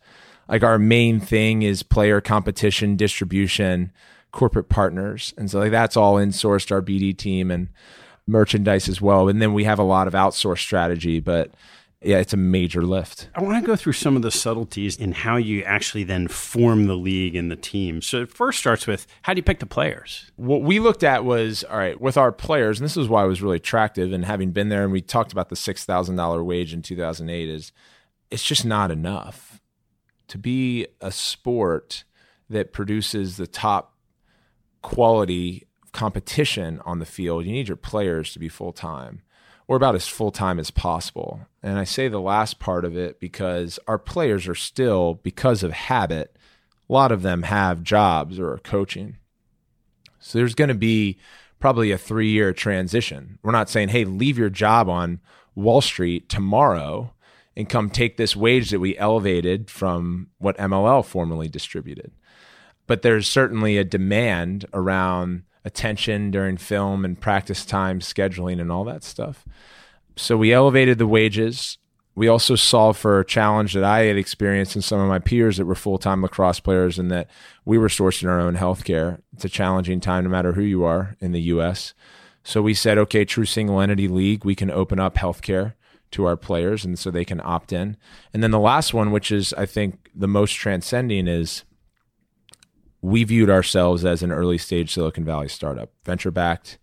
Like 0.50 0.64
our 0.64 0.80
main 0.80 1.20
thing 1.20 1.62
is 1.62 1.84
player 1.84 2.22
competition, 2.22 2.96
distribution, 2.96 3.92
corporate 4.32 4.70
partners. 4.70 5.34
And 5.38 5.50
so 5.50 5.60
like 5.60 5.72
that's 5.72 5.96
all 5.96 6.16
insourced 6.16 6.72
our 6.72 6.82
BD 6.82 7.16
team 7.16 7.52
and 7.52 7.70
merchandise 8.28 8.90
as 8.90 9.00
well. 9.02 9.30
And 9.30 9.42
then 9.42 9.54
we 9.54 9.64
have 9.64 9.80
a 9.80 9.84
lot 9.84 10.08
of 10.08 10.14
outsourced 10.14 10.60
strategy, 10.60 11.20
but 11.20 11.52
yeah, 12.06 12.20
it's 12.20 12.34
a 12.34 12.38
major 12.38 12.84
lift. 12.84 13.30
I 13.34 13.42
want 13.42 13.64
to 13.64 13.68
go 13.68 13.76
through 13.76 13.94
some 13.94 14.16
of 14.16 14.22
the 14.22 14.30
subtleties 14.30 14.96
in 14.96 15.12
how 15.12 15.38
you 15.38 15.64
actually 15.64 16.04
then 16.04 16.28
form 16.28 16.86
the 16.86 16.96
league 16.96 17.36
and 17.36 17.50
the 17.50 17.56
team. 17.56 18.00
So 18.04 18.22
it 18.22 18.30
first 18.30 18.60
starts 18.60 18.86
with 18.86 19.08
how 19.24 19.34
do 19.34 19.40
you 19.40 19.44
pick 19.44 19.60
the 19.60 19.66
players? 19.66 20.32
What 20.36 20.62
we 20.62 20.80
looked 20.80 21.04
at 21.04 21.26
was 21.26 21.64
all 21.64 21.78
right, 21.78 22.00
with 22.00 22.16
our 22.16 22.32
players, 22.32 22.80
and 22.80 22.86
this 22.86 22.96
is 22.96 23.10
why 23.10 23.24
it 23.24 23.28
was 23.28 23.42
really 23.42 23.58
attractive 23.58 24.14
and 24.14 24.24
having 24.24 24.52
been 24.52 24.70
there 24.70 24.84
and 24.84 24.92
we 24.92 25.02
talked 25.02 25.32
about 25.32 25.50
the 25.50 25.56
$6,000 25.56 26.46
wage 26.46 26.74
in 26.74 26.84
2008 26.84 27.50
is 27.50 27.72
it's 28.30 28.44
just 28.44 28.66
not 28.66 28.92
enough 28.92 29.60
to 30.28 30.38
be 30.38 30.86
a 31.02 31.12
sport 31.12 32.04
that 32.52 32.72
produces 32.72 33.38
the 33.38 33.48
top 33.48 33.98
quality 34.84 35.66
competition 35.92 36.80
on 36.86 37.00
the 37.00 37.06
field. 37.06 37.46
You 37.46 37.52
need 37.52 37.68
your 37.68 37.78
players 37.78 38.32
to 38.34 38.40
be 38.40 38.50
full 38.50 38.74
time 38.74 39.24
or 39.68 39.78
about 39.78 39.96
as 39.96 40.08
full 40.08 40.32
time 40.32 40.60
as 40.60 40.72
possible. 40.72 41.42
And 41.64 41.80
I 41.80 41.84
say 41.84 42.08
the 42.08 42.20
last 42.22 42.60
part 42.60 42.86
of 42.86 42.96
it 42.96 43.20
because 43.20 43.80
our 43.88 43.98
players 43.98 44.48
are 44.48 44.56
still, 44.56 45.16
because 45.24 45.64
of 45.64 45.72
habit, 45.72 46.36
a 46.88 46.94
lot 46.94 47.12
of 47.12 47.24
them 47.24 47.44
have 47.44 47.84
jobs 47.84 48.40
or 48.40 48.52
are 48.52 48.60
coaching. 48.60 49.18
So 50.20 50.38
there's 50.38 50.56
going 50.56 50.70
to 50.70 50.76
be 50.76 51.18
probably 51.60 51.92
a 51.92 51.98
three 51.98 52.30
year 52.30 52.54
transition. 52.54 53.40
We're 53.42 53.52
not 53.52 53.70
saying, 53.70 53.90
hey, 53.90 54.06
leave 54.06 54.38
your 54.38 54.50
job 54.50 54.90
on 54.90 55.20
Wall 55.56 55.82
Street 55.82 56.30
tomorrow 56.30 57.14
and 57.56 57.70
come 57.70 57.90
take 57.90 58.18
this 58.18 58.36
wage 58.36 58.70
that 58.70 58.80
we 58.80 58.98
elevated 58.98 59.70
from 59.70 60.28
what 60.38 60.58
MLL 60.58 61.06
formerly 61.06 61.48
distributed. 61.48 62.12
But 62.88 63.02
there's 63.02 63.28
certainly 63.28 63.78
a 63.78 63.84
demand 63.84 64.66
around 64.74 65.44
attention 65.66 66.32
during 66.32 66.56
film 66.56 67.04
and 67.04 67.20
practice 67.20 67.66
time, 67.66 68.00
scheduling, 68.00 68.62
and 68.62 68.72
all 68.72 68.86
that 68.86 69.04
stuff. 69.04 69.44
So 70.16 70.38
we 70.38 70.54
elevated 70.54 70.98
the 70.98 71.08
wages. 71.08 71.78
We 72.14 72.30
also 72.30 72.56
solved 72.56 72.98
for 72.98 73.20
a 73.20 73.26
challenge 73.26 73.74
that 73.74 73.84
I 73.84 74.02
had 74.02 74.16
experienced 74.16 74.78
in 74.78 74.82
some 74.82 75.02
of 75.02 75.10
my 75.10 75.20
peers 75.20 75.58
that 75.58 75.66
were 75.66 75.76
full 75.76 75.98
time 75.98 76.22
lacrosse 76.22 76.62
players, 76.62 76.98
and 76.98 77.12
that 77.12 77.30
we 77.66 77.78
were 77.78 77.90
sourcing 77.90 78.30
our 78.30 78.40
own 78.40 78.56
health 78.56 78.86
care. 78.86 79.20
It's 79.34 79.44
a 79.44 79.50
challenging 79.50 80.00
time 80.00 80.24
no 80.24 80.30
matter 80.30 80.54
who 80.54 80.62
you 80.62 80.86
are 80.86 81.18
in 81.20 81.34
the 81.34 81.42
US. 81.42 81.94
So 82.44 82.62
we 82.62 82.76
said, 82.76 83.00
okay, 83.00 83.26
true 83.26 83.46
single 83.46 83.82
entity 83.82 84.08
league, 84.08 84.46
we 84.46 84.56
can 84.56 84.70
open 84.70 85.00
up 85.00 85.16
healthcare 85.16 85.74
to 86.12 86.26
our 86.26 86.38
players 86.38 86.86
and 86.86 86.98
so 86.98 87.10
they 87.10 87.26
can 87.26 87.42
opt 87.44 87.74
in. 87.74 87.98
And 88.34 88.44
then 88.44 88.52
the 88.52 88.60
last 88.60 88.94
one, 88.94 89.12
which 89.12 89.32
is 89.32 89.52
I 89.54 89.66
think 89.66 90.12
the 90.14 90.28
most 90.28 90.54
transcending, 90.54 91.28
is 91.28 91.66
we 93.06 93.24
viewed 93.24 93.52
ourselves 93.52 94.04
as 94.04 94.24
an 94.24 94.32
early 94.32 94.58
stage 94.58 94.92
Silicon 94.92 95.24
Valley 95.24 95.48
startup, 95.48 95.92
venture 96.04 96.32
backed 96.32 96.80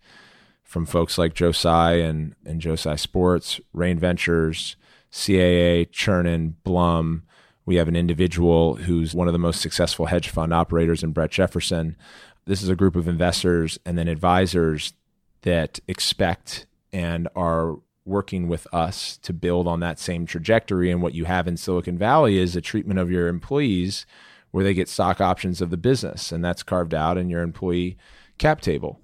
from 0.63 0.85
folks 0.85 1.17
like 1.17 1.33
Joe 1.33 1.51
Tsai 1.51 1.95
and, 1.95 2.33
and 2.45 2.61
Joe 2.61 2.77
Tsai 2.77 2.95
Sports, 2.95 3.59
Raine 3.73 3.99
Ventures, 3.99 4.77
CAA, 5.11 5.89
Chernin, 5.91 6.53
Blum. 6.63 7.23
We 7.65 7.75
have 7.75 7.89
an 7.89 7.97
individual 7.97 8.75
who's 8.75 9.13
one 9.13 9.27
of 9.27 9.33
the 9.33 9.39
most 9.39 9.61
successful 9.61 10.05
hedge 10.05 10.29
fund 10.29 10.53
operators 10.53 11.03
in 11.03 11.11
Brett 11.11 11.31
Jefferson. 11.31 11.97
This 12.45 12.63
is 12.63 12.69
a 12.69 12.75
group 12.75 12.95
of 12.95 13.09
investors 13.09 13.77
and 13.85 13.97
then 13.97 14.07
advisors 14.07 14.93
that 15.41 15.79
expect 15.89 16.65
and 16.93 17.27
are 17.35 17.79
working 18.05 18.47
with 18.47 18.65
us 18.73 19.17
to 19.23 19.33
build 19.33 19.67
on 19.67 19.81
that 19.81 19.99
same 19.99 20.25
trajectory. 20.25 20.89
And 20.89 21.01
what 21.01 21.15
you 21.15 21.25
have 21.25 21.49
in 21.49 21.57
Silicon 21.57 21.97
Valley 21.97 22.37
is 22.37 22.55
a 22.55 22.61
treatment 22.61 22.99
of 22.99 23.11
your 23.11 23.27
employees 23.27 24.05
where 24.53 24.63
they 24.63 24.75
get 24.75 24.87
stock 24.87 25.19
options 25.19 25.61
of 25.61 25.71
the 25.71 25.77
business, 25.77 26.31
and 26.31 26.45
that's 26.45 26.61
carved 26.61 26.93
out 26.93 27.17
in 27.17 27.27
your 27.27 27.41
employee 27.41 27.97
cap 28.37 28.61
table. 28.61 29.01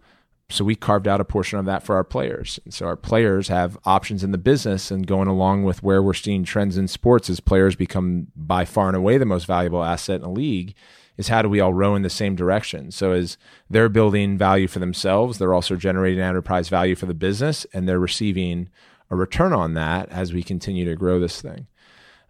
So 0.52 0.64
we 0.64 0.76
carved 0.76 1.08
out 1.08 1.20
a 1.20 1.26
portion 1.26 1.58
of 1.58 1.66
that 1.66 1.82
for 1.82 1.96
our 1.96 2.04
players. 2.04 2.60
And 2.64 2.72
so 2.72 2.86
our 2.86 2.96
players 2.96 3.48
have 3.48 3.76
options 3.84 4.24
in 4.24 4.30
the 4.30 4.38
business 4.38 4.92
and 4.92 5.08
going 5.08 5.28
along 5.28 5.64
with 5.64 5.82
where 5.82 6.04
we're 6.04 6.14
seeing 6.14 6.44
trends 6.44 6.78
in 6.78 6.88
sports 6.88 7.32
as 7.32 7.40
players 7.40 7.76
become 7.76 8.28
by 8.36 8.64
far 8.64 8.90
and 8.90 8.96
away 8.96 9.18
the 9.18 9.26
most 9.26 9.48
valuable 9.48 9.84
asset 9.84 10.22
in 10.22 10.26
a 10.26 10.32
league 10.32 10.76
is 11.18 11.30
how 11.30 11.42
do 11.42 11.50
we 11.50 11.60
all 11.60 11.74
row 11.74 11.96
in 11.96 12.04
the 12.04 12.12
same 12.12 12.36
direction? 12.36 12.92
So 12.92 13.12
as 13.12 13.38
they're 13.72 13.90
building 13.90 14.38
value 14.38 14.68
for 14.68 14.78
themselves, 14.78 15.40
they're 15.40 15.54
also 15.54 15.76
generating 15.76 16.20
enterprise 16.20 16.70
value 16.70 16.96
for 16.96 17.08
the 17.08 17.16
business 17.16 17.66
and 17.74 17.90
they're 17.90 18.00
receiving 18.00 18.70
a 19.10 19.16
return 19.16 19.52
on 19.52 19.74
that 19.74 20.10
as 20.10 20.32
we 20.32 20.44
continue 20.44 20.86
to 20.86 20.96
grow 20.96 21.20
this 21.20 21.42
thing. 21.42 21.66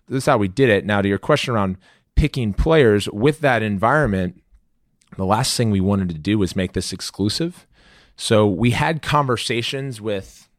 This 0.07 0.23
is 0.23 0.25
how 0.25 0.37
we 0.37 0.47
did 0.47 0.69
it. 0.69 0.85
Now 0.85 1.01
to 1.01 1.07
your 1.07 1.19
question 1.19 1.53
around 1.53 1.77
picking 2.19 2.51
players 2.53 3.07
with 3.11 3.39
that 3.39 3.63
environment, 3.63 4.43
the 5.15 5.25
last 5.25 5.55
thing 5.55 5.71
we 5.71 5.79
wanted 5.79 6.09
to 6.09 6.17
do 6.17 6.37
was 6.37 6.53
make 6.53 6.73
this 6.73 6.91
exclusive. 6.91 7.65
So 8.17 8.45
we 8.45 8.71
had 8.71 9.01
conversations 9.01 10.01
with 10.01 10.49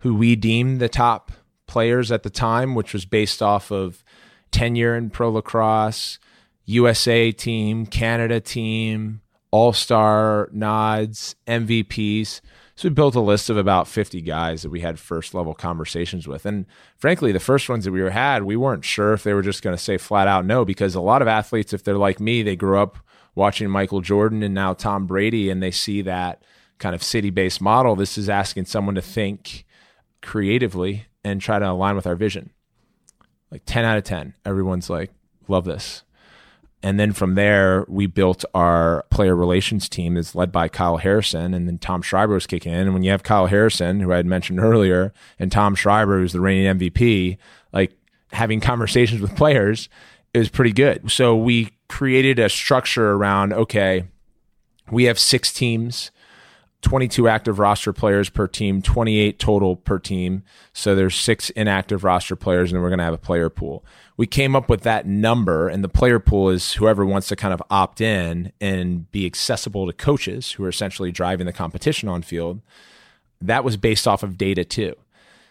who 0.00 0.14
we 0.14 0.36
deemed 0.36 0.80
the 0.80 0.88
top 0.90 1.32
players 1.66 2.12
at 2.12 2.24
the 2.24 2.30
time, 2.30 2.74
which 2.74 2.92
was 2.92 3.06
based 3.06 3.40
off 3.40 3.70
of 3.72 4.04
tenure 4.50 4.94
in 4.94 5.08
pro 5.08 5.30
lacrosse, 5.30 6.18
USA 6.66 7.32
team, 7.32 7.86
Canada 7.86 8.38
team, 8.38 9.22
all 9.50 9.72
star 9.72 10.50
nods, 10.52 11.36
MVPs. 11.46 12.42
So 12.78 12.88
we 12.88 12.94
built 12.94 13.16
a 13.16 13.20
list 13.20 13.50
of 13.50 13.56
about 13.56 13.88
50 13.88 14.20
guys 14.20 14.62
that 14.62 14.70
we 14.70 14.82
had 14.82 15.00
first 15.00 15.34
level 15.34 15.52
conversations 15.52 16.28
with. 16.28 16.46
And 16.46 16.64
frankly, 16.96 17.32
the 17.32 17.40
first 17.40 17.68
ones 17.68 17.84
that 17.84 17.90
we 17.90 18.00
had, 18.08 18.44
we 18.44 18.54
weren't 18.54 18.84
sure 18.84 19.12
if 19.14 19.24
they 19.24 19.34
were 19.34 19.42
just 19.42 19.62
going 19.62 19.76
to 19.76 19.82
say 19.82 19.98
flat 19.98 20.28
out 20.28 20.46
no, 20.46 20.64
because 20.64 20.94
a 20.94 21.00
lot 21.00 21.20
of 21.20 21.26
athletes, 21.26 21.72
if 21.72 21.82
they're 21.82 21.98
like 21.98 22.20
me, 22.20 22.44
they 22.44 22.54
grew 22.54 22.78
up 22.78 22.98
watching 23.34 23.68
Michael 23.68 24.00
Jordan 24.00 24.44
and 24.44 24.54
now 24.54 24.74
Tom 24.74 25.08
Brady, 25.08 25.50
and 25.50 25.60
they 25.60 25.72
see 25.72 26.02
that 26.02 26.44
kind 26.78 26.94
of 26.94 27.02
city 27.02 27.30
based 27.30 27.60
model. 27.60 27.96
This 27.96 28.16
is 28.16 28.28
asking 28.28 28.66
someone 28.66 28.94
to 28.94 29.02
think 29.02 29.66
creatively 30.22 31.06
and 31.24 31.40
try 31.40 31.58
to 31.58 31.68
align 31.68 31.96
with 31.96 32.06
our 32.06 32.14
vision. 32.14 32.50
Like 33.50 33.62
10 33.66 33.84
out 33.84 33.98
of 33.98 34.04
10, 34.04 34.34
everyone's 34.44 34.88
like, 34.88 35.10
love 35.48 35.64
this. 35.64 36.04
And 36.82 36.98
then 36.98 37.12
from 37.12 37.34
there, 37.34 37.84
we 37.88 38.06
built 38.06 38.44
our 38.54 39.04
player 39.10 39.34
relations 39.34 39.88
team 39.88 40.14
that's 40.14 40.34
led 40.34 40.52
by 40.52 40.68
Kyle 40.68 40.98
Harrison. 40.98 41.52
And 41.52 41.66
then 41.66 41.78
Tom 41.78 42.02
Schreiber 42.02 42.34
was 42.34 42.46
kicking 42.46 42.72
in. 42.72 42.80
And 42.80 42.94
when 42.94 43.02
you 43.02 43.10
have 43.10 43.24
Kyle 43.24 43.46
Harrison, 43.46 44.00
who 44.00 44.12
I 44.12 44.16
had 44.16 44.26
mentioned 44.26 44.60
earlier, 44.60 45.12
and 45.38 45.50
Tom 45.50 45.74
Schreiber, 45.74 46.18
who's 46.18 46.32
the 46.32 46.40
reigning 46.40 46.78
MVP, 46.78 47.36
like 47.72 47.92
having 48.32 48.60
conversations 48.60 49.20
with 49.20 49.34
players 49.36 49.88
is 50.32 50.48
pretty 50.48 50.72
good. 50.72 51.10
So 51.10 51.36
we 51.36 51.70
created 51.88 52.38
a 52.38 52.48
structure 52.48 53.12
around 53.12 53.52
okay, 53.52 54.04
we 54.90 55.04
have 55.04 55.18
six 55.18 55.52
teams 55.52 56.10
22 56.82 57.26
active 57.26 57.58
roster 57.58 57.92
players 57.92 58.30
per 58.30 58.46
team, 58.46 58.80
28 58.80 59.38
total 59.38 59.76
per 59.76 59.98
team. 59.98 60.44
So 60.72 60.94
there's 60.94 61.16
six 61.16 61.50
inactive 61.50 62.04
roster 62.04 62.36
players, 62.36 62.72
and 62.72 62.80
we're 62.80 62.88
going 62.88 62.98
to 62.98 63.04
have 63.04 63.14
a 63.14 63.18
player 63.18 63.50
pool. 63.50 63.84
We 64.16 64.26
came 64.26 64.54
up 64.54 64.68
with 64.68 64.82
that 64.82 65.06
number, 65.06 65.68
and 65.68 65.82
the 65.82 65.88
player 65.88 66.20
pool 66.20 66.50
is 66.50 66.74
whoever 66.74 67.04
wants 67.04 67.28
to 67.28 67.36
kind 67.36 67.52
of 67.52 67.62
opt 67.68 68.00
in 68.00 68.52
and 68.60 69.10
be 69.10 69.26
accessible 69.26 69.86
to 69.86 69.92
coaches 69.92 70.52
who 70.52 70.64
are 70.64 70.68
essentially 70.68 71.10
driving 71.10 71.46
the 71.46 71.52
competition 71.52 72.08
on 72.08 72.22
field. 72.22 72.60
That 73.40 73.64
was 73.64 73.76
based 73.76 74.06
off 74.06 74.22
of 74.22 74.38
data 74.38 74.64
too. 74.64 74.94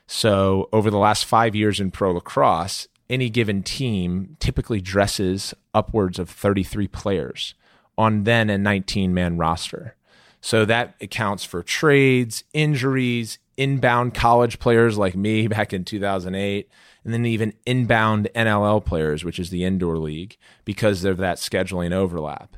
So 0.07 0.69
over 0.71 0.89
the 0.89 0.97
last 0.97 1.25
five 1.25 1.55
years 1.55 1.81
in 1.81 1.91
pro 1.91 2.13
lacrosse, 2.13 2.87
any 3.09 3.29
given 3.29 3.63
team 3.63 4.37
typically 4.39 4.79
dresses 4.79 5.53
upwards 5.73 6.19
of 6.19 6.29
33 6.29 6.87
players 6.87 7.53
on 7.97 8.23
then 8.23 8.49
a 8.49 8.57
19 8.57 9.13
man 9.13 9.37
roster. 9.37 9.96
So 10.41 10.65
that 10.65 10.95
accounts 11.01 11.43
for 11.43 11.63
trades, 11.63 12.43
injuries, 12.53 13.39
inbound 13.57 14.13
college 14.13 14.59
players 14.59 14.97
like 14.97 15.15
me 15.15 15.47
back 15.47 15.73
in 15.73 15.83
2008, 15.83 16.69
and 17.03 17.13
then 17.13 17.25
even 17.25 17.53
inbound 17.65 18.29
NLL 18.35 18.83
players, 18.83 19.23
which 19.23 19.39
is 19.39 19.49
the 19.49 19.63
indoor 19.63 19.97
league, 19.97 20.37
because 20.65 21.03
of 21.03 21.17
that 21.17 21.37
scheduling 21.37 21.91
overlap. 21.91 22.55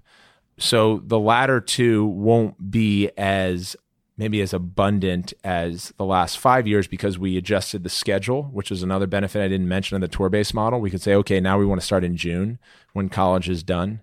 So 0.57 1.01
the 1.05 1.19
latter 1.19 1.61
two 1.61 2.05
won't 2.05 2.69
be 2.69 3.09
as 3.17 3.75
maybe 4.17 4.41
as 4.41 4.53
abundant 4.53 5.33
as 5.45 5.93
the 5.95 6.03
last 6.03 6.37
five 6.37 6.67
years 6.67 6.87
because 6.87 7.17
we 7.17 7.37
adjusted 7.37 7.83
the 7.83 7.89
schedule, 7.89 8.43
which 8.51 8.69
is 8.69 8.83
another 8.83 9.07
benefit 9.07 9.41
I 9.41 9.47
didn't 9.47 9.69
mention 9.69 9.95
in 9.95 10.01
the 10.01 10.09
tour 10.09 10.27
based 10.27 10.53
model. 10.53 10.81
We 10.81 10.91
could 10.91 11.01
say, 11.01 11.15
okay, 11.15 11.39
now 11.39 11.57
we 11.57 11.65
want 11.65 11.79
to 11.79 11.87
start 11.87 12.03
in 12.03 12.17
June 12.17 12.59
when 12.91 13.07
college 13.07 13.47
is 13.47 13.63
done. 13.63 14.01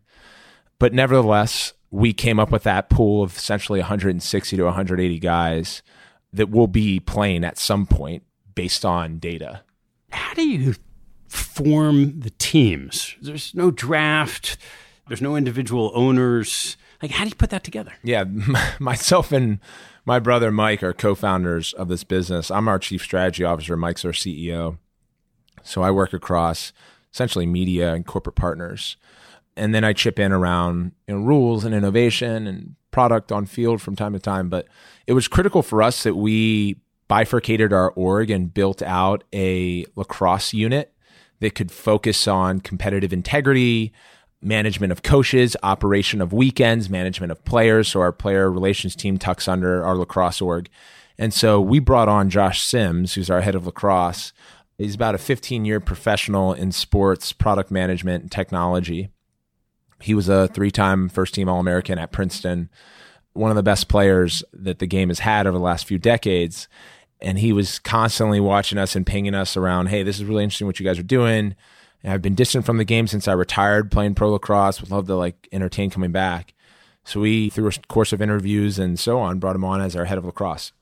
But 0.78 0.94
nevertheless, 0.94 1.74
we 1.97 2.12
came 2.12 2.38
up 2.38 2.51
with 2.53 2.62
that 2.64 2.90
pool 2.90 3.22
of 3.22 3.36
essentially 3.36 3.80
160 3.80 4.57
to 4.57 4.62
180 4.64 5.18
guys 5.18 5.82
that 6.32 6.51
will 6.51 6.66
be 6.66 7.01
playing 7.01 7.42
at 7.42 7.57
some 7.57 7.86
point 7.86 8.22
based 8.55 8.84
on 8.84 9.18
data. 9.18 9.62
How 10.11 10.34
do 10.34 10.47
you 10.47 10.74
form 11.26 12.20
the 12.20 12.30
teams? 12.30 13.16
There's 13.22 13.55
no 13.55 13.70
draft, 13.70 14.59
there's 15.09 15.22
no 15.22 15.36
individual 15.36 15.90
owners. 15.94 16.76
Like, 17.01 17.12
how 17.12 17.24
do 17.24 17.30
you 17.30 17.34
put 17.34 17.51
that 17.51 17.64
together? 17.64 17.92
Yeah, 18.03 18.24
myself 18.78 19.32
and 19.32 19.59
my 20.05 20.18
brother 20.18 20.51
Mike 20.51 20.82
are 20.82 20.92
co-founders 20.92 21.72
of 21.72 21.88
this 21.88 22.05
business. 22.05 22.51
I'm 22.51 22.68
our 22.68 22.78
chief 22.78 23.03
strategy 23.03 23.42
officer. 23.42 23.76
Mike's 23.76 24.05
our 24.05 24.12
CEO. 24.12 24.76
So 25.62 25.82
I 25.82 25.90
work 25.90 26.12
across 26.12 26.74
essentially 27.12 27.47
media 27.47 27.94
and 27.94 28.05
corporate 28.07 28.36
partners, 28.36 28.99
and 29.57 29.74
then 29.74 29.84
I 29.84 29.92
chip 29.92 30.18
in 30.18 30.32
around 30.32 30.92
you 31.07 31.14
know, 31.14 31.20
rules 31.20 31.64
and 31.64 31.74
innovation 31.74 32.46
and 32.46 32.74
product 32.90 33.32
on 33.32 33.46
field 33.46 33.80
from 33.80 33.96
time 33.96 34.12
to 34.12 34.18
time. 34.18 34.48
But 34.48 34.66
it 35.07 35.12
was 35.12 35.28
critical 35.28 35.62
for 35.62 35.82
us 35.82 36.02
that 36.02 36.14
we 36.14 36.76
bifurcated 37.09 37.72
our 37.72 37.90
org 37.92 38.30
and 38.30 38.52
built 38.52 38.82
out 38.82 39.24
a 39.32 39.86
lacrosse 39.94 40.52
unit 40.52 40.92
that 41.40 41.54
could 41.54 41.70
focus 41.70 42.26
on 42.26 42.61
competitive 42.61 43.12
integrity, 43.12 43.92
management 44.42 44.92
of 44.92 45.02
coaches, 45.02 45.57
operation 45.62 46.20
of 46.20 46.32
weekends, 46.32 46.88
management 46.88 47.32
of 47.32 47.44
players. 47.44 47.88
So 47.88 48.00
our 48.00 48.12
player 48.12 48.50
relations 48.50 48.96
team 48.96 49.18
tucks 49.18 49.48
under 49.48 49.84
our 49.84 49.96
lacrosse 49.96 50.40
org. 50.40 50.68
And 51.18 51.32
so 51.32 51.61
we 51.61 51.78
brought 51.78 52.09
on 52.09 52.30
Josh 52.30 52.62
Sims, 52.62 53.14
who's 53.14 53.30
our 53.30 53.40
head 53.40 53.54
of 53.54 53.66
lacrosse. 53.66 54.32
He's 54.78 54.94
about 54.94 55.14
a 55.14 55.18
15 55.18 55.64
year 55.64 55.80
professional 55.80 56.52
in 56.52 56.72
sports, 56.72 57.32
product 57.32 57.70
management, 57.70 58.22
and 58.22 58.32
technology. 58.32 59.11
He 60.01 60.14
was 60.14 60.28
a 60.28 60.49
three 60.49 60.70
time 60.70 61.09
first 61.09 61.34
team 61.34 61.49
All 61.49 61.61
American 61.61 61.99
at 61.99 62.12
Princeton, 62.12 62.68
one 63.32 63.51
of 63.51 63.57
the 63.57 63.62
best 63.62 63.88
players 63.88 64.42
that 64.53 64.78
the 64.78 64.86
game 64.86 65.09
has 65.09 65.20
had 65.20 65.47
over 65.47 65.59
the 65.59 65.64
last 65.64 65.86
few 65.86 65.99
decades. 65.99 66.68
And 67.20 67.38
he 67.38 67.53
was 67.53 67.78
constantly 67.78 68.40
watching 68.40 68.76
us 68.76 68.94
and 68.94 69.07
pinging 69.07 69.34
us 69.34 69.57
around, 69.57 69.86
hey, 69.86 70.03
this 70.03 70.16
is 70.16 70.24
really 70.24 70.44
interesting 70.44 70.66
what 70.66 70.78
you 70.78 70.84
guys 70.84 70.99
are 70.99 71.03
doing 71.03 71.55
I've 72.07 72.22
been 72.22 72.34
distant 72.34 72.64
from 72.64 72.78
the 72.78 72.84
game 72.84 73.07
since 73.07 73.26
I 73.26 73.32
retired 73.32 73.90
playing 73.90 74.14
pro 74.14 74.30
lacrosse. 74.30 74.80
Would 74.80 74.90
love 74.90 75.07
to 75.07 75.16
like 75.16 75.49
entertain 75.53 75.90
coming 75.90 76.12
back. 76.12 76.55
So 77.05 77.20
we, 77.20 77.51
through 77.51 77.68
a 77.68 77.72
course 77.88 78.12
of 78.12 78.22
interviews 78.22 78.78
and 78.78 78.99
so 78.99 79.18
on, 79.18 79.38
brought 79.38 79.57
him 79.57 79.64
on 79.64 79.80
as 79.80 79.94
our 79.94 80.07
head 80.07 80.18
of 80.18 80.24
lacrosse. 80.24 80.72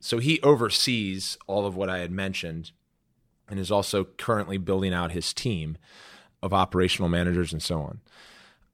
So 0.00 0.18
he 0.18 0.40
oversees 0.42 1.36
all 1.46 1.66
of 1.66 1.76
what 1.76 1.90
I 1.90 1.98
had 1.98 2.10
mentioned 2.10 2.70
and 3.48 3.58
is 3.58 3.70
also 3.70 4.04
currently 4.04 4.58
building 4.58 4.94
out 4.94 5.12
his 5.12 5.32
team 5.32 5.76
of 6.42 6.54
operational 6.54 7.08
managers 7.08 7.52
and 7.52 7.62
so 7.62 7.80
on. 7.80 8.00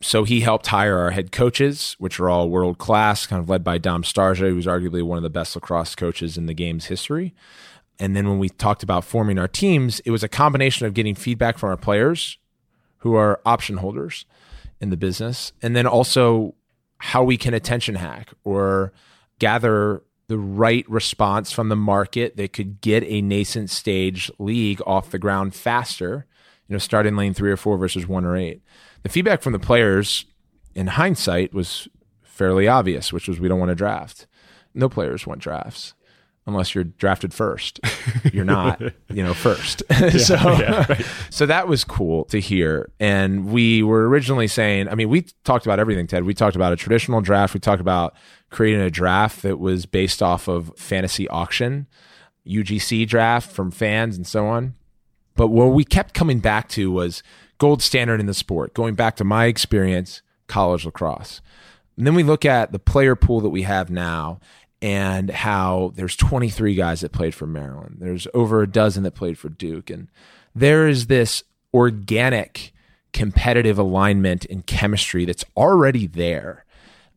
So 0.04 0.24
he 0.24 0.40
helped 0.40 0.66
hire 0.66 0.98
our 0.98 1.12
head 1.12 1.32
coaches, 1.32 1.96
which 1.98 2.20
are 2.20 2.28
all 2.28 2.50
world 2.50 2.76
class, 2.76 3.26
kind 3.26 3.40
of 3.40 3.48
led 3.48 3.64
by 3.64 3.78
Dom 3.78 4.02
Starsia, 4.02 4.50
who's 4.50 4.66
arguably 4.66 5.02
one 5.02 5.16
of 5.16 5.22
the 5.22 5.30
best 5.30 5.56
lacrosse 5.56 5.94
coaches 5.94 6.36
in 6.36 6.44
the 6.44 6.52
game's 6.52 6.84
history. 6.84 7.34
And 7.98 8.14
then 8.14 8.28
when 8.28 8.38
we 8.38 8.50
talked 8.50 8.82
about 8.82 9.06
forming 9.06 9.38
our 9.38 9.48
teams, 9.48 10.00
it 10.00 10.10
was 10.10 10.22
a 10.22 10.28
combination 10.28 10.86
of 10.86 10.92
getting 10.92 11.14
feedback 11.14 11.56
from 11.56 11.70
our 11.70 11.78
players 11.78 12.36
who 12.98 13.14
are 13.14 13.40
option 13.46 13.78
holders 13.78 14.26
in 14.78 14.90
the 14.90 14.98
business, 14.98 15.54
and 15.62 15.74
then 15.74 15.86
also 15.86 16.54
how 16.98 17.24
we 17.24 17.38
can 17.38 17.54
attention 17.54 17.94
hack 17.94 18.34
or 18.44 18.92
gather 19.38 20.02
the 20.26 20.36
right 20.36 20.84
response 20.86 21.50
from 21.50 21.70
the 21.70 21.76
market 21.76 22.36
that 22.36 22.52
could 22.52 22.82
get 22.82 23.04
a 23.04 23.22
nascent 23.22 23.70
stage 23.70 24.30
league 24.38 24.82
off 24.86 25.10
the 25.10 25.18
ground 25.18 25.54
faster, 25.54 26.26
you 26.68 26.74
know, 26.74 26.78
start 26.78 27.06
in 27.06 27.16
lane 27.16 27.32
three 27.32 27.50
or 27.50 27.56
four 27.56 27.78
versus 27.78 28.06
one 28.06 28.26
or 28.26 28.36
eight. 28.36 28.60
The 29.04 29.08
feedback 29.08 29.42
from 29.42 29.52
the 29.52 29.58
players 29.58 30.24
in 30.74 30.88
hindsight 30.88 31.54
was 31.54 31.88
fairly 32.22 32.66
obvious, 32.66 33.12
which 33.12 33.28
was 33.28 33.38
we 33.38 33.48
don't 33.48 33.60
want 33.60 33.68
to 33.68 33.76
draft. 33.76 34.26
No 34.74 34.88
players 34.88 35.26
want 35.26 35.40
drafts 35.40 35.94
unless 36.46 36.74
you're 36.74 36.84
drafted 36.84 37.32
first. 37.32 37.80
You're 38.32 38.44
not, 38.44 38.80
you 39.08 39.22
know, 39.22 39.32
first. 39.32 39.82
Yeah, 39.90 40.10
so, 40.18 40.34
yeah, 40.34 40.84
right. 40.88 41.06
so 41.30 41.46
that 41.46 41.68
was 41.68 41.84
cool 41.84 42.24
to 42.26 42.38
hear. 42.38 42.90
And 43.00 43.46
we 43.46 43.82
were 43.82 44.08
originally 44.08 44.48
saying, 44.48 44.88
I 44.88 44.94
mean, 44.94 45.08
we 45.08 45.22
talked 45.44 45.64
about 45.64 45.78
everything, 45.78 46.06
Ted. 46.06 46.24
We 46.24 46.34
talked 46.34 46.56
about 46.56 46.72
a 46.72 46.76
traditional 46.76 47.20
draft. 47.20 47.54
We 47.54 47.60
talked 47.60 47.80
about 47.80 48.14
creating 48.50 48.80
a 48.80 48.90
draft 48.90 49.42
that 49.42 49.58
was 49.58 49.86
based 49.86 50.22
off 50.22 50.48
of 50.48 50.72
fantasy 50.76 51.28
auction, 51.28 51.86
UGC 52.46 53.06
draft 53.06 53.50
from 53.50 53.70
fans 53.70 54.16
and 54.16 54.26
so 54.26 54.46
on. 54.46 54.74
But 55.36 55.48
what 55.48 55.66
we 55.66 55.84
kept 55.84 56.12
coming 56.12 56.40
back 56.40 56.68
to 56.70 56.90
was 56.90 57.22
gold 57.64 57.80
standard 57.80 58.20
in 58.20 58.26
the 58.26 58.34
sport, 58.34 58.74
going 58.74 58.94
back 58.94 59.16
to 59.16 59.24
my 59.24 59.46
experience, 59.46 60.20
college 60.48 60.84
lacrosse. 60.84 61.40
And 61.96 62.06
then 62.06 62.14
we 62.14 62.22
look 62.22 62.44
at 62.44 62.72
the 62.72 62.78
player 62.78 63.16
pool 63.16 63.40
that 63.40 63.48
we 63.48 63.62
have 63.62 63.88
now 63.88 64.38
and 64.82 65.30
how 65.30 65.92
there's 65.94 66.14
23 66.14 66.74
guys 66.74 67.00
that 67.00 67.12
played 67.12 67.34
for 67.34 67.46
Maryland. 67.46 67.96
There's 68.00 68.28
over 68.34 68.60
a 68.60 68.70
dozen 68.70 69.02
that 69.04 69.12
played 69.12 69.38
for 69.38 69.48
Duke. 69.48 69.88
And 69.88 70.08
there 70.54 70.86
is 70.86 71.06
this 71.06 71.42
organic 71.72 72.74
competitive 73.14 73.78
alignment 73.78 74.44
and 74.50 74.66
chemistry 74.66 75.24
that's 75.24 75.46
already 75.56 76.06
there. 76.06 76.66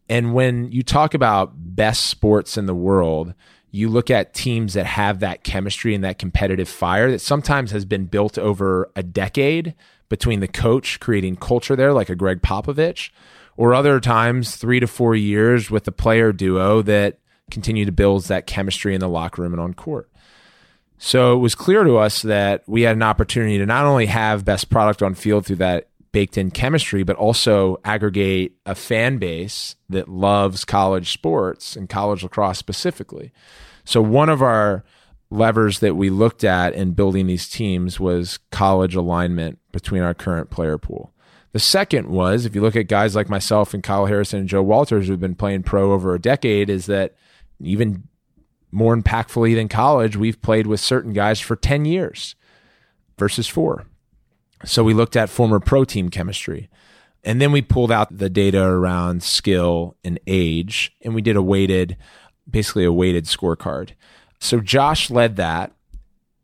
And 0.08 0.34
when 0.34 0.72
you 0.72 0.82
talk 0.82 1.14
about 1.14 1.76
best 1.76 2.06
sports 2.08 2.58
in 2.58 2.68
the 2.68 2.74
world, 2.74 3.34
you 3.70 3.90
look 3.90 4.10
at 4.10 4.34
teams 4.34 4.76
that 4.76 4.86
have 4.86 5.20
that 5.20 5.44
chemistry 5.44 5.94
and 5.94 6.06
that 6.06 6.18
competitive 6.18 6.70
fire 6.70 7.12
that 7.12 7.20
sometimes 7.20 7.72
has 7.72 7.84
been 7.84 8.06
built 8.06 8.38
over 8.38 8.90
a 8.96 9.04
decade 9.04 9.76
between 10.10 10.40
the 10.40 10.48
coach 10.48 11.00
creating 11.00 11.36
culture 11.36 11.76
there, 11.76 11.94
like 11.94 12.10
a 12.10 12.16
Gregg 12.16 12.42
Popovich, 12.42 13.10
or 13.56 13.74
other 13.74 14.00
times 14.00 14.56
three 14.56 14.80
to 14.80 14.88
four 14.88 15.16
years 15.16 15.70
with 15.70 15.84
the 15.84 15.92
player 15.92 16.32
duo 16.32 16.82
that 16.84 17.20
continue 17.50 17.86
to 17.86 17.92
build 17.92 18.24
that 18.26 18.48
chemistry 18.48 18.94
in 18.94 19.00
the 19.00 19.10
locker 19.10 19.42
room 19.42 19.54
and 19.54 19.62
on 19.62 19.74
court. 19.74 20.10
So 20.98 21.36
it 21.36 21.40
was 21.40 21.56
clear 21.56 21.84
to 21.84 21.98
us 21.98 22.24
that 22.24 22.64
we 22.68 22.82
had 22.82 22.96
an 22.96 23.04
opportunity 23.04 23.58
to 23.58 23.66
not 23.66 23.86
only 23.86 24.08
have 24.08 24.46
best 24.46 24.70
product 24.70 25.04
on 25.04 25.14
field 25.14 25.46
through 25.46 25.58
that 25.58 25.90
baked 26.12 26.38
in 26.38 26.50
chemistry, 26.50 27.04
but 27.04 27.16
also 27.16 27.80
aggregate 27.86 28.56
a 28.66 28.74
fan 28.74 29.18
base 29.18 29.76
that 29.90 30.10
loves 30.10 30.66
college 30.66 31.14
sports 31.14 31.76
and 31.76 31.90
college 31.90 32.24
lacrosse 32.24 32.58
specifically. 32.58 33.32
So 33.86 34.02
one 34.02 34.30
of 34.30 34.42
our 34.42 34.84
levers 35.30 35.80
that 35.80 35.96
we 35.96 36.10
looked 36.10 36.44
at 36.44 36.74
in 36.74 36.92
building 36.92 37.28
these 37.28 37.50
teams 37.50 38.00
was 38.00 38.40
college 38.52 38.96
alignment 38.96 39.60
between 39.72 40.02
our 40.02 40.14
current 40.14 40.50
player 40.50 40.78
pool. 40.78 41.14
The 41.52 41.60
second 41.60 42.10
was, 42.10 42.46
if 42.46 42.56
you 42.56 42.62
look 42.62 42.76
at 42.76 42.88
guys 42.88 43.16
like 43.16 43.30
myself 43.30 43.74
and 43.74 43.84
Kyle 43.84 44.06
Harrison 44.06 44.40
and 44.42 44.50
Joe 44.50 44.64
Walters 44.64 45.08
who've 45.08 45.20
been 45.20 45.36
playing 45.36 45.64
pro 45.64 45.92
over 45.92 46.14
a 46.14 46.20
decade, 46.20 46.70
is 46.70 46.86
that 46.86 47.16
even 47.60 48.04
more 48.72 48.96
impactfully 48.96 49.56
than 49.56 49.68
college, 49.68 50.16
we've 50.16 50.42
played 50.42 50.68
with 50.68 50.80
certain 50.80 51.14
guys 51.14 51.40
for 51.40 51.56
10 51.56 51.86
years 51.86 52.36
versus 53.18 53.48
four. 53.48 53.86
So 54.66 54.84
we 54.84 54.94
looked 54.94 55.16
at 55.16 55.30
former 55.30 55.60
pro 55.60 55.86
team 55.86 56.10
chemistry. 56.10 56.70
And 57.24 57.42
then 57.42 57.52
we 57.52 57.62
pulled 57.62 57.92
out 57.92 58.16
the 58.16 58.30
data 58.30 58.64
around 58.64 59.24
skill 59.24 59.98
and 60.04 60.20
age, 60.28 60.96
and 61.02 61.14
we 61.14 61.22
did 61.22 61.36
a 61.36 61.42
weighted, 61.42 61.98
basically 62.50 62.86
a 62.86 62.92
weighted 62.92 63.26
scorecard. 63.26 63.92
So 64.40 64.60
Josh 64.60 65.10
led 65.10 65.36
that 65.38 65.72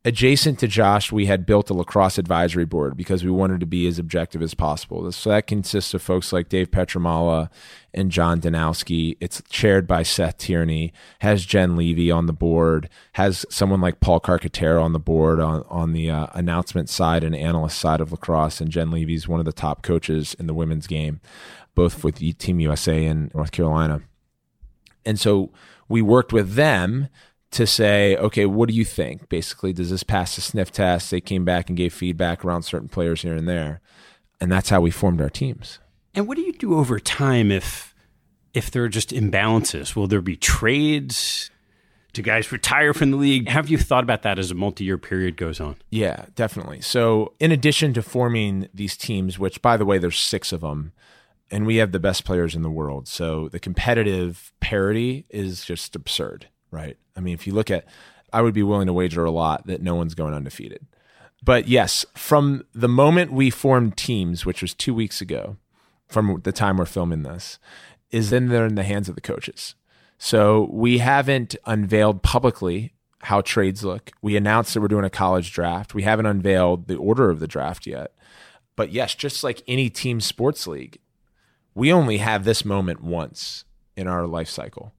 adjacent 0.06 0.60
to 0.60 0.68
Josh, 0.68 1.12
we 1.12 1.28
had 1.28 1.46
built 1.46 1.70
a 1.70 1.74
lacrosse 1.74 2.18
advisory 2.18 2.66
board 2.66 2.98
because 2.98 3.24
we 3.24 3.32
wanted 3.32 3.62
to 3.62 3.66
be 3.66 3.88
as 3.88 3.98
objective 3.98 4.42
as 4.42 4.54
possible. 4.54 5.10
So 5.12 5.30
that 5.30 5.48
consists 5.48 5.94
of 5.94 6.02
folks 6.02 6.34
like 6.34 6.50
Dave 6.50 6.72
Pietramala 6.72 7.50
and 7.94 8.12
John 8.12 8.42
Danowski. 8.42 9.16
It's 9.22 9.42
chaired 9.50 9.88
by 9.88 10.04
Seth 10.04 10.38
Tierney, 10.38 10.92
has 11.20 11.46
Jen 11.46 11.78
Levy 11.78 12.12
on 12.12 12.26
the 12.26 12.34
board, 12.34 12.90
has 13.14 13.46
someone 13.50 13.80
like 13.80 14.02
Paul 14.02 14.20
Carcaterra 14.20 14.84
on 14.84 14.94
the 14.94 15.00
board 15.00 15.40
on, 15.40 15.64
on 15.70 15.94
the 15.94 16.12
uh, 16.12 16.28
announcement 16.34 16.90
side 16.90 17.24
and 17.24 17.36
analyst 17.36 17.80
side 17.80 18.02
of 18.02 18.12
lacrosse. 18.12 18.60
And 18.60 18.72
Jen 18.72 18.92
Levy's 18.92 19.28
one 19.28 19.40
of 19.40 19.46
the 19.46 19.54
top 19.54 19.84
coaches 19.84 20.36
in 20.38 20.48
the 20.48 20.54
women's 20.54 20.88
game, 20.88 21.22
both 21.76 22.04
with 22.04 22.18
Team 22.38 22.60
USA 22.60 23.06
and 23.06 23.34
North 23.34 23.52
Carolina. 23.52 24.02
And 25.06 25.20
so 25.20 25.52
we 25.88 26.02
worked 26.02 26.34
with 26.34 26.56
them 26.56 27.08
to 27.54 27.68
say, 27.68 28.16
okay, 28.18 28.46
what 28.46 28.70
do 28.70 28.76
you 28.76 28.86
think? 28.86 29.30
Basically, 29.30 29.74
does 29.74 29.90
this 29.90 30.04
pass 30.04 30.36
the 30.36 30.42
sniff 30.42 30.72
test? 30.72 31.12
They 31.12 31.22
came 31.22 31.46
back 31.46 31.70
and 31.70 31.78
gave 31.78 31.94
feedback 31.94 32.44
around 32.44 32.64
certain 32.64 32.90
players 32.90 33.22
here 33.22 33.36
and 33.36 33.48
there. 33.48 33.82
And 34.42 34.52
that's 34.52 34.70
how 34.70 34.82
we 34.82 34.92
formed 34.92 35.22
our 35.22 35.30
teams. 35.30 35.80
And 36.14 36.28
what 36.28 36.36
do 36.36 36.44
you 36.44 36.54
do 36.54 36.78
over 36.78 37.00
time 37.00 37.52
if 37.52 37.96
if 38.54 38.70
there 38.70 38.84
are 38.84 38.90
just 38.90 39.10
imbalances? 39.10 39.96
Will 39.96 40.08
there 40.08 40.22
be 40.22 40.36
trades? 40.36 41.50
Do 42.12 42.22
guys 42.22 42.52
retire 42.52 42.94
from 42.94 43.10
the 43.10 43.18
league? 43.18 43.48
Have 43.50 43.70
you 43.70 43.78
thought 43.80 44.04
about 44.04 44.22
that 44.22 44.38
as 44.38 44.52
a 44.52 44.56
multi-year 44.56 45.00
period 45.00 45.36
goes 45.36 45.60
on? 45.60 45.78
Yeah, 45.90 46.26
definitely. 46.36 46.82
So, 46.82 47.34
in 47.40 47.52
addition 47.52 47.94
to 47.96 48.04
forming 48.04 48.70
these 48.72 48.96
teams, 48.96 49.40
which 49.40 49.64
by 49.64 49.78
the 49.78 49.86
way, 49.86 49.98
there's 49.98 50.20
six 50.20 50.52
of 50.52 50.62
them, 50.62 50.92
and 51.50 51.66
we 51.66 51.78
have 51.78 51.92
the 51.92 52.00
best 52.00 52.26
players 52.26 52.56
in 52.56 52.64
the 52.64 52.70
world. 52.70 53.08
So 53.08 53.48
the 53.50 53.60
competitive 53.60 54.54
parity 54.60 55.26
is 55.30 55.64
just 55.64 55.96
absurd, 55.96 56.48
right? 56.72 56.98
I 57.16 57.20
mean, 57.20 57.34
if 57.34 57.48
you 57.48 57.54
look 57.54 57.72
at, 57.72 57.86
I 58.32 58.42
would 58.42 58.54
be 58.54 58.64
willing 58.64 58.88
to 58.88 58.94
wager 58.94 59.24
a 59.24 59.32
lot 59.32 59.68
that 59.68 59.82
no 59.82 59.96
one's 59.96 60.16
going 60.16 60.34
undefeated. 60.34 60.86
But 61.44 61.68
yes, 61.68 62.06
from 62.16 62.66
the 62.74 62.88
moment 62.88 63.34
we 63.34 63.50
formed 63.50 63.98
teams, 63.98 64.46
which 64.46 64.62
was 64.62 64.74
two 64.74 64.94
weeks 64.94 65.22
ago, 65.22 65.58
from 66.08 66.42
the 66.44 66.52
time 66.52 66.78
we're 66.78 66.86
filming 66.86 67.24
this, 67.24 67.60
is 68.12 68.30
then 68.30 68.48
they're 68.48 68.66
in 68.66 68.76
the 68.76 68.84
hands 68.84 69.10
of 69.10 69.16
the 69.16 69.22
coaches. 69.22 69.76
So 70.18 70.70
we 70.72 71.00
haven't 71.00 71.56
unveiled 71.66 72.24
publicly 72.24 72.94
how 73.24 73.42
trades 73.42 73.84
look. 73.84 74.12
We 74.22 74.38
announced 74.38 74.74
that 74.74 74.82
we're 74.82 74.88
doing 74.88 75.06
a 75.06 75.10
college 75.10 75.52
draft. 75.52 75.94
We 75.94 76.04
haven't 76.04 76.26
unveiled 76.26 76.88
the 76.88 76.98
order 76.98 77.30
of 77.30 77.40
the 77.40 77.48
draft 77.48 77.86
yet. 77.88 78.14
But 78.76 78.92
yes, 78.92 79.16
just 79.16 79.44
like 79.44 79.64
any 79.68 79.90
team 79.90 80.22
sports 80.22 80.68
league, 80.68 81.00
we 81.76 81.92
only 81.92 82.18
have 82.18 82.44
this 82.44 82.64
moment 82.64 83.02
once 83.02 83.66
in 83.96 84.08
our 84.08 84.28
life 84.28 84.50
cycle. 84.50 84.94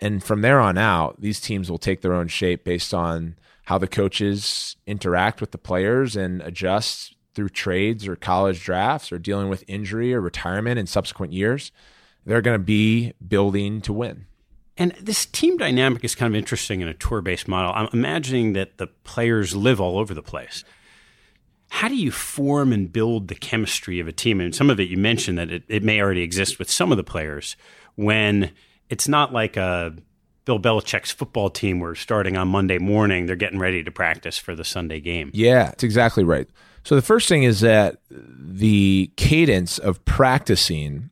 And 0.00 0.22
from 0.22 0.42
there 0.42 0.60
on 0.60 0.76
out, 0.76 1.20
these 1.20 1.40
teams 1.40 1.70
will 1.70 1.78
take 1.78 2.00
their 2.00 2.14
own 2.14 2.28
shape 2.28 2.64
based 2.64 2.92
on 2.92 3.36
how 3.64 3.78
the 3.78 3.86
coaches 3.86 4.76
interact 4.86 5.40
with 5.40 5.50
the 5.50 5.58
players 5.58 6.16
and 6.16 6.42
adjust 6.42 7.14
through 7.34 7.48
trades 7.48 8.06
or 8.06 8.16
college 8.16 8.62
drafts 8.62 9.10
or 9.10 9.18
dealing 9.18 9.48
with 9.48 9.64
injury 9.66 10.14
or 10.14 10.20
retirement 10.20 10.78
in 10.78 10.86
subsequent 10.86 11.32
years. 11.32 11.72
They're 12.24 12.42
going 12.42 12.58
to 12.58 12.64
be 12.64 13.12
building 13.26 13.80
to 13.82 13.92
win. 13.92 14.26
And 14.76 14.92
this 15.00 15.26
team 15.26 15.56
dynamic 15.56 16.04
is 16.04 16.14
kind 16.14 16.34
of 16.34 16.38
interesting 16.38 16.80
in 16.80 16.88
a 16.88 16.94
tour 16.94 17.20
based 17.20 17.46
model. 17.46 17.72
I'm 17.74 17.88
imagining 17.92 18.54
that 18.54 18.78
the 18.78 18.88
players 18.88 19.54
live 19.54 19.80
all 19.80 19.98
over 19.98 20.14
the 20.14 20.22
place. 20.22 20.64
How 21.70 21.88
do 21.88 21.96
you 21.96 22.10
form 22.10 22.72
and 22.72 22.92
build 22.92 23.28
the 23.28 23.34
chemistry 23.34 24.00
of 24.00 24.08
a 24.08 24.12
team? 24.12 24.40
And 24.40 24.54
some 24.54 24.70
of 24.70 24.78
it 24.80 24.88
you 24.88 24.96
mentioned 24.96 25.38
that 25.38 25.50
it, 25.50 25.64
it 25.68 25.82
may 25.82 26.00
already 26.00 26.22
exist 26.22 26.58
with 26.58 26.70
some 26.70 26.90
of 26.90 26.96
the 26.96 27.04
players 27.04 27.56
when 27.94 28.52
it's 28.90 29.08
not 29.08 29.32
like 29.32 29.56
a 29.56 29.94
Bill 30.44 30.58
Belichick's 30.58 31.10
football 31.10 31.50
team 31.50 31.80
where 31.80 31.94
starting 31.94 32.36
on 32.36 32.48
Monday 32.48 32.78
morning, 32.78 33.26
they're 33.26 33.36
getting 33.36 33.58
ready 33.58 33.82
to 33.82 33.90
practice 33.90 34.38
for 34.38 34.54
the 34.54 34.64
Sunday 34.64 35.00
game. 35.00 35.30
Yeah, 35.32 35.64
that's 35.64 35.84
exactly 35.84 36.24
right. 36.24 36.48
So 36.84 36.94
the 36.94 37.02
first 37.02 37.28
thing 37.28 37.44
is 37.44 37.60
that 37.60 37.96
the 38.10 39.10
cadence 39.16 39.78
of 39.78 40.04
practicing 40.04 41.10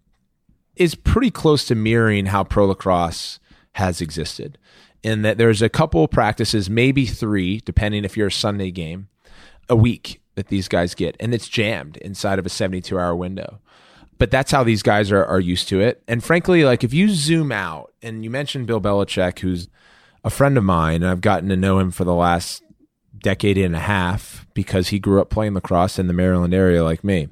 is 0.76 0.94
pretty 0.94 1.30
close 1.30 1.64
to 1.66 1.74
mirroring 1.74 2.26
how 2.26 2.44
pro 2.44 2.66
lacrosse 2.66 3.40
has 3.72 4.00
existed 4.02 4.58
in 5.02 5.22
that 5.22 5.38
there's 5.38 5.62
a 5.62 5.68
couple 5.68 6.04
of 6.04 6.10
practices, 6.10 6.70
maybe 6.70 7.06
three, 7.06 7.60
depending 7.64 8.04
if 8.04 8.16
you're 8.16 8.28
a 8.28 8.32
Sunday 8.32 8.70
game, 8.70 9.08
a 9.68 9.76
week 9.76 10.20
that 10.34 10.48
these 10.48 10.68
guys 10.68 10.94
get. 10.94 11.16
And 11.18 11.34
it's 11.34 11.48
jammed 11.48 11.96
inside 11.98 12.38
of 12.38 12.46
a 12.46 12.50
72 12.50 12.98
hour 12.98 13.14
window. 13.16 13.60
But 14.22 14.30
that's 14.30 14.52
how 14.52 14.62
these 14.62 14.84
guys 14.84 15.10
are, 15.10 15.24
are 15.24 15.40
used 15.40 15.66
to 15.70 15.80
it. 15.80 16.00
And 16.06 16.22
frankly, 16.22 16.64
like 16.64 16.84
if 16.84 16.94
you 16.94 17.08
zoom 17.08 17.50
out 17.50 17.92
and 18.02 18.22
you 18.22 18.30
mentioned 18.30 18.68
Bill 18.68 18.80
Belichick, 18.80 19.40
who's 19.40 19.68
a 20.22 20.30
friend 20.30 20.56
of 20.56 20.62
mine, 20.62 21.02
and 21.02 21.06
I've 21.06 21.20
gotten 21.20 21.48
to 21.48 21.56
know 21.56 21.80
him 21.80 21.90
for 21.90 22.04
the 22.04 22.14
last 22.14 22.62
decade 23.18 23.58
and 23.58 23.74
a 23.74 23.80
half 23.80 24.46
because 24.54 24.88
he 24.88 25.00
grew 25.00 25.20
up 25.20 25.28
playing 25.28 25.54
lacrosse 25.54 25.98
in 25.98 26.06
the 26.06 26.12
Maryland 26.12 26.54
area 26.54 26.84
like 26.84 27.02
me. 27.02 27.30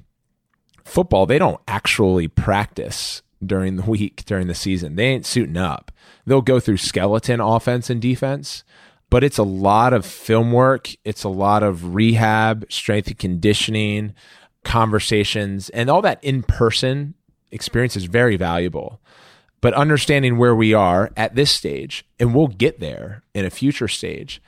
Football, 0.85 1.27
they 1.27 1.39
don't 1.39 1.61
actually 1.69 2.27
practice 2.27 3.23
during 3.45 3.77
the 3.77 3.83
week, 3.89 4.25
during 4.25 4.49
the 4.49 4.55
season. 4.55 4.97
They 4.97 5.07
ain't 5.07 5.27
suiting 5.27 5.57
up 5.57 5.93
they'll 6.27 6.43
go 6.43 6.61
through 6.61 6.77
skeleton 6.79 7.41
offense 7.41 7.91
and 7.91 8.01
defense, 8.01 8.65
but 9.11 9.25
it's 9.25 9.39
a 9.39 9.43
lot 9.43 9.93
of 9.93 10.07
film 10.07 10.53
work. 10.53 10.91
It's 11.05 11.25
a 11.25 11.29
lot 11.29 11.63
of 11.63 11.95
rehab, 11.95 12.71
strength 12.71 13.09
and 13.09 13.19
conditioning, 13.19 14.15
conversations, 14.65 15.69
and 15.71 15.89
all 15.89 16.03
that 16.03 16.23
in 16.23 16.43
person 16.43 17.15
experience 17.51 17.97
is 17.97 18.05
very 18.05 18.37
valuable. 18.37 19.01
But 19.61 19.75
understanding 19.75 20.39
where 20.39 20.55
we 20.55 20.73
are 20.73 21.11
at 21.17 21.35
this 21.35 21.51
stage, 21.51 22.07
and 22.19 22.35
we'll 22.35 22.49
get 22.49 22.81
there 22.81 23.23
in 23.35 23.45
a 23.45 23.51
future 23.51 23.89
stage, 23.89 24.41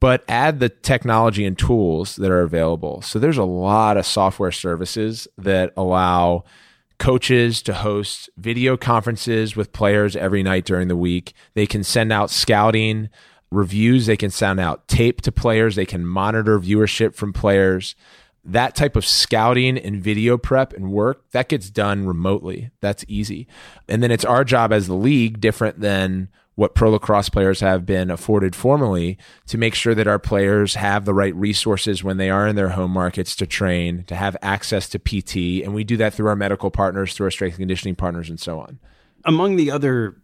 but 0.00 0.24
add 0.26 0.58
the 0.58 0.68
technology 0.68 1.44
and 1.44 1.56
tools 1.56 2.16
that 2.16 2.30
are 2.30 2.40
available. 2.40 3.02
So 3.02 3.18
there's 3.18 3.38
a 3.38 3.44
lot 3.44 3.96
of 3.96 4.06
software 4.06 4.50
services 4.50 5.28
that 5.38 5.72
allow 5.76 6.44
coaches 6.98 7.62
to 7.62 7.74
host 7.74 8.30
video 8.36 8.76
conferences 8.76 9.54
with 9.54 9.72
players 9.72 10.16
every 10.16 10.42
night 10.42 10.64
during 10.64 10.88
the 10.88 10.96
week. 10.96 11.34
They 11.54 11.66
can 11.66 11.84
send 11.84 12.12
out 12.12 12.30
scouting 12.30 13.10
reviews, 13.50 14.06
they 14.06 14.16
can 14.16 14.30
send 14.30 14.58
out 14.58 14.88
tape 14.88 15.20
to 15.22 15.30
players, 15.30 15.76
they 15.76 15.86
can 15.86 16.06
monitor 16.06 16.58
viewership 16.58 17.14
from 17.14 17.32
players. 17.32 17.94
That 18.44 18.74
type 18.74 18.96
of 18.96 19.06
scouting 19.06 19.78
and 19.78 20.02
video 20.02 20.36
prep 20.36 20.72
and 20.72 20.90
work 20.90 21.30
that 21.30 21.48
gets 21.48 21.70
done 21.70 22.06
remotely. 22.06 22.70
That's 22.80 23.04
easy. 23.06 23.46
And 23.88 24.02
then 24.02 24.10
it's 24.10 24.24
our 24.24 24.42
job 24.44 24.72
as 24.72 24.88
the 24.88 24.94
league, 24.94 25.40
different 25.40 25.80
than 25.80 26.28
what 26.54 26.74
pro 26.74 26.90
lacrosse 26.90 27.28
players 27.28 27.60
have 27.60 27.86
been 27.86 28.10
afforded 28.10 28.54
formally 28.54 29.16
to 29.46 29.56
make 29.56 29.74
sure 29.74 29.94
that 29.94 30.06
our 30.06 30.18
players 30.18 30.74
have 30.74 31.04
the 31.04 31.14
right 31.14 31.34
resources 31.34 32.04
when 32.04 32.18
they 32.18 32.28
are 32.30 32.46
in 32.46 32.56
their 32.56 32.70
home 32.70 32.90
markets 32.90 33.34
to 33.36 33.46
train, 33.46 34.04
to 34.04 34.14
have 34.14 34.36
access 34.42 34.88
to 34.88 34.98
PT. 34.98 35.64
And 35.64 35.74
we 35.74 35.84
do 35.84 35.96
that 35.96 36.12
through 36.12 36.28
our 36.28 36.36
medical 36.36 36.70
partners, 36.70 37.14
through 37.14 37.26
our 37.26 37.30
strength 37.30 37.54
and 37.54 37.62
conditioning 37.62 37.94
partners, 37.94 38.28
and 38.28 38.38
so 38.38 38.60
on. 38.60 38.78
Among 39.24 39.56
the 39.56 39.70
other 39.70 40.20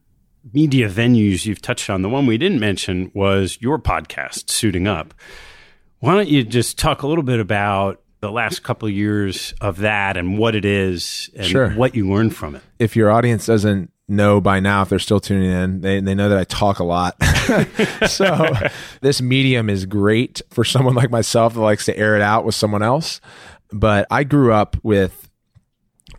media 0.53 0.91
venues 0.91 1.47
you've 1.47 1.63
touched 1.63 1.89
on, 1.89 2.03
the 2.03 2.09
one 2.09 2.27
we 2.27 2.37
didn't 2.37 2.61
mention 2.61 3.11
was 3.15 3.59
your 3.61 3.79
podcast, 3.79 4.51
Suiting 4.51 4.87
Up. 4.87 5.15
Why 6.01 6.15
don't 6.15 6.29
you 6.29 6.45
just 6.45 6.79
talk 6.79 7.03
a 7.03 7.07
little 7.07 7.25
bit 7.25 7.41
about 7.41 8.03
the 8.21 8.31
last 8.31 8.63
couple 8.63 8.89
of 8.89 8.95
years 8.95 9.55
of 9.61 9.79
that 9.79 10.17
and 10.17 10.39
what 10.39 10.55
it 10.55 10.65
is 10.65 11.31
and 11.37 11.47
sure. 11.47 11.71
what 11.71 11.95
you 11.95 12.09
learned 12.11 12.35
from 12.35 12.57
it? 12.57 12.63
If 12.79 12.97
your 12.97 13.11
audience 13.11 13.47
doesn't 13.47 13.93
know 14.09 14.41
by 14.41 14.59
now 14.59 14.83
if 14.83 14.89
they're 14.89 14.99
still 14.99 15.21
tuning 15.21 15.51
in. 15.51 15.81
They 15.83 16.01
they 16.01 16.15
know 16.15 16.29
that 16.29 16.39
I 16.39 16.45
talk 16.45 16.79
a 16.79 16.85
lot. 16.85 17.17
so 18.09 18.47
this 19.01 19.21
medium 19.21 19.69
is 19.69 19.87
great 19.87 20.41
for 20.51 20.65
someone 20.65 20.95
like 20.95 21.11
myself 21.11 21.55
that 21.55 21.61
likes 21.61 21.85
to 21.87 21.97
air 21.97 22.17
it 22.17 22.23
out 22.23 22.45
with 22.45 22.55
someone 22.55 22.83
else. 22.83 23.21
But 23.71 24.07
I 24.11 24.25
grew 24.25 24.53
up 24.53 24.77
with 24.83 25.31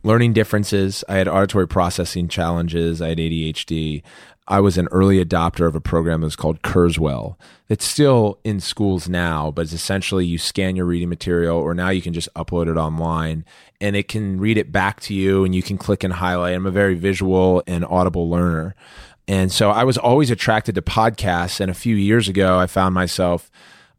learning 0.03 0.33
differences. 0.33 1.03
I 1.09 1.15
had 1.15 1.27
auditory 1.27 1.67
processing 1.67 2.27
challenges. 2.27 3.01
I 3.01 3.09
had 3.09 3.17
ADHD. 3.17 4.03
I 4.51 4.59
was 4.61 4.79
an 4.79 4.87
early 4.91 5.23
adopter 5.23 5.67
of 5.67 5.75
a 5.75 5.81
program 5.81 6.21
that 6.21 6.25
was 6.25 6.35
called 6.35 6.63
Kurzweil. 6.63 7.35
It's 7.69 7.85
still 7.85 8.39
in 8.43 8.59
schools 8.59 9.07
now, 9.07 9.51
but 9.51 9.61
it's 9.61 9.73
essentially 9.73 10.25
you 10.25 10.39
scan 10.39 10.75
your 10.75 10.87
reading 10.87 11.07
material, 11.07 11.55
or 11.55 11.75
now 11.75 11.89
you 11.89 12.01
can 12.01 12.13
just 12.13 12.33
upload 12.33 12.67
it 12.67 12.75
online 12.75 13.45
and 13.79 13.95
it 13.95 14.07
can 14.07 14.39
read 14.39 14.57
it 14.57 14.71
back 14.71 15.01
to 15.01 15.13
you 15.13 15.45
and 15.45 15.53
you 15.53 15.61
can 15.61 15.77
click 15.77 16.03
and 16.03 16.13
highlight. 16.13 16.55
I'm 16.55 16.65
a 16.65 16.71
very 16.71 16.95
visual 16.95 17.61
and 17.67 17.85
audible 17.85 18.27
learner. 18.27 18.73
And 19.27 19.51
so 19.51 19.69
I 19.69 19.83
was 19.83 19.99
always 19.99 20.31
attracted 20.31 20.73
to 20.73 20.81
podcasts. 20.81 21.59
And 21.59 21.69
a 21.69 21.75
few 21.75 21.95
years 21.95 22.27
ago, 22.27 22.57
I 22.57 22.65
found 22.65 22.95
myself, 22.95 23.51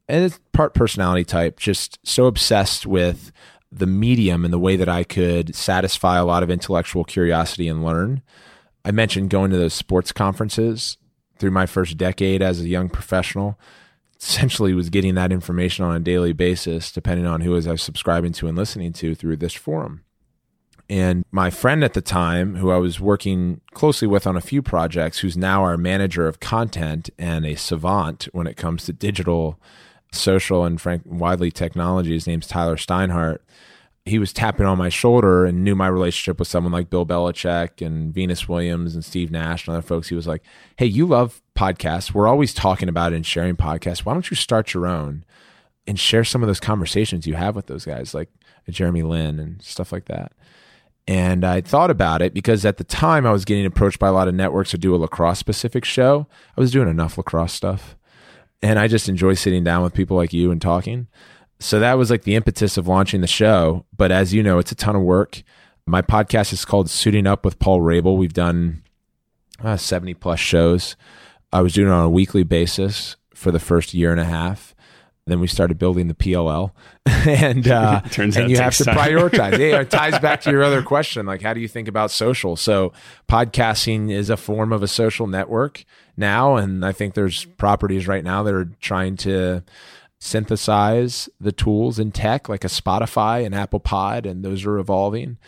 and 0.09 0.25
it's 0.25 0.41
part 0.53 0.75
personality 0.75 1.25
type, 1.25 1.61
just 1.61 2.01
so 2.03 2.27
obsessed 2.27 2.87
with 2.87 3.31
the 3.71 3.87
medium 3.87 4.45
and 4.45 4.53
the 4.53 4.59
way 4.59 4.75
that 4.75 4.89
I 4.89 5.05
could 5.05 5.55
satisfy 5.55 6.19
a 6.19 6.25
lot 6.25 6.43
of 6.43 6.51
intellectual 6.51 7.05
curiosity 7.05 7.69
and 7.69 7.85
learn 7.85 8.23
I 8.85 8.91
mentioned 8.91 9.31
going 9.31 9.51
to 9.51 9.59
those 9.59 9.75
sports 9.75 10.13
conferences 10.13 10.97
through 11.39 11.51
my 11.51 11.67
first 11.67 11.97
decade 11.97 12.43
as 12.43 12.61
a 12.61 12.69
young 12.69 12.89
professional. 12.89 13.59
Essentially, 14.21 14.75
was 14.75 14.91
getting 14.91 15.15
that 15.15 15.33
information 15.33 15.85
on 15.85 15.97
a 15.97 16.01
daily 16.01 16.33
basis, 16.33 16.93
depending 16.93 17.27
on 17.27 17.41
who 17.41 17.53
I 17.53 17.57
was 17.57 17.67
uh, 17.67 17.77
subscribing 17.77 18.33
to 18.35 18.49
and 18.49 18.57
listening 18.57 18.93
to 18.95 19.15
through 19.15 19.39
this 19.39 19.55
forum. 19.55 20.05
And 20.91 21.25
my 21.31 21.51
friend 21.51 21.85
at 21.85 21.95
the 21.95 22.03
time, 22.03 22.57
who 22.57 22.71
I 22.71 22.77
was 22.77 23.01
working 23.01 23.61
closely 23.73 24.09
with 24.09 24.27
on 24.27 24.37
a 24.37 24.41
few 24.43 24.61
projects, 24.61 25.21
who's 25.21 25.37
now 25.37 25.63
our 25.63 25.79
manager 25.79 26.27
of 26.27 26.41
content 26.41 27.09
and 27.19 27.47
a 27.47 27.55
savant 27.55 28.29
when 28.33 28.47
it 28.47 28.57
comes 28.57 28.85
to 28.85 28.93
digital, 28.93 29.59
social, 30.13 30.65
and 30.65 30.81
frank, 30.81 31.03
widely 31.07 31.51
technology, 31.51 32.13
his 32.13 32.27
name's 32.27 32.49
Tyler 32.49 32.77
Steinhardt 32.77 33.39
he 34.05 34.19
was 34.19 34.33
tapping 34.33 34.67
on 34.67 34.79
my 34.79 34.89
shoulder 34.89 35.45
and 35.45 35.63
knew 35.63 35.77
my 35.77 35.87
relationship 35.87 36.39
with 36.39 36.49
someone 36.49 36.73
like 36.73 36.91
Bill 36.91 37.05
Belichick 37.05 37.85
and 37.85 38.13
Venus 38.13 38.49
Williams 38.49 38.95
and 38.95 39.05
Steve 39.05 39.31
Nash 39.31 39.67
and 39.67 39.77
other 39.77 39.87
folks. 39.87 40.09
He 40.09 40.15
was 40.15 40.27
like, 40.27 40.43
Hey, 40.77 40.87
you 40.87 41.07
love 41.07 41.43
podcasts. 41.55 42.13
We're 42.13 42.29
always 42.29 42.55
talking 42.55 42.89
about 42.89 43.13
and 43.13 43.25
sharing 43.27 43.57
podcasts. 43.57 44.01
Why 44.01 44.15
don't 44.15 44.31
you 44.31 44.37
start 44.37 44.73
your 44.73 44.87
own 44.87 45.25
and 45.87 45.99
share 45.99 46.25
some 46.25 46.43
of 46.43 46.47
those 46.47 46.61
conversations 46.61 47.27
you 47.27 47.35
have 47.35 47.55
with 47.55 47.67
those 47.67 47.85
guys 47.85 48.15
like 48.15 48.31
Jeremy 48.69 49.03
Lin 49.03 49.39
and 49.39 49.63
stuff 49.63 49.93
like 49.93 50.07
that? 50.07 50.33
And 51.07 51.45
I 51.45 51.61
thought 51.61 51.91
about 51.91 52.23
it 52.23 52.33
because 52.33 52.65
at 52.65 52.77
the 52.79 52.85
time 52.85 53.27
I 53.27 53.33
was 53.33 53.45
getting 53.45 53.67
approached 53.67 53.99
by 53.99 54.09
a 54.09 54.13
lot 54.13 54.29
of 54.29 54.35
networks 54.35 54.71
to 54.71 54.79
do 54.79 54.95
a 54.95 54.97
lacrosse 54.97 55.39
specific 55.39 55.85
show. 55.85 56.27
I 56.57 56.61
was 56.61 56.71
doing 56.71 56.89
enough 56.89 57.19
lacrosse 57.19 57.53
stuff. 57.53 57.97
And 58.63 58.79
I 58.79 58.89
just 58.89 59.09
enjoy 59.09 59.35
sitting 59.35 59.65
down 59.65 59.83
with 59.83 59.95
people 59.95 60.17
like 60.17 60.33
you 60.33 60.51
and 60.51 60.61
talking 60.61 61.09
so 61.61 61.79
that 61.79 61.95
was 61.95 62.11
like 62.11 62.23
the 62.23 62.35
impetus 62.35 62.77
of 62.77 62.89
launching 62.89 63.21
the 63.21 63.27
show. 63.27 63.85
But 63.97 64.11
as 64.11 64.35
you 64.35 64.43
know, 64.43 64.59
it's 64.59 64.73
a 64.73 64.75
ton 64.75 64.97
of 64.97 65.03
work. 65.03 65.43
My 65.87 66.03
podcast 66.03 66.53
is 66.53 66.65
called 66.65 66.91
Suiting 66.91 67.27
Up 67.27 67.45
with 67.45 67.59
Paul 67.59 67.81
Rabil. 67.81 68.17
We've 68.17 68.33
done 68.33 68.83
uh, 69.63 69.77
70 69.77 70.15
plus 70.15 70.41
shows. 70.41 70.97
I 71.53 71.61
was 71.63 71.75
doing 71.75 71.89
it 71.89 71.93
on 71.93 72.05
a 72.05 72.11
weekly 72.11 72.45
basis 72.45 73.17
for 73.35 73.51
the 73.51 73.59
first 73.59 73.93
year 73.95 74.11
and 74.11 74.21
a 74.21 74.25
half. 74.25 74.75
Then 75.27 75.39
we 75.39 75.47
started 75.47 75.79
building 75.79 76.09
the 76.09 76.15
PLL, 76.15 76.73
and 77.07 77.69
uh, 77.69 78.01
Turns 78.11 78.37
and 78.37 78.45
out 78.45 78.51
you 78.51 78.57
have 78.57 78.77
to 78.79 78.85
time. 78.85 78.97
prioritize. 78.97 79.59
yeah, 79.59 79.81
it 79.81 79.91
ties 79.91 80.19
back 80.19 80.41
to 80.43 80.51
your 80.51 80.65
other 80.65 80.83
question, 80.95 81.25
like 81.27 81.43
how 81.43 81.55
do 81.55 81.61
you 81.61 81.69
think 81.69 81.87
about 81.89 82.11
social? 82.11 82.57
So 82.57 82.93
podcasting 83.29 84.11
is 84.11 84.29
a 84.31 84.37
form 84.37 84.73
of 84.73 84.83
a 84.83 84.89
social 84.89 85.27
network 85.29 85.85
now, 86.17 86.57
and 86.57 86.85
I 86.85 86.91
think 86.93 87.15
there's 87.15 87.45
properties 87.45 88.09
right 88.09 88.25
now 88.25 88.43
that 88.43 88.55
are 88.55 88.71
trying 88.81 89.17
to 89.19 89.63
synthesize 90.21 91.29
the 91.41 91.53
tools 91.53 91.99
in 91.99 92.13
tech, 92.13 92.49
like 92.49 92.65
a 92.65 92.69
Spotify 92.69 93.45
and 93.45 93.55
Apple 93.55 93.81
Pod, 93.81 94.27
and 94.27 94.45
those 94.45 94.65
are 94.67 94.79
evolving. 94.79 95.39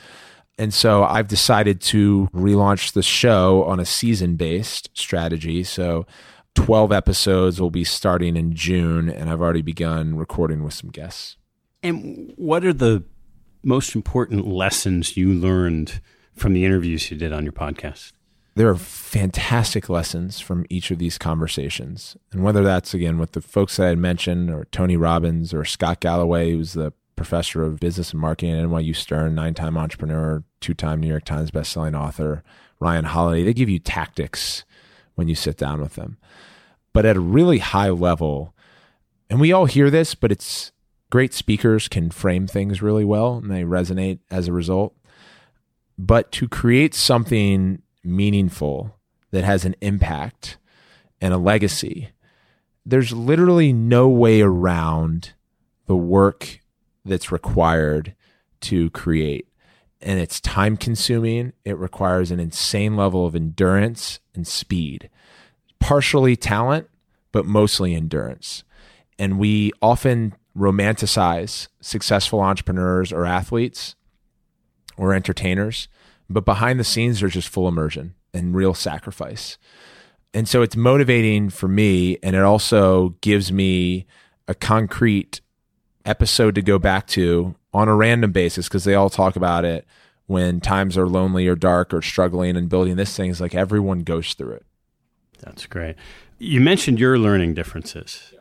And 0.58 0.72
so 0.72 1.04
I've 1.04 1.28
decided 1.28 1.80
to 1.82 2.28
relaunch 2.34 2.92
the 2.92 3.02
show 3.02 3.64
on 3.64 3.80
a 3.80 3.84
season 3.84 4.36
based 4.36 4.90
strategy. 4.94 5.62
So 5.62 6.06
12 6.54 6.92
episodes 6.92 7.60
will 7.60 7.70
be 7.70 7.84
starting 7.84 8.36
in 8.36 8.54
June, 8.54 9.08
and 9.08 9.30
I've 9.30 9.40
already 9.40 9.62
begun 9.62 10.16
recording 10.16 10.62
with 10.62 10.74
some 10.74 10.90
guests. 10.90 11.36
And 11.82 12.32
what 12.36 12.64
are 12.64 12.72
the 12.72 13.04
most 13.62 13.94
important 13.94 14.46
lessons 14.46 15.16
you 15.16 15.32
learned 15.32 16.00
from 16.34 16.52
the 16.52 16.64
interviews 16.64 17.10
you 17.10 17.16
did 17.16 17.32
on 17.32 17.44
your 17.44 17.52
podcast? 17.52 18.12
There 18.54 18.68
are 18.68 18.76
fantastic 18.76 19.88
lessons 19.88 20.40
from 20.40 20.66
each 20.68 20.90
of 20.90 20.98
these 20.98 21.16
conversations. 21.16 22.16
And 22.32 22.42
whether 22.42 22.62
that's 22.62 22.92
again 22.92 23.18
with 23.18 23.32
the 23.32 23.40
folks 23.40 23.76
that 23.76 23.86
I 23.86 23.88
had 23.90 23.98
mentioned, 23.98 24.50
or 24.50 24.66
Tony 24.66 24.96
Robbins, 24.96 25.54
or 25.54 25.64
Scott 25.64 26.00
Galloway, 26.00 26.52
who's 26.52 26.74
the 26.74 26.92
professor 27.16 27.62
of 27.62 27.80
business 27.80 28.12
and 28.12 28.20
marketing 28.20 28.54
at 28.54 28.66
NYU 28.66 28.94
Stern, 28.94 29.34
nine 29.34 29.54
time 29.54 29.78
entrepreneur, 29.78 30.44
two 30.60 30.74
time 30.74 31.00
New 31.00 31.08
York 31.08 31.24
Times 31.24 31.50
bestselling 31.50 31.98
author, 31.98 32.42
Ryan 32.78 33.04
Holiday, 33.04 33.44
they 33.44 33.54
give 33.54 33.68
you 33.68 33.78
tactics 33.78 34.64
when 35.14 35.28
you 35.28 35.34
sit 35.34 35.56
down 35.56 35.80
with 35.80 35.94
them. 35.94 36.18
But 36.92 37.06
at 37.06 37.16
a 37.16 37.20
really 37.20 37.58
high 37.58 37.90
level, 37.90 38.54
and 39.30 39.40
we 39.40 39.52
all 39.52 39.64
hear 39.66 39.88
this, 39.88 40.14
but 40.14 40.32
it's 40.32 40.72
great 41.10 41.32
speakers 41.32 41.88
can 41.88 42.10
frame 42.10 42.46
things 42.46 42.82
really 42.82 43.04
well 43.04 43.36
and 43.36 43.50
they 43.50 43.62
resonate 43.62 44.18
as 44.30 44.48
a 44.48 44.52
result. 44.52 44.94
But 45.98 46.32
to 46.32 46.48
create 46.48 46.94
something 46.94 47.82
meaningful 48.04 48.96
that 49.30 49.44
has 49.44 49.64
an 49.64 49.74
impact 49.80 50.58
and 51.20 51.32
a 51.32 51.38
legacy, 51.38 52.10
there's 52.84 53.12
literally 53.12 53.72
no 53.72 54.08
way 54.08 54.40
around 54.40 55.34
the 55.86 55.96
work 55.96 56.60
that's 57.04 57.32
required 57.32 58.14
to 58.60 58.90
create. 58.90 59.48
And 60.00 60.18
it's 60.18 60.40
time 60.40 60.76
consuming. 60.76 61.52
It 61.64 61.78
requires 61.78 62.30
an 62.30 62.40
insane 62.40 62.96
level 62.96 63.24
of 63.24 63.36
endurance 63.36 64.18
and 64.34 64.46
speed, 64.46 65.08
partially 65.78 66.34
talent, 66.36 66.88
but 67.30 67.46
mostly 67.46 67.94
endurance. 67.94 68.64
And 69.18 69.38
we 69.38 69.72
often 69.80 70.34
romanticize 70.56 71.68
successful 71.80 72.40
entrepreneurs 72.40 73.12
or 73.12 73.24
athletes 73.24 73.94
or 74.96 75.14
entertainers, 75.14 75.88
but 76.28 76.44
behind 76.44 76.80
the 76.80 76.84
scenes, 76.84 77.20
they're 77.20 77.28
just 77.28 77.48
full 77.48 77.68
immersion 77.68 78.14
and 78.32 78.54
real 78.54 78.74
sacrifice. 78.74 79.58
And 80.34 80.48
so 80.48 80.62
it's 80.62 80.76
motivating 80.76 81.50
for 81.50 81.68
me, 81.68 82.18
and 82.22 82.34
it 82.34 82.42
also 82.42 83.10
gives 83.20 83.52
me 83.52 84.06
a 84.48 84.54
concrete 84.54 85.40
episode 86.04 86.54
to 86.54 86.62
go 86.62 86.78
back 86.78 87.06
to 87.08 87.54
on 87.74 87.88
a 87.88 87.94
random 87.94 88.32
basis 88.32 88.68
because 88.68 88.84
they 88.84 88.94
all 88.94 89.10
talk 89.10 89.36
about 89.36 89.64
it 89.64 89.86
when 90.26 90.60
times 90.60 90.96
are 90.96 91.06
lonely 91.06 91.46
or 91.46 91.54
dark 91.54 91.92
or 91.92 92.00
struggling 92.00 92.56
and 92.56 92.68
building 92.68 92.96
this 92.96 93.16
thing 93.16 93.30
is 93.30 93.40
like 93.40 93.54
everyone 93.54 94.00
goes 94.00 94.34
through 94.34 94.52
it. 94.52 94.64
That's 95.40 95.66
great. 95.66 95.96
You 96.38 96.60
mentioned 96.60 96.98
your 96.98 97.18
learning 97.18 97.54
differences. 97.54 98.32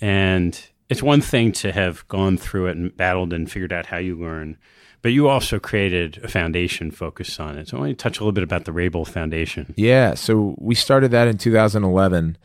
And 0.00 0.60
it's 0.88 1.02
one 1.02 1.20
thing 1.20 1.52
to 1.52 1.72
have 1.72 2.06
gone 2.08 2.36
through 2.36 2.66
it 2.66 2.76
and 2.76 2.96
battled 2.96 3.32
and 3.32 3.50
figured 3.50 3.72
out 3.72 3.86
how 3.86 3.98
you 3.98 4.16
learn, 4.16 4.56
but 5.06 5.12
you 5.12 5.28
also 5.28 5.60
created 5.60 6.18
a 6.24 6.26
foundation 6.26 6.90
focused 6.90 7.38
on 7.38 7.56
it. 7.56 7.68
So 7.68 7.76
I 7.76 7.80
want 7.80 7.90
to 7.90 7.94
touch 7.94 8.18
a 8.18 8.24
little 8.24 8.32
bit 8.32 8.42
about 8.42 8.64
the 8.64 8.72
Rabil 8.72 9.06
Foundation. 9.06 9.72
Yeah. 9.76 10.14
So 10.14 10.56
we 10.58 10.74
started 10.74 11.12
that 11.12 11.28
in 11.28 11.38
2011. 11.38 12.36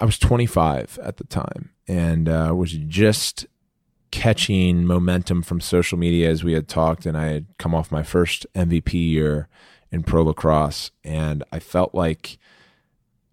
I 0.00 0.04
was 0.04 0.18
25 0.18 0.98
at 1.04 1.18
the 1.18 1.24
time 1.28 1.70
and 1.86 2.28
uh, 2.28 2.52
was 2.56 2.72
just 2.72 3.46
catching 4.10 4.84
momentum 4.84 5.42
from 5.42 5.60
social 5.60 5.96
media 5.98 6.28
as 6.28 6.42
we 6.42 6.52
had 6.52 6.66
talked. 6.66 7.06
And 7.06 7.16
I 7.16 7.26
had 7.26 7.46
come 7.58 7.76
off 7.76 7.92
my 7.92 8.02
first 8.02 8.44
MVP 8.56 8.94
year 8.94 9.46
in 9.92 10.02
pro 10.02 10.24
lacrosse. 10.24 10.90
And 11.04 11.44
I 11.52 11.60
felt 11.60 11.94
like 11.94 12.38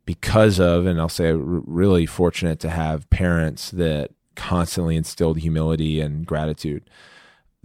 because 0.06 0.60
of, 0.60 0.86
and 0.86 1.02
I'll 1.02 1.10
say, 1.10 1.32
really 1.34 2.06
fortunate 2.06 2.60
to 2.60 2.70
have 2.70 3.10
parents 3.10 3.72
that 3.72 4.12
constantly 4.36 4.96
instilled 4.96 5.40
humility 5.40 6.00
and 6.00 6.28
gratitude 6.28 6.88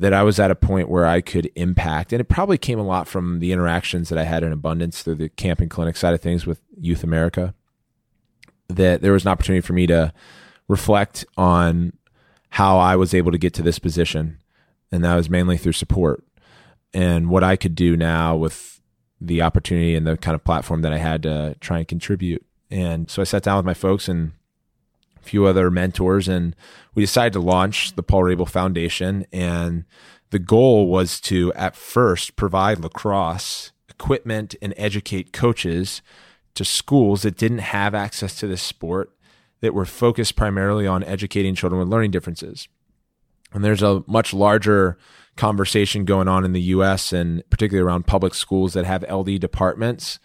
that 0.02 0.12
I 0.12 0.24
was 0.24 0.40
at 0.40 0.50
a 0.50 0.56
point 0.56 0.88
where 0.88 1.06
I 1.06 1.20
could 1.20 1.48
impact. 1.54 2.12
And 2.12 2.20
it 2.20 2.24
probably 2.24 2.58
came 2.58 2.80
a 2.80 2.84
lot 2.84 3.06
from 3.06 3.38
the 3.38 3.52
interactions 3.52 4.08
that 4.08 4.18
I 4.18 4.24
had 4.24 4.42
in 4.42 4.52
abundance 4.52 5.00
through 5.00 5.14
the 5.14 5.28
camp 5.28 5.60
and 5.60 5.70
clinic 5.70 5.96
side 5.96 6.12
of 6.12 6.20
things 6.20 6.44
with 6.44 6.60
Youth 6.76 7.04
America. 7.04 7.54
That 8.66 9.00
there 9.00 9.12
was 9.12 9.24
an 9.24 9.30
opportunity 9.30 9.60
for 9.60 9.74
me 9.74 9.86
to 9.86 10.12
reflect 10.66 11.24
on 11.36 11.92
how 12.50 12.78
I 12.78 12.96
was 12.96 13.14
able 13.14 13.30
to 13.30 13.38
get 13.38 13.54
to 13.54 13.62
this 13.62 13.78
position. 13.78 14.38
And 14.90 15.04
that 15.04 15.14
was 15.14 15.30
mainly 15.30 15.56
through 15.56 15.74
support 15.74 16.24
and 16.92 17.30
what 17.30 17.44
I 17.44 17.54
could 17.54 17.76
do 17.76 17.96
now 17.96 18.34
with 18.34 18.80
the 19.20 19.40
opportunity 19.40 19.94
and 19.94 20.04
the 20.04 20.16
kind 20.16 20.34
of 20.34 20.42
platform 20.42 20.82
that 20.82 20.92
I 20.92 20.98
had 20.98 21.22
to 21.22 21.54
try 21.60 21.78
and 21.78 21.86
contribute. 21.86 22.44
And 22.72 23.08
so 23.08 23.22
I 23.22 23.24
sat 23.24 23.44
down 23.44 23.56
with 23.56 23.66
my 23.66 23.72
folks 23.72 24.08
and 24.08 24.32
few 25.22 25.46
other 25.46 25.70
mentors, 25.70 26.28
and 26.28 26.54
we 26.94 27.02
decided 27.02 27.32
to 27.34 27.40
launch 27.40 27.94
the 27.94 28.02
Paul 28.02 28.22
Rabil 28.22 28.48
Foundation. 28.48 29.26
And 29.32 29.84
the 30.30 30.38
goal 30.38 30.88
was 30.88 31.20
to, 31.22 31.52
at 31.54 31.76
first, 31.76 32.36
provide 32.36 32.80
lacrosse 32.80 33.72
equipment 33.88 34.54
and 34.60 34.74
educate 34.76 35.32
coaches 35.32 36.02
to 36.54 36.64
schools 36.64 37.22
that 37.22 37.36
didn't 37.36 37.58
have 37.58 37.94
access 37.94 38.36
to 38.36 38.46
this 38.46 38.62
sport 38.62 39.12
that 39.60 39.74
were 39.74 39.86
focused 39.86 40.36
primarily 40.36 40.86
on 40.86 41.04
educating 41.04 41.54
children 41.54 41.78
with 41.78 41.88
learning 41.88 42.10
differences. 42.10 42.68
And 43.52 43.64
there's 43.64 43.82
a 43.82 44.02
much 44.06 44.34
larger 44.34 44.98
conversation 45.36 46.04
going 46.04 46.28
on 46.28 46.44
in 46.44 46.52
the 46.52 46.60
US 46.62 47.12
and 47.12 47.42
particularly 47.48 47.86
around 47.86 48.06
public 48.06 48.34
schools 48.34 48.74
that 48.74 48.84
have 48.84 49.04
LD 49.10 49.40
departments. 49.40 50.18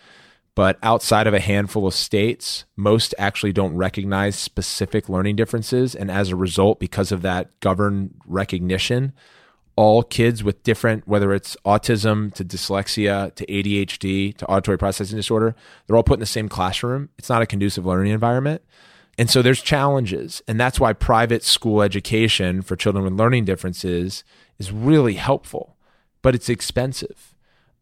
But 0.58 0.80
outside 0.82 1.28
of 1.28 1.36
a 1.36 1.40
handful 1.40 1.86
of 1.86 1.94
states, 1.94 2.66
most 2.76 3.14
actually 3.20 3.54
don't 3.54 3.76
recognize 3.76 4.36
specific 4.36 5.08
learning 5.08 5.36
differences. 5.36 5.94
And 5.94 6.10
as 6.10 6.30
a 6.30 6.36
result, 6.36 6.80
because 6.80 7.12
of 7.12 7.22
that 7.22 7.60
governed 7.60 8.16
recognition, 8.26 9.14
all 9.76 10.02
kids 10.02 10.44
with 10.44 10.64
different, 10.64 11.08
whether 11.08 11.32
it's 11.32 11.56
autism 11.64 12.34
to 12.34 12.44
dyslexia 12.44 13.36
to 13.36 13.46
ADHD 13.46 14.36
to 14.36 14.46
auditory 14.48 14.80
processing 14.80 15.18
disorder, 15.18 15.56
they're 15.86 15.96
all 15.96 16.02
put 16.02 16.16
in 16.16 16.22
the 16.22 16.26
same 16.26 16.50
classroom. 16.50 17.10
It's 17.20 17.30
not 17.30 17.44
a 17.44 17.46
conducive 17.46 17.86
learning 17.86 18.12
environment. 18.12 18.64
And 19.16 19.30
so 19.30 19.44
there's 19.44 19.62
challenges. 19.62 20.42
And 20.48 20.60
that's 20.60 20.80
why 20.80 20.94
private 20.94 21.44
school 21.44 21.84
education 21.84 22.64
for 22.64 22.76
children 22.76 23.04
with 23.04 23.14
learning 23.14 23.46
differences 23.46 24.24
is 24.58 24.72
really 24.72 25.14
helpful, 25.14 25.78
but 26.24 26.34
it's 26.34 26.50
expensive. 26.50 27.36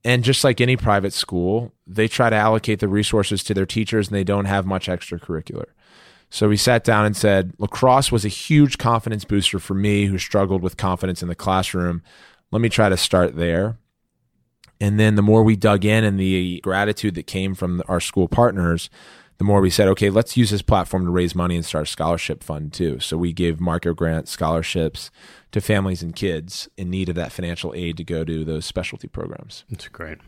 And 0.06 0.24
just 0.24 0.44
like 0.44 0.62
any 0.62 0.78
private 0.78 1.14
school, 1.14 1.74
they 1.88 2.08
try 2.08 2.30
to 2.30 2.36
allocate 2.36 2.80
the 2.80 2.88
resources 2.88 3.44
to 3.46 3.56
their 3.56 3.66
teachers 3.66 4.08
and 4.08 4.16
they 4.16 4.24
don't 4.24 4.46
have 4.46 4.68
much 4.68 4.86
extracurricular. 4.86 5.66
So 6.30 6.48
we 6.48 6.58
sat 6.58 6.84
down 6.84 7.06
and 7.06 7.18
said, 7.18 7.54
lacrosse 7.58 8.12
was 8.12 8.24
a 8.24 8.30
huge 8.30 8.78
confidence 8.78 9.26
booster 9.26 9.58
for 9.58 9.74
me 9.74 10.06
who 10.06 10.20
struggled 10.20 10.62
with 10.62 10.78
confidence 10.78 11.24
in 11.24 11.28
the 11.28 11.34
classroom. 11.34 12.04
Let 12.52 12.62
me 12.62 12.70
try 12.70 12.88
to 12.88 12.98
start 12.98 13.36
there. 13.36 13.80
And 14.80 15.00
then 15.00 15.16
the 15.16 15.24
more 15.24 15.44
we 15.44 15.56
dug 15.56 15.86
in 15.86 16.04
and 16.04 16.20
the 16.20 16.60
gratitude 16.62 17.16
that 17.16 17.26
came 17.26 17.56
from 17.56 17.82
our 17.88 18.00
school 18.00 18.28
partners, 18.28 18.92
the 19.38 19.44
more 19.44 19.62
we 19.62 19.70
said, 19.70 19.88
okay, 19.90 20.10
let's 20.10 20.38
use 20.38 20.50
this 20.50 20.62
platform 20.62 21.06
to 21.06 21.12
raise 21.12 21.36
money 21.36 21.56
and 21.56 21.66
start 21.66 21.84
a 21.84 21.92
scholarship 21.92 22.44
fund 22.44 22.72
too. 22.72 23.00
So 23.00 23.18
we 23.18 23.34
gave 23.34 23.60
Marco 23.60 23.94
Grant 23.94 24.28
scholarships 24.28 25.12
to 25.52 25.62
families 25.62 26.02
and 26.02 26.16
kids 26.16 26.70
in 26.78 26.90
need 26.90 27.10
of 27.10 27.16
that 27.16 27.32
financial 27.32 27.74
aid 27.76 27.98
to 27.98 28.04
go 28.04 28.24
to 28.24 28.46
those 28.46 28.66
specialty 28.66 29.08
programs. 29.08 29.66
That's 29.70 29.88
great. 29.90 30.20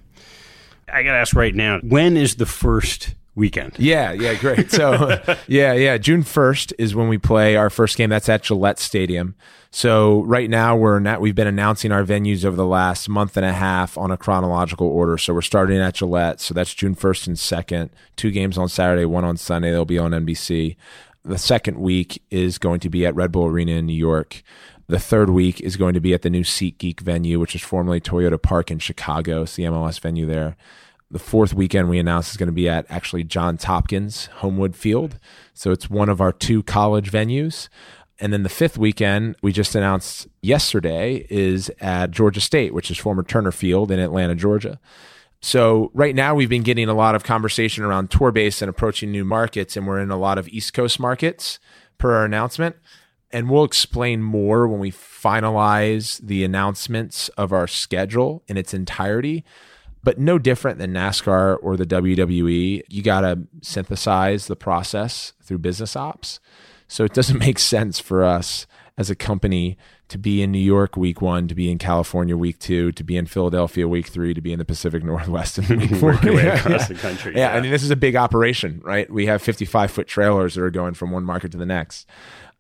I 0.91 1.03
got 1.03 1.11
to 1.11 1.17
ask 1.17 1.35
right 1.35 1.55
now 1.55 1.79
when 1.79 2.17
is 2.17 2.35
the 2.35 2.45
first 2.45 3.15
weekend? 3.37 3.77
Yeah, 3.77 4.11
yeah, 4.11 4.33
great. 4.33 4.71
So, 4.71 5.21
yeah, 5.47 5.71
yeah, 5.73 5.97
June 5.97 6.23
1st 6.23 6.73
is 6.77 6.95
when 6.95 7.07
we 7.07 7.17
play 7.17 7.55
our 7.55 7.69
first 7.69 7.95
game. 7.95 8.09
That's 8.09 8.27
at 8.27 8.43
Gillette 8.43 8.79
Stadium. 8.79 9.35
So, 9.71 10.23
right 10.23 10.49
now 10.49 10.75
we're 10.75 10.99
not, 10.99 11.21
we've 11.21 11.35
been 11.35 11.47
announcing 11.47 11.91
our 11.91 12.03
venues 12.03 12.43
over 12.43 12.57
the 12.57 12.65
last 12.65 13.07
month 13.07 13.37
and 13.37 13.45
a 13.45 13.53
half 13.53 13.97
on 13.97 14.11
a 14.11 14.17
chronological 14.17 14.87
order. 14.87 15.17
So, 15.17 15.33
we're 15.33 15.41
starting 15.41 15.77
at 15.77 15.93
Gillette. 15.95 16.41
So, 16.41 16.53
that's 16.53 16.73
June 16.73 16.95
1st 16.95 17.27
and 17.27 17.37
2nd. 17.37 17.89
Two 18.17 18.31
games 18.31 18.57
on 18.57 18.67
Saturday, 18.67 19.05
one 19.05 19.23
on 19.23 19.37
Sunday. 19.37 19.71
They'll 19.71 19.85
be 19.85 19.99
on 19.99 20.11
NBC. 20.11 20.75
The 21.23 21.37
second 21.37 21.79
week 21.79 22.23
is 22.31 22.57
going 22.57 22.79
to 22.81 22.89
be 22.89 23.05
at 23.05 23.15
Red 23.15 23.31
Bull 23.31 23.45
Arena 23.45 23.73
in 23.73 23.85
New 23.85 23.93
York. 23.93 24.41
The 24.87 24.99
third 24.99 25.29
week 25.29 25.59
is 25.59 25.75
going 25.75 25.93
to 25.95 25.99
be 25.99 26.13
at 26.13 26.21
the 26.21 26.29
new 26.29 26.43
SeatGeek 26.43 27.01
venue, 27.01 27.39
which 27.39 27.53
is 27.53 27.61
formerly 27.61 27.99
Toyota 27.99 28.41
Park 28.41 28.71
in 28.71 28.79
Chicago. 28.79 29.41
It's 29.41 29.57
the 29.57 29.63
MLS 29.63 29.99
venue 29.99 30.25
there. 30.25 30.55
The 31.09 31.19
fourth 31.19 31.53
weekend 31.53 31.89
we 31.89 31.99
announced 31.99 32.31
is 32.31 32.37
going 32.37 32.47
to 32.47 32.53
be 32.53 32.67
at 32.67 32.85
actually 32.89 33.23
John 33.23 33.57
Hopkins 33.57 34.25
Homewood 34.37 34.75
Field. 34.75 35.19
So 35.53 35.71
it's 35.71 35.89
one 35.89 36.09
of 36.09 36.19
our 36.19 36.33
two 36.33 36.63
college 36.63 37.11
venues. 37.11 37.69
And 38.19 38.33
then 38.33 38.43
the 38.43 38.49
fifth 38.49 38.77
weekend, 38.77 39.35
we 39.41 39.53
just 39.53 39.75
announced 39.75 40.27
yesterday, 40.41 41.25
is 41.29 41.71
at 41.79 42.11
Georgia 42.11 42.41
State, 42.41 42.73
which 42.73 42.91
is 42.91 42.97
former 42.97 43.23
Turner 43.23 43.51
Field 43.51 43.91
in 43.91 43.99
Atlanta, 43.99 44.35
Georgia. 44.35 44.79
So 45.39 45.91
right 45.93 46.15
now 46.15 46.33
we've 46.33 46.49
been 46.49 46.63
getting 46.63 46.89
a 46.89 46.95
lot 46.95 47.15
of 47.15 47.23
conversation 47.23 47.83
around 47.83 48.09
tour 48.09 48.31
base 48.31 48.61
and 48.61 48.69
approaching 48.69 49.11
new 49.11 49.23
markets, 49.23 49.77
and 49.77 49.85
we're 49.85 49.99
in 49.99 50.11
a 50.11 50.17
lot 50.17 50.37
of 50.37 50.47
East 50.49 50.73
Coast 50.73 50.99
markets 50.99 51.59
per 51.97 52.15
our 52.15 52.25
announcement. 52.25 52.75
And 53.31 53.49
we'll 53.49 53.63
explain 53.63 54.23
more 54.23 54.67
when 54.67 54.79
we 54.79 54.91
finalize 54.91 56.19
the 56.25 56.43
announcements 56.43 57.29
of 57.29 57.53
our 57.53 57.67
schedule 57.67 58.43
in 58.47 58.57
its 58.57 58.73
entirety. 58.73 59.45
But 60.03 60.19
no 60.19 60.39
different 60.39 60.77
than 60.77 60.93
NASCAR 60.93 61.57
or 61.61 61.75
the 61.75 61.85
WWE, 61.85 62.83
you 62.87 63.03
got 63.03 63.21
to 63.21 63.39
synthesize 63.61 64.47
the 64.47 64.55
process 64.55 65.33
through 65.43 65.59
business 65.59 65.95
ops. 65.95 66.39
So 66.87 67.03
it 67.03 67.13
doesn't 67.13 67.39
make 67.45 67.59
sense 67.59 67.99
for 67.99 68.23
us 68.23 68.67
as 68.97 69.09
a 69.09 69.15
company 69.15 69.77
to 70.09 70.17
be 70.17 70.41
in 70.41 70.51
New 70.51 70.59
York 70.59 70.95
week 70.95 71.21
one, 71.21 71.47
to 71.47 71.55
be 71.55 71.69
in 71.69 71.77
California 71.77 72.37
week 72.37 72.59
two, 72.59 72.91
to 72.93 73.03
be 73.03 73.17
in 73.17 73.25
Philadelphia 73.25 73.87
week 73.87 74.07
three, 74.07 74.33
to 74.33 74.41
be 74.41 74.53
in 74.53 74.59
the 74.59 74.65
Pacific 74.65 75.03
Northwest 75.03 75.57
in 75.57 75.79
week 75.79 75.95
four. 75.95 76.17
Way 76.23 76.47
across 76.47 76.87
the 76.87 76.95
country. 76.95 77.35
Yeah, 77.35 77.53
I 77.53 77.59
mean, 77.59 77.71
this 77.71 77.83
is 77.83 77.91
a 77.91 77.95
big 77.95 78.15
operation, 78.15 78.81
right? 78.83 79.11
We 79.11 79.25
have 79.25 79.41
55 79.41 79.91
foot 79.91 80.07
trailers 80.07 80.55
that 80.55 80.63
are 80.63 80.71
going 80.71 80.93
from 80.93 81.11
one 81.11 81.25
market 81.25 81.51
to 81.51 81.57
the 81.57 81.65
next. 81.65 82.07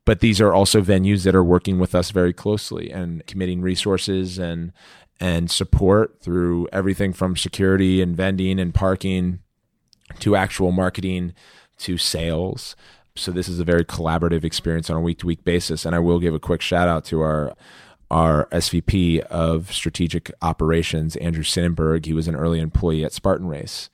But 0.05 0.21
these 0.21 0.39
are 0.39 0.53
also 0.53 0.81
venues 0.81 1.23
that 1.23 1.35
are 1.35 1.43
working 1.43 1.79
with 1.79 1.93
us 1.93 2.11
very 2.11 2.31
closely 2.31 2.89
and 2.91 3.25
committing 3.27 3.61
resources 3.61 4.37
and 4.37 4.71
and 5.19 5.49
support 5.49 6.21
through 6.21 6.67
everything 6.71 7.13
from 7.13 7.35
security 7.35 8.01
and 8.01 8.15
vending 8.15 8.59
and 8.59 8.73
parking 8.73 9.39
to 10.19 10.35
actual 10.35 10.71
marketing 10.71 11.33
to 11.79 11.97
sales. 11.97 12.75
So 13.15 13.31
this 13.31 13.49
is 13.49 13.59
a 13.59 13.65
very 13.65 13.83
collaborative 13.83 14.43
experience 14.43 14.89
on 14.89 14.97
a 14.97 15.01
week 15.01 15.19
to 15.19 15.27
week 15.27 15.43
basis. 15.43 15.85
And 15.85 15.95
I 15.95 15.99
will 15.99 16.19
give 16.19 16.33
a 16.33 16.39
quick 16.39 16.61
shout 16.61 16.87
out 16.87 17.05
to 17.05 17.21
our 17.21 17.55
our 18.09 18.45
SVP 18.53 19.19
of 19.19 19.71
strategic 19.73 20.31
operations, 20.41 21.17
Andrew 21.17 21.43
Sinnenberg. 21.43 22.05
He 22.05 22.13
was 22.13 22.29
an 22.29 22.37
early 22.37 22.61
employee 22.61 23.03
at 23.03 23.11
Spartan 23.11 23.47
Race 23.47 23.89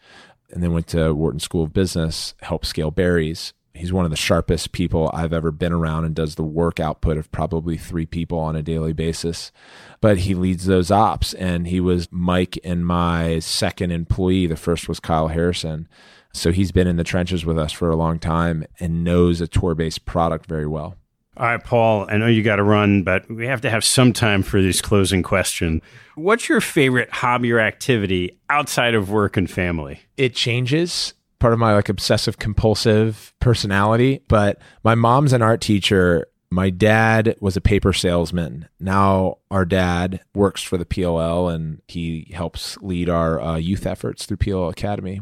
and 0.51 0.61
then 0.61 0.71
went 0.71 0.85
to 0.89 1.13
Wharton 1.13 1.39
School 1.39 1.63
of 1.63 1.73
Business, 1.73 2.35
helped 2.41 2.67
scale 2.67 2.91
Barry's. 2.91 3.53
He's 3.73 3.91
one 3.91 4.05
of 4.05 4.11
the 4.11 4.17
sharpest 4.17 4.71
people 4.71 5.09
I've 5.13 5.33
ever 5.33 5.51
been 5.51 5.73
around 5.73 6.05
and 6.05 6.13
does 6.13 6.35
the 6.35 6.43
work 6.43 6.79
output 6.79 7.17
of 7.17 7.31
probably 7.31 7.75
three 7.75 8.05
people 8.05 8.37
on 8.37 8.55
a 8.55 8.61
daily 8.61 8.93
basis. 8.93 9.51
But 9.99 10.19
he 10.19 10.35
leads 10.35 10.65
those 10.65 10.91
ops. 10.91 11.33
And 11.33 11.67
he 11.67 11.79
was 11.79 12.07
Mike 12.11 12.59
and 12.63 12.85
my 12.85 13.39
second 13.39 13.91
employee. 13.91 14.45
The 14.45 14.55
first 14.55 14.87
was 14.87 14.99
Kyle 14.99 15.29
Harrison. 15.29 15.87
So 16.33 16.51
he's 16.51 16.71
been 16.71 16.87
in 16.87 16.97
the 16.97 17.03
trenches 17.03 17.45
with 17.45 17.57
us 17.57 17.71
for 17.71 17.89
a 17.89 17.95
long 17.95 18.19
time 18.19 18.65
and 18.79 19.03
knows 19.03 19.41
a 19.41 19.47
tour 19.47 19.73
based 19.73 20.05
product 20.05 20.45
very 20.45 20.67
well. 20.67 20.95
All 21.35 21.47
right, 21.47 21.63
Paul, 21.63 22.05
I 22.09 22.17
know 22.17 22.27
you 22.27 22.43
got 22.43 22.57
to 22.57 22.63
run, 22.63 23.01
but 23.01 23.27
we 23.27 23.47
have 23.47 23.61
to 23.61 23.69
have 23.71 23.83
some 23.83 24.13
time 24.13 24.43
for 24.43 24.61
this 24.61 24.81
closing 24.81 25.23
question. 25.23 25.81
What's 26.13 26.47
your 26.47 26.61
favorite 26.61 27.11
hobby 27.11 27.51
or 27.51 27.59
activity 27.59 28.39
outside 28.51 28.93
of 28.93 29.09
work 29.09 29.35
and 29.35 29.49
family? 29.49 30.01
It 30.15 30.35
changes. 30.35 31.15
Part 31.43 31.53
of 31.53 31.59
my 31.59 31.73
like 31.73 31.89
obsessive 31.89 32.39
compulsive 32.39 33.33
personality, 33.41 34.21
but 34.29 34.61
my 34.83 34.95
mom's 34.95 35.33
an 35.33 35.41
art 35.41 35.59
teacher. 35.59 36.27
My 36.49 36.69
dad 36.69 37.35
was 37.41 37.57
a 37.57 37.61
paper 37.61 37.91
salesman. 37.91 38.69
Now 38.79 39.39
our 39.51 39.65
dad 39.65 40.21
works 40.33 40.63
for 40.63 40.77
the 40.77 40.85
PLL 40.85 41.53
and 41.53 41.81
he 41.89 42.31
helps 42.33 42.77
lead 42.77 43.09
our 43.09 43.41
uh, 43.41 43.57
youth 43.57 43.85
efforts 43.85 44.25
through 44.25 44.37
PLL 44.37 44.71
Academy 44.71 45.19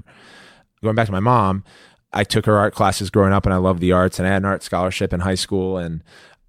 going 0.82 0.96
back 0.96 1.06
to 1.08 1.12
my 1.12 1.20
mom, 1.20 1.64
I 2.14 2.24
took 2.24 2.46
her 2.46 2.58
art 2.58 2.74
classes 2.74 3.10
growing 3.10 3.34
up 3.34 3.46
and 3.46 3.54
I 3.54 3.58
loved 3.58 3.80
the 3.80 3.94
arts 3.94 4.20
and 4.20 4.28
I 4.28 4.32
had 4.32 4.42
an 4.42 4.46
art 4.46 4.64
scholarship 4.64 5.14
in 5.14 5.22
high 5.22 5.36
school 5.36 5.78
and 5.78 6.04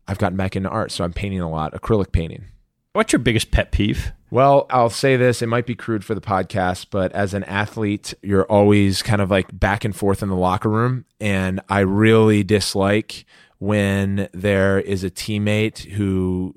I've 0.09 0.19
gotten 0.19 0.37
back 0.37 0.57
into 0.57 0.69
art. 0.69 0.91
So 0.91 1.05
I'm 1.05 1.13
painting 1.13 1.41
a 1.41 1.51
lot, 1.51 1.73
acrylic 1.73 2.13
painting. 2.13 2.47
What's 2.95 3.13
your 3.13 3.21
biggest 3.21 3.51
pet 3.51 3.73
peeve? 3.73 4.13
Well, 4.31 4.67
I'll 4.69 4.91
say 4.91 5.17
this. 5.17 5.41
It 5.41 5.47
might 5.47 5.65
be 5.65 5.75
crude 5.75 6.05
for 6.05 6.15
the 6.15 6.21
podcast, 6.21 6.87
but 6.91 7.11
as 7.13 7.33
an 7.33 7.45
athlete, 7.45 8.13
you're 8.23 8.45
always 8.45 9.03
kind 9.03 9.23
of 9.23 9.31
like 9.31 9.59
back 9.59 9.85
and 9.85 9.97
forth 9.97 10.23
in 10.23 10.29
the 10.29 10.37
locker 10.37 10.69
room. 10.69 11.07
And 11.19 11.61
I 11.71 11.81
really 11.81 12.43
dislike 12.43 13.25
when 13.59 14.29
there 14.35 14.79
is 14.79 15.05
a 15.05 15.11
teammate 15.11 15.91
who 15.93 16.55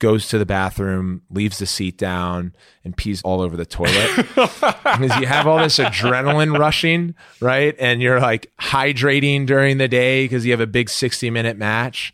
goes 0.00 0.26
to 0.28 0.38
the 0.38 0.46
bathroom, 0.46 1.22
leaves 1.30 1.58
the 1.58 1.66
seat 1.66 1.96
down, 1.96 2.54
and 2.84 2.96
pees 2.96 3.22
all 3.22 3.40
over 3.40 3.56
the 3.56 3.66
toilet. 3.66 4.10
because 4.34 5.16
you 5.20 5.26
have 5.26 5.46
all 5.46 5.58
this 5.58 5.78
adrenaline 5.78 6.58
rushing, 6.58 7.14
right? 7.40 7.76
And 7.78 8.02
you're 8.02 8.18
like 8.18 8.50
hydrating 8.60 9.46
during 9.46 9.78
the 9.78 9.88
day 9.88 10.24
because 10.24 10.44
you 10.44 10.50
have 10.50 10.60
a 10.60 10.66
big 10.66 10.90
60 10.90 11.30
minute 11.30 11.56
match. 11.56 12.12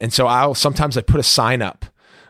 And 0.00 0.12
so 0.12 0.28
I'll 0.28 0.54
sometimes 0.54 0.96
I 0.96 1.00
put 1.00 1.18
a 1.18 1.24
sign 1.24 1.60
up. 1.60 1.86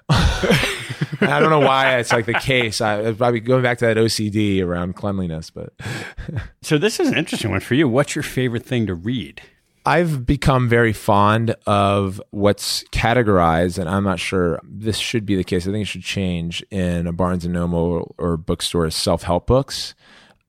I 0.11 1.39
don't 1.41 1.51
know 1.51 1.61
why 1.61 1.99
it's 1.99 2.13
like 2.13 2.27
the 2.27 2.35
case. 2.35 2.81
I 2.81 3.13
probably 3.13 3.41
going 3.41 3.63
back 3.63 3.79
to 3.79 3.87
that 3.87 3.97
OCD 3.97 4.63
around 4.63 4.95
cleanliness, 4.97 5.51
but 5.51 5.73
so 6.63 6.79
this 6.79 7.01
is 7.01 7.09
an 7.09 7.17
interesting 7.17 7.51
one 7.51 7.61
for 7.61 7.75
you. 7.75 7.89
What's 7.89 8.15
your 8.15 8.23
favorite 8.23 8.65
thing 8.65 8.87
to 8.87 8.95
read? 8.95 9.41
I've 9.87 10.25
become 10.25 10.69
very 10.69 10.95
fond 10.95 11.55
of 11.67 12.21
what's 12.31 12.85
categorized, 12.85 13.79
and 13.79 13.89
I'm 13.89 14.05
not 14.05 14.19
sure 14.19 14.59
this 14.63 14.97
should 14.97 15.27
be 15.27 15.37
the 15.37 15.45
case. 15.45 15.67
I 15.67 15.73
think 15.73 15.83
it 15.83 15.89
should 15.89 16.03
change 16.03 16.65
in 16.71 17.07
a 17.07 17.13
Barnes 17.13 17.45
and 17.45 17.53
Noble 17.53 18.15
or 18.17 18.39
bookstore 18.39 18.87
as 18.87 18.95
self-help 18.95 19.47
books. 19.47 19.95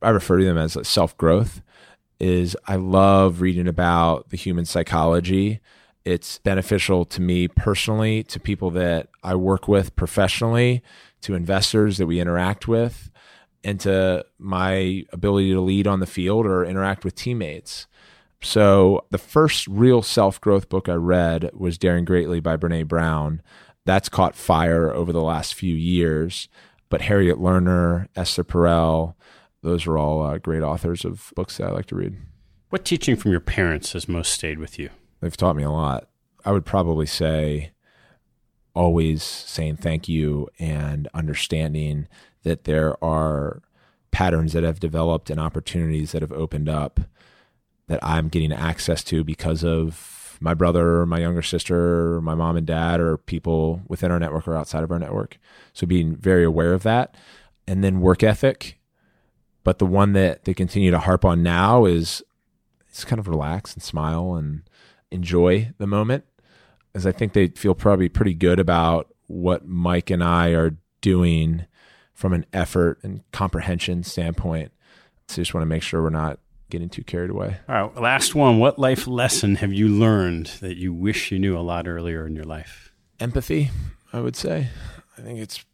I 0.02 0.10
refer 0.10 0.38
to 0.38 0.46
them 0.46 0.58
as 0.58 0.78
self-growth. 0.88 1.62
Is 2.18 2.56
I 2.66 2.78
love 2.78 3.42
reading 3.42 3.68
about 3.68 4.30
the 4.30 4.38
human 4.38 4.64
psychology. 4.64 5.60
It's 6.06 6.38
beneficial 6.40 7.04
to 7.06 7.22
me 7.22 7.48
personally, 7.48 8.24
to 8.24 8.40
people 8.40 8.70
that 8.72 9.10
I 9.24 9.36
work 9.36 9.68
with 9.68 9.96
professionally, 9.96 10.84
to 11.22 11.34
investors 11.34 11.98
that 11.98 12.06
we 12.06 12.20
interact 12.20 12.68
with, 12.68 13.10
and 13.64 13.80
to 13.82 14.26
my 14.38 15.04
ability 15.12 15.52
to 15.52 15.62
lead 15.62 15.88
on 15.88 16.00
the 16.00 16.06
field 16.06 16.46
or 16.46 16.64
interact 16.64 17.04
with 17.04 17.16
teammates 17.16 17.88
so 18.46 19.06
the 19.10 19.18
first 19.18 19.68
real 19.68 20.04
self 20.04 20.40
growth 20.40 20.70
book 20.70 20.88
I 20.88 20.94
read 20.94 21.50
was 21.54 21.80
Daring 21.80 22.06
Greatly 22.06 22.40
by 22.40 22.58
Brene 22.58 22.88
Brown. 22.88 23.42
That's 23.86 24.08
caught 24.08 24.36
fire 24.36 24.94
over 24.94 25.12
the 25.12 25.24
last 25.24 25.56
few 25.56 25.74
years. 25.74 26.48
But 26.90 27.02
Harriet 27.02 27.40
Lerner, 27.40 28.08
Esther 28.16 28.44
Perel, 28.44 29.16
those 29.64 29.88
are 29.88 29.98
all 29.98 30.22
uh, 30.22 30.38
great 30.38 30.62
authors 30.62 31.04
of 31.04 31.34
books 31.36 31.58
that 31.58 31.70
I 31.70 31.72
like 31.72 31.88
to 31.88 31.96
read. 31.96 32.18
What 32.70 32.86
teaching 32.86 33.16
from 33.16 33.32
your 33.32 33.40
parents 33.40 33.94
has 33.94 34.08
most 34.08 34.32
stayed 34.32 34.60
with 34.60 34.78
you? 34.78 34.92
They've 35.22 35.36
taught 35.36 35.56
me 35.56 35.64
a 35.64 35.72
lot. 35.72 36.08
I 36.44 36.52
would 36.52 36.66
probably 36.66 37.06
say 37.06 37.72
always 38.74 39.24
saying 39.24 39.78
thank 39.78 40.08
you 40.08 40.50
and 40.60 41.08
understanding 41.14 42.08
that 42.44 42.66
there 42.66 43.04
are 43.04 43.62
patterns 44.12 44.54
that 44.54 44.64
have 44.64 44.80
developed 44.80 45.30
and 45.30 45.40
opportunities 45.40 46.12
that 46.12 46.22
have 46.22 46.32
opened 46.32 46.70
up 46.70 47.00
that 47.88 48.00
I'm 48.04 48.30
getting 48.30 48.54
access 48.54 49.04
to 49.06 49.24
because 49.24 49.64
of 49.64 50.38
my 50.40 50.54
brother, 50.54 51.06
my 51.06 51.20
younger 51.20 51.42
sister, 51.42 52.22
my 52.22 52.36
mom 52.36 52.58
and 52.58 52.68
dad, 52.68 53.00
or 53.00 53.18
people 53.18 53.82
within 53.88 54.12
our 54.12 54.20
network 54.20 54.48
or 54.48 54.56
outside 54.56 54.84
of 54.84 54.92
our 54.92 55.00
network. 55.00 55.38
So 55.74 55.88
being 55.88 56.16
very 56.16 56.44
aware 56.44 56.74
of 56.74 56.84
that. 56.84 57.16
And 57.68 57.84
then 57.84 58.02
work 58.02 58.22
ethic. 58.22 58.80
But 59.64 59.80
the 59.80 59.86
one 59.86 60.14
that 60.14 60.46
they 60.46 60.54
continue 60.54 60.92
to 60.92 61.00
harp 61.00 61.26
on 61.26 61.42
now 61.42 61.86
is 61.86 62.22
it's 62.88 63.04
kind 63.04 63.20
of 63.20 63.28
relax 63.28 63.74
and 63.74 63.82
smile 63.82 64.36
and 64.36 64.62
enjoy 65.16 65.72
the 65.78 65.88
moment. 65.88 66.26
As 66.94 67.06
I 67.06 67.12
think 67.12 67.34
they 67.34 67.48
feel 67.48 67.76
probably 67.76 68.08
pretty 68.08 68.34
good 68.34 68.60
about 68.60 69.14
what 69.28 69.68
Mike 69.68 70.10
and 70.10 70.24
I 70.24 70.50
are 70.50 70.78
doing 71.02 71.66
from 72.14 72.32
an 72.32 72.46
effort 72.54 73.00
and 73.04 73.22
comprehension 73.32 74.04
standpoint. 74.04 74.72
So 75.28 75.42
just 75.42 75.54
want 75.54 75.64
to 75.64 75.68
make 75.68 75.82
sure 75.82 76.02
we're 76.02 76.10
not 76.10 76.40
getting 76.70 76.90
too 76.90 77.04
carried 77.04 77.30
away. 77.30 77.58
All 77.68 77.76
right, 77.76 78.02
last 78.02 78.36
one. 78.36 78.60
What 78.60 78.80
life 78.80 79.08
lesson 79.08 79.56
have 79.56 79.74
you 79.74 79.88
learned 79.88 80.48
that 80.62 80.78
you 80.78 80.94
wish 80.94 81.32
you 81.32 81.40
knew 81.40 81.58
a 81.58 81.60
lot 81.60 81.88
earlier 81.88 82.26
in 82.26 82.36
your 82.36 82.46
life? 82.46 82.94
Empathy, 83.20 83.72
I 84.14 84.22
would 84.22 84.36
say. 84.36 84.70
I 85.18 85.22
think 85.22 85.40
it's 85.40 85.66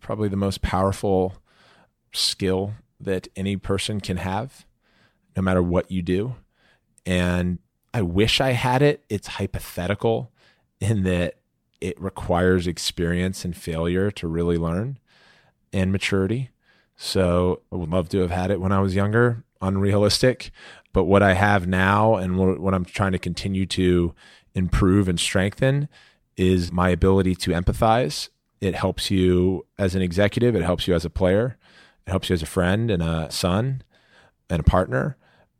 probably 0.00 0.28
the 0.28 0.36
most 0.36 0.62
powerful 0.62 1.34
skill 2.12 2.74
that 2.98 3.28
any 3.36 3.56
person 3.56 4.00
can 4.00 4.16
have, 4.16 4.66
no 5.36 5.42
matter 5.42 5.62
what 5.62 5.90
you 5.90 6.02
do. 6.02 6.34
And 7.04 7.58
I 7.96 8.02
wish 8.02 8.42
I 8.42 8.50
had 8.50 8.82
it. 8.82 9.02
It's 9.08 9.26
hypothetical 9.26 10.30
in 10.80 11.04
that 11.04 11.36
it 11.80 11.98
requires 11.98 12.66
experience 12.66 13.42
and 13.42 13.56
failure 13.56 14.10
to 14.10 14.28
really 14.28 14.58
learn 14.58 14.98
and 15.72 15.90
maturity. 15.90 16.50
So 16.94 17.62
I 17.72 17.76
would 17.76 17.88
love 17.88 18.10
to 18.10 18.18
have 18.18 18.30
had 18.30 18.50
it 18.50 18.60
when 18.60 18.70
I 18.70 18.80
was 18.80 18.94
younger 18.94 19.44
unrealistic. 19.62 20.50
But 20.92 21.04
what 21.04 21.22
I 21.22 21.32
have 21.32 21.66
now 21.66 22.16
and 22.16 22.36
what 22.36 22.74
I'm 22.74 22.84
trying 22.84 23.12
to 23.12 23.18
continue 23.18 23.64
to 23.64 24.14
improve 24.54 25.08
and 25.08 25.18
strengthen 25.18 25.88
is 26.36 26.70
my 26.70 26.90
ability 26.90 27.34
to 27.36 27.52
empathize. 27.52 28.28
It 28.60 28.74
helps 28.74 29.10
you 29.10 29.64
as 29.78 29.94
an 29.94 30.02
executive, 30.02 30.54
it 30.54 30.64
helps 30.64 30.86
you 30.86 30.94
as 30.94 31.06
a 31.06 31.10
player, 31.10 31.56
it 32.06 32.10
helps 32.10 32.28
you 32.28 32.34
as 32.34 32.42
a 32.42 32.46
friend 32.46 32.90
and 32.90 33.02
a 33.02 33.30
son 33.30 33.80
and 34.50 34.60
a 34.60 34.64
partner. 34.64 35.16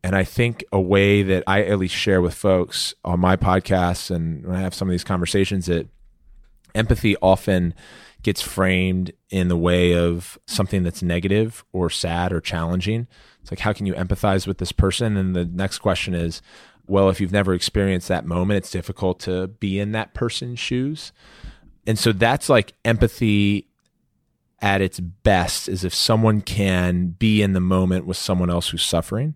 And 0.07 0.15
I 0.15 0.23
think 0.23 0.63
a 0.71 0.79
way 0.79 1.21
that 1.21 1.43
I 1.47 1.63
at 1.63 1.79
least 1.79 1.93
share 1.93 2.21
with 2.21 2.33
folks 2.33 2.95
on 3.03 3.19
my 3.19 3.35
podcasts 3.35 4.09
and 4.09 4.45
when 4.45 4.55
I 4.55 4.61
have 4.61 4.73
some 4.73 4.87
of 4.87 4.91
these 4.93 5.03
conversations 5.03 5.65
that 5.65 5.89
empathy 6.73 7.17
often 7.21 7.73
gets 8.23 8.41
framed 8.41 9.11
in 9.29 9.49
the 9.49 9.57
way 9.57 9.93
of 9.93 10.39
something 10.47 10.83
that's 10.83 11.03
negative 11.03 11.65
or 11.73 11.89
sad 11.89 12.31
or 12.31 12.39
challenging. 12.39 13.05
It's 13.41 13.51
like, 13.51 13.59
how 13.59 13.73
can 13.73 13.85
you 13.85 13.95
empathize 13.95 14.47
with 14.47 14.59
this 14.59 14.71
person? 14.71 15.17
And 15.17 15.35
the 15.35 15.43
next 15.43 15.79
question 15.79 16.13
is, 16.13 16.41
well, 16.87 17.09
if 17.09 17.19
you've 17.19 17.33
never 17.33 17.53
experienced 17.53 18.07
that 18.07 18.25
moment, 18.25 18.59
it's 18.59 18.71
difficult 18.71 19.19
to 19.19 19.47
be 19.47 19.77
in 19.77 19.91
that 19.91 20.13
person's 20.13 20.57
shoes. 20.57 21.11
And 21.85 21.99
so 21.99 22.13
that's 22.13 22.47
like 22.47 22.71
empathy 22.85 23.67
at 24.61 24.79
its 24.79 25.01
best 25.01 25.67
is 25.67 25.83
if 25.83 25.93
someone 25.93 26.39
can 26.39 27.07
be 27.07 27.41
in 27.41 27.51
the 27.51 27.59
moment 27.59 28.05
with 28.05 28.15
someone 28.15 28.49
else 28.49 28.69
who's 28.69 28.85
suffering. 28.85 29.35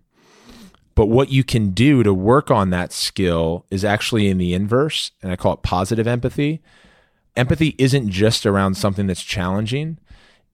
But 0.94 1.06
what 1.06 1.30
you 1.30 1.42
can 1.42 1.70
do 1.70 2.02
to 2.02 2.12
work 2.12 2.50
on 2.50 2.70
that 2.70 2.92
skill 2.92 3.64
is 3.70 3.84
actually 3.84 4.28
in 4.28 4.38
the 4.38 4.52
inverse, 4.52 5.10
and 5.22 5.32
I 5.32 5.36
call 5.36 5.54
it 5.54 5.62
positive 5.62 6.06
empathy. 6.06 6.60
Empathy 7.34 7.74
isn't 7.78 8.10
just 8.10 8.44
around 8.44 8.76
something 8.76 9.06
that's 9.06 9.22
challenging. 9.22 9.98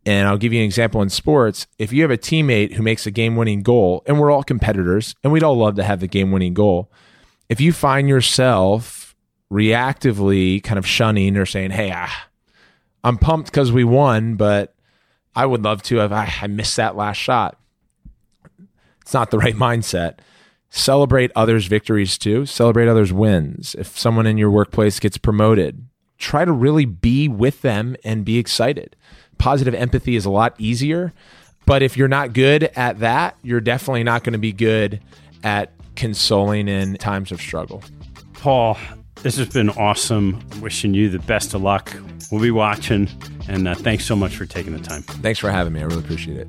And 0.06 0.28
I'll 0.28 0.38
give 0.38 0.52
you 0.52 0.60
an 0.60 0.64
example 0.64 1.02
in 1.02 1.10
sports. 1.10 1.66
If 1.78 1.92
you 1.92 2.02
have 2.02 2.10
a 2.10 2.16
teammate 2.16 2.74
who 2.74 2.82
makes 2.82 3.04
a 3.04 3.10
game 3.10 3.36
winning 3.36 3.62
goal, 3.62 4.02
and 4.06 4.18
we're 4.18 4.30
all 4.30 4.44
competitors, 4.44 5.14
and 5.22 5.32
we'd 5.32 5.42
all 5.42 5.56
love 5.56 5.74
to 5.74 5.82
have 5.82 6.00
the 6.00 6.06
game 6.06 6.30
winning 6.30 6.54
goal, 6.54 6.90
if 7.48 7.60
you 7.60 7.72
find 7.72 8.08
yourself 8.08 9.16
reactively 9.52 10.62
kind 10.62 10.78
of 10.78 10.86
shunning 10.86 11.36
or 11.36 11.46
saying, 11.46 11.72
Hey, 11.72 11.92
ah, 11.94 12.28
I'm 13.02 13.18
pumped 13.18 13.50
because 13.50 13.72
we 13.72 13.84
won, 13.84 14.36
but 14.36 14.74
I 15.34 15.46
would 15.46 15.62
love 15.62 15.82
to 15.84 15.96
have, 15.96 16.12
I, 16.12 16.32
I 16.42 16.46
missed 16.46 16.76
that 16.76 16.96
last 16.96 17.16
shot. 17.16 17.58
It's 19.02 19.14
not 19.14 19.30
the 19.30 19.38
right 19.38 19.54
mindset. 19.56 20.18
Celebrate 20.70 21.30
others' 21.34 21.66
victories 21.66 22.18
too. 22.18 22.46
Celebrate 22.46 22.88
others' 22.88 23.12
wins. 23.12 23.74
If 23.78 23.98
someone 23.98 24.26
in 24.26 24.38
your 24.38 24.50
workplace 24.50 25.00
gets 25.00 25.16
promoted, 25.18 25.86
try 26.18 26.44
to 26.44 26.52
really 26.52 26.84
be 26.84 27.28
with 27.28 27.62
them 27.62 27.96
and 28.04 28.24
be 28.24 28.38
excited. 28.38 28.94
Positive 29.38 29.74
empathy 29.74 30.16
is 30.16 30.24
a 30.24 30.30
lot 30.30 30.54
easier, 30.58 31.12
but 31.64 31.82
if 31.82 31.96
you're 31.96 32.08
not 32.08 32.32
good 32.32 32.64
at 32.76 32.98
that, 32.98 33.36
you're 33.42 33.60
definitely 33.60 34.02
not 34.02 34.24
going 34.24 34.32
to 34.32 34.38
be 34.38 34.52
good 34.52 35.00
at 35.42 35.72
consoling 35.96 36.68
in 36.68 36.96
times 36.96 37.32
of 37.32 37.40
struggle. 37.40 37.82
Paul, 38.34 38.76
this 39.22 39.36
has 39.36 39.48
been 39.48 39.70
awesome. 39.70 40.42
Wishing 40.60 40.94
you 40.94 41.08
the 41.08 41.18
best 41.20 41.54
of 41.54 41.62
luck. 41.62 41.92
We'll 42.30 42.42
be 42.42 42.50
watching, 42.50 43.08
and 43.48 43.66
uh, 43.66 43.74
thanks 43.74 44.04
so 44.04 44.14
much 44.14 44.36
for 44.36 44.44
taking 44.44 44.74
the 44.74 44.82
time. 44.82 45.02
Thanks 45.02 45.38
for 45.38 45.50
having 45.50 45.72
me. 45.72 45.80
I 45.80 45.84
really 45.84 46.00
appreciate 46.00 46.36
it. 46.38 46.48